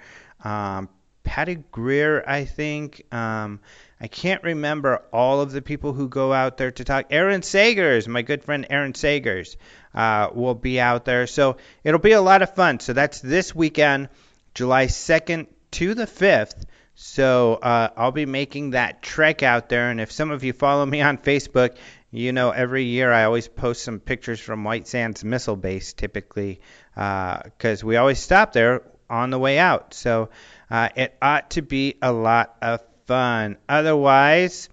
[0.47, 0.89] Um,
[1.23, 3.03] Patty Greer, I think.
[3.13, 3.59] Um,
[3.99, 7.07] I can't remember all of the people who go out there to talk.
[7.09, 9.57] Aaron Sagers, my good friend Aaron Sagers,
[9.93, 11.27] uh, will be out there.
[11.27, 12.79] So it'll be a lot of fun.
[12.79, 14.07] So that's this weekend,
[14.53, 16.63] July 2nd to the 5th.
[16.95, 19.89] So uh, I'll be making that trek out there.
[19.89, 21.75] And if some of you follow me on Facebook,
[22.09, 26.61] you know every year I always post some pictures from White Sands Missile Base, typically,
[26.95, 29.93] because uh, we always stop there on the way out.
[29.93, 30.29] So
[30.69, 33.57] uh, it ought to be a lot of fun.
[33.67, 34.69] Otherwise,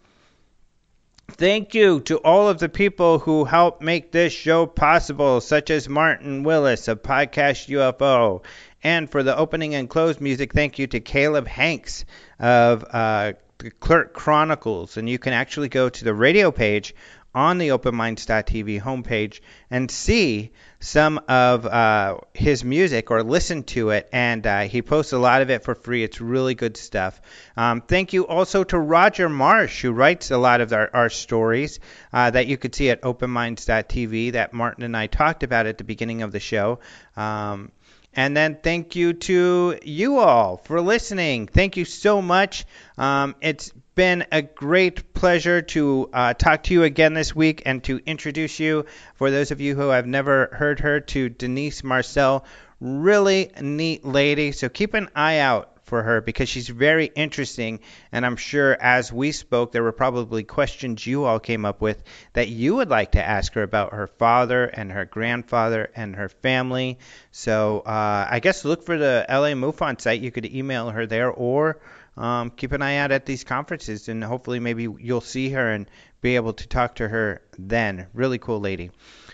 [1.30, 5.88] thank you to all of the people who helped make this show possible, such as
[5.88, 8.44] Martin Willis of Podcast UFO.
[8.82, 12.04] And for the opening and close music, thank you to Caleb Hanks
[12.38, 13.32] of uh,
[13.80, 14.96] Clerk Chronicles.
[14.96, 16.94] And you can actually go to the radio page
[17.34, 19.40] on the openminds.tv homepage
[19.70, 24.08] and see some of uh, his music or listen to it.
[24.12, 26.04] And uh, he posts a lot of it for free.
[26.04, 27.20] It's really good stuff.
[27.56, 31.80] Um, thank you also to Roger Marsh, who writes a lot of our, our stories
[32.12, 35.84] uh, that you could see at openminds.tv that Martin and I talked about at the
[35.84, 36.78] beginning of the show.
[37.16, 37.72] Um,
[38.16, 41.48] and then thank you to you all for listening.
[41.48, 42.64] Thank you so much.
[42.96, 47.82] Um, it's been a great pleasure to uh, talk to you again this week and
[47.84, 52.44] to introduce you, for those of you who have never heard her, to Denice Marcel.
[52.80, 54.52] Really neat lady.
[54.52, 57.80] So keep an eye out for her because she's very interesting.
[58.10, 62.02] And I'm sure as we spoke, there were probably questions you all came up with
[62.32, 66.28] that you would like to ask her about her father and her grandfather and her
[66.28, 66.98] family.
[67.30, 70.20] So uh, I guess look for the LA MUFON site.
[70.20, 71.78] You could email her there or
[72.16, 75.88] um, keep an eye out at these conferences, and hopefully maybe you'll see her and
[76.20, 78.06] be able to talk to her then.
[78.14, 78.90] Really cool lady.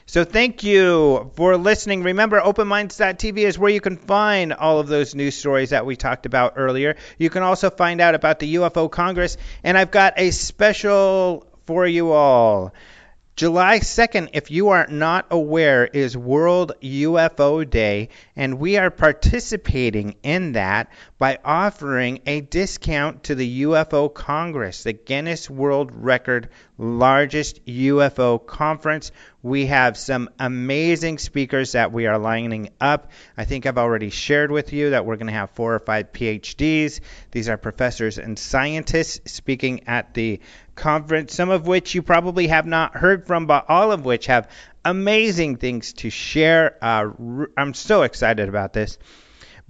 [0.07, 2.03] So thank you for listening.
[2.03, 6.27] Remember, OpenMinds.tv is where you can find all of those news stories that we talked
[6.27, 6.97] about earlier.
[7.17, 11.87] You can also find out about the UFO Congress, and I've got a special for
[11.87, 12.75] you all.
[13.41, 20.17] July 2nd, if you are not aware, is World UFO Day, and we are participating
[20.23, 27.65] in that by offering a discount to the UFO Congress, the Guinness World Record largest
[27.67, 29.13] UFO conference.
[29.43, 33.11] We have some amazing speakers that we are lining up.
[33.37, 36.13] I think I've already shared with you that we're going to have four or five
[36.13, 37.01] PhDs.
[37.31, 40.41] These are professors and scientists speaking at the
[40.81, 44.51] conference, some of which you probably have not heard from, but all of which have
[44.85, 46.77] amazing things to share.
[46.83, 47.11] Uh,
[47.57, 48.99] I'm so excited about this.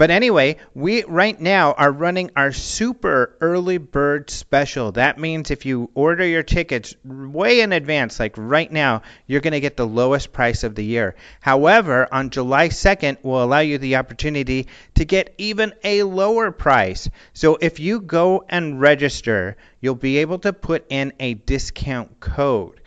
[0.00, 4.92] But anyway, we right now are running our super early bird special.
[4.92, 9.52] That means if you order your tickets way in advance, like right now, you're going
[9.52, 11.16] to get the lowest price of the year.
[11.42, 17.10] However, on July 2nd, we'll allow you the opportunity to get even a lower price.
[17.34, 22.79] So if you go and register, you'll be able to put in a discount code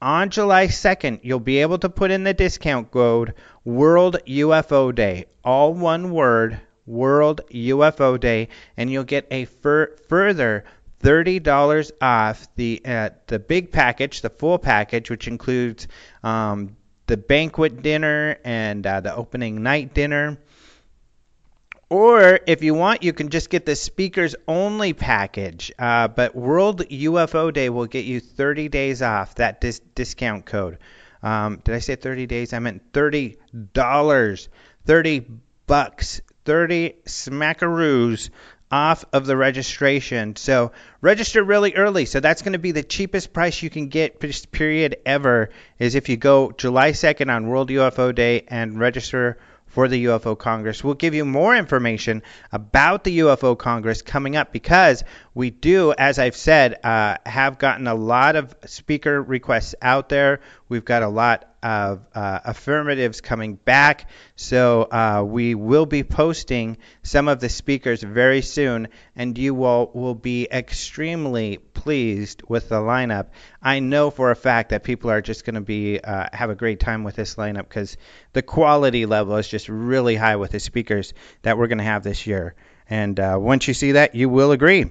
[0.00, 5.26] on July 2nd, you'll be able to put in the discount code World UFO Day,
[5.44, 10.64] all one word, World UFO Day, and you'll get a fur- further
[11.02, 15.88] $30 off the uh, the big package, the full package, which includes
[16.22, 20.38] um, the banquet dinner and uh, the opening night dinner.
[21.90, 25.72] Or if you want, you can just get the speakers only package.
[25.76, 30.78] Uh, but World UFO Day will get you 30 days off that dis- discount code.
[31.20, 32.52] Um, did I say 30 days?
[32.52, 34.48] I meant $30.
[34.86, 35.26] 30
[35.66, 36.20] bucks.
[36.44, 38.30] 30 smackaroos
[38.70, 40.36] off of the registration.
[40.36, 42.04] So register really early.
[42.04, 44.20] So that's going to be the cheapest price you can get
[44.52, 49.38] period ever is if you go July 2nd on World UFO Day and register
[49.70, 50.84] for the UFO Congress.
[50.84, 52.22] We'll give you more information
[52.52, 57.86] about the UFO Congress coming up because we do, as I've said, uh, have gotten
[57.86, 60.40] a lot of speaker requests out there.
[60.70, 64.08] We've got a lot of uh, affirmatives coming back.
[64.36, 69.90] So uh, we will be posting some of the speakers very soon, and you will,
[69.92, 73.30] will be extremely pleased with the lineup.
[73.60, 76.54] I know for a fact that people are just going to be uh, have a
[76.54, 77.96] great time with this lineup because
[78.32, 82.04] the quality level is just really high with the speakers that we're going to have
[82.04, 82.54] this year.
[82.88, 84.90] And uh, once you see that, you will agree.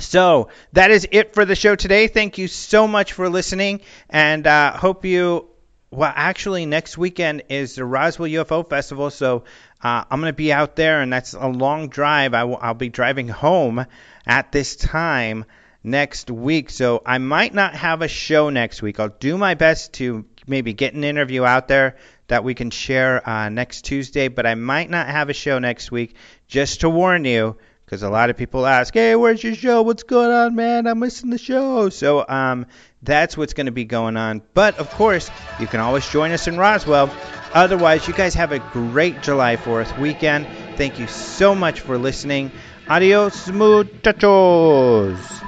[0.00, 2.08] So that is it for the show today.
[2.08, 5.46] Thank you so much for listening, and uh, hope you.
[5.92, 9.44] Well, actually, next weekend is the Roswell UFO Festival, so
[9.82, 12.32] uh, I'm going to be out there, and that's a long drive.
[12.32, 13.84] I will, I'll be driving home
[14.24, 15.44] at this time
[15.82, 19.00] next week, so I might not have a show next week.
[19.00, 21.96] I'll do my best to maybe get an interview out there
[22.28, 25.90] that we can share uh, next Tuesday, but I might not have a show next
[25.90, 26.14] week.
[26.46, 27.56] Just to warn you
[27.90, 29.82] because a lot of people ask, "Hey, where's your show?
[29.82, 30.86] What's going on, man?
[30.86, 32.66] I'm missing the show." So um,
[33.02, 34.42] that's what's going to be going on.
[34.54, 37.10] But of course, you can always join us in Roswell.
[37.52, 40.46] Otherwise, you guys have a great July 4th weekend.
[40.76, 42.52] Thank you so much for listening.
[42.88, 45.40] Adios, muchachos.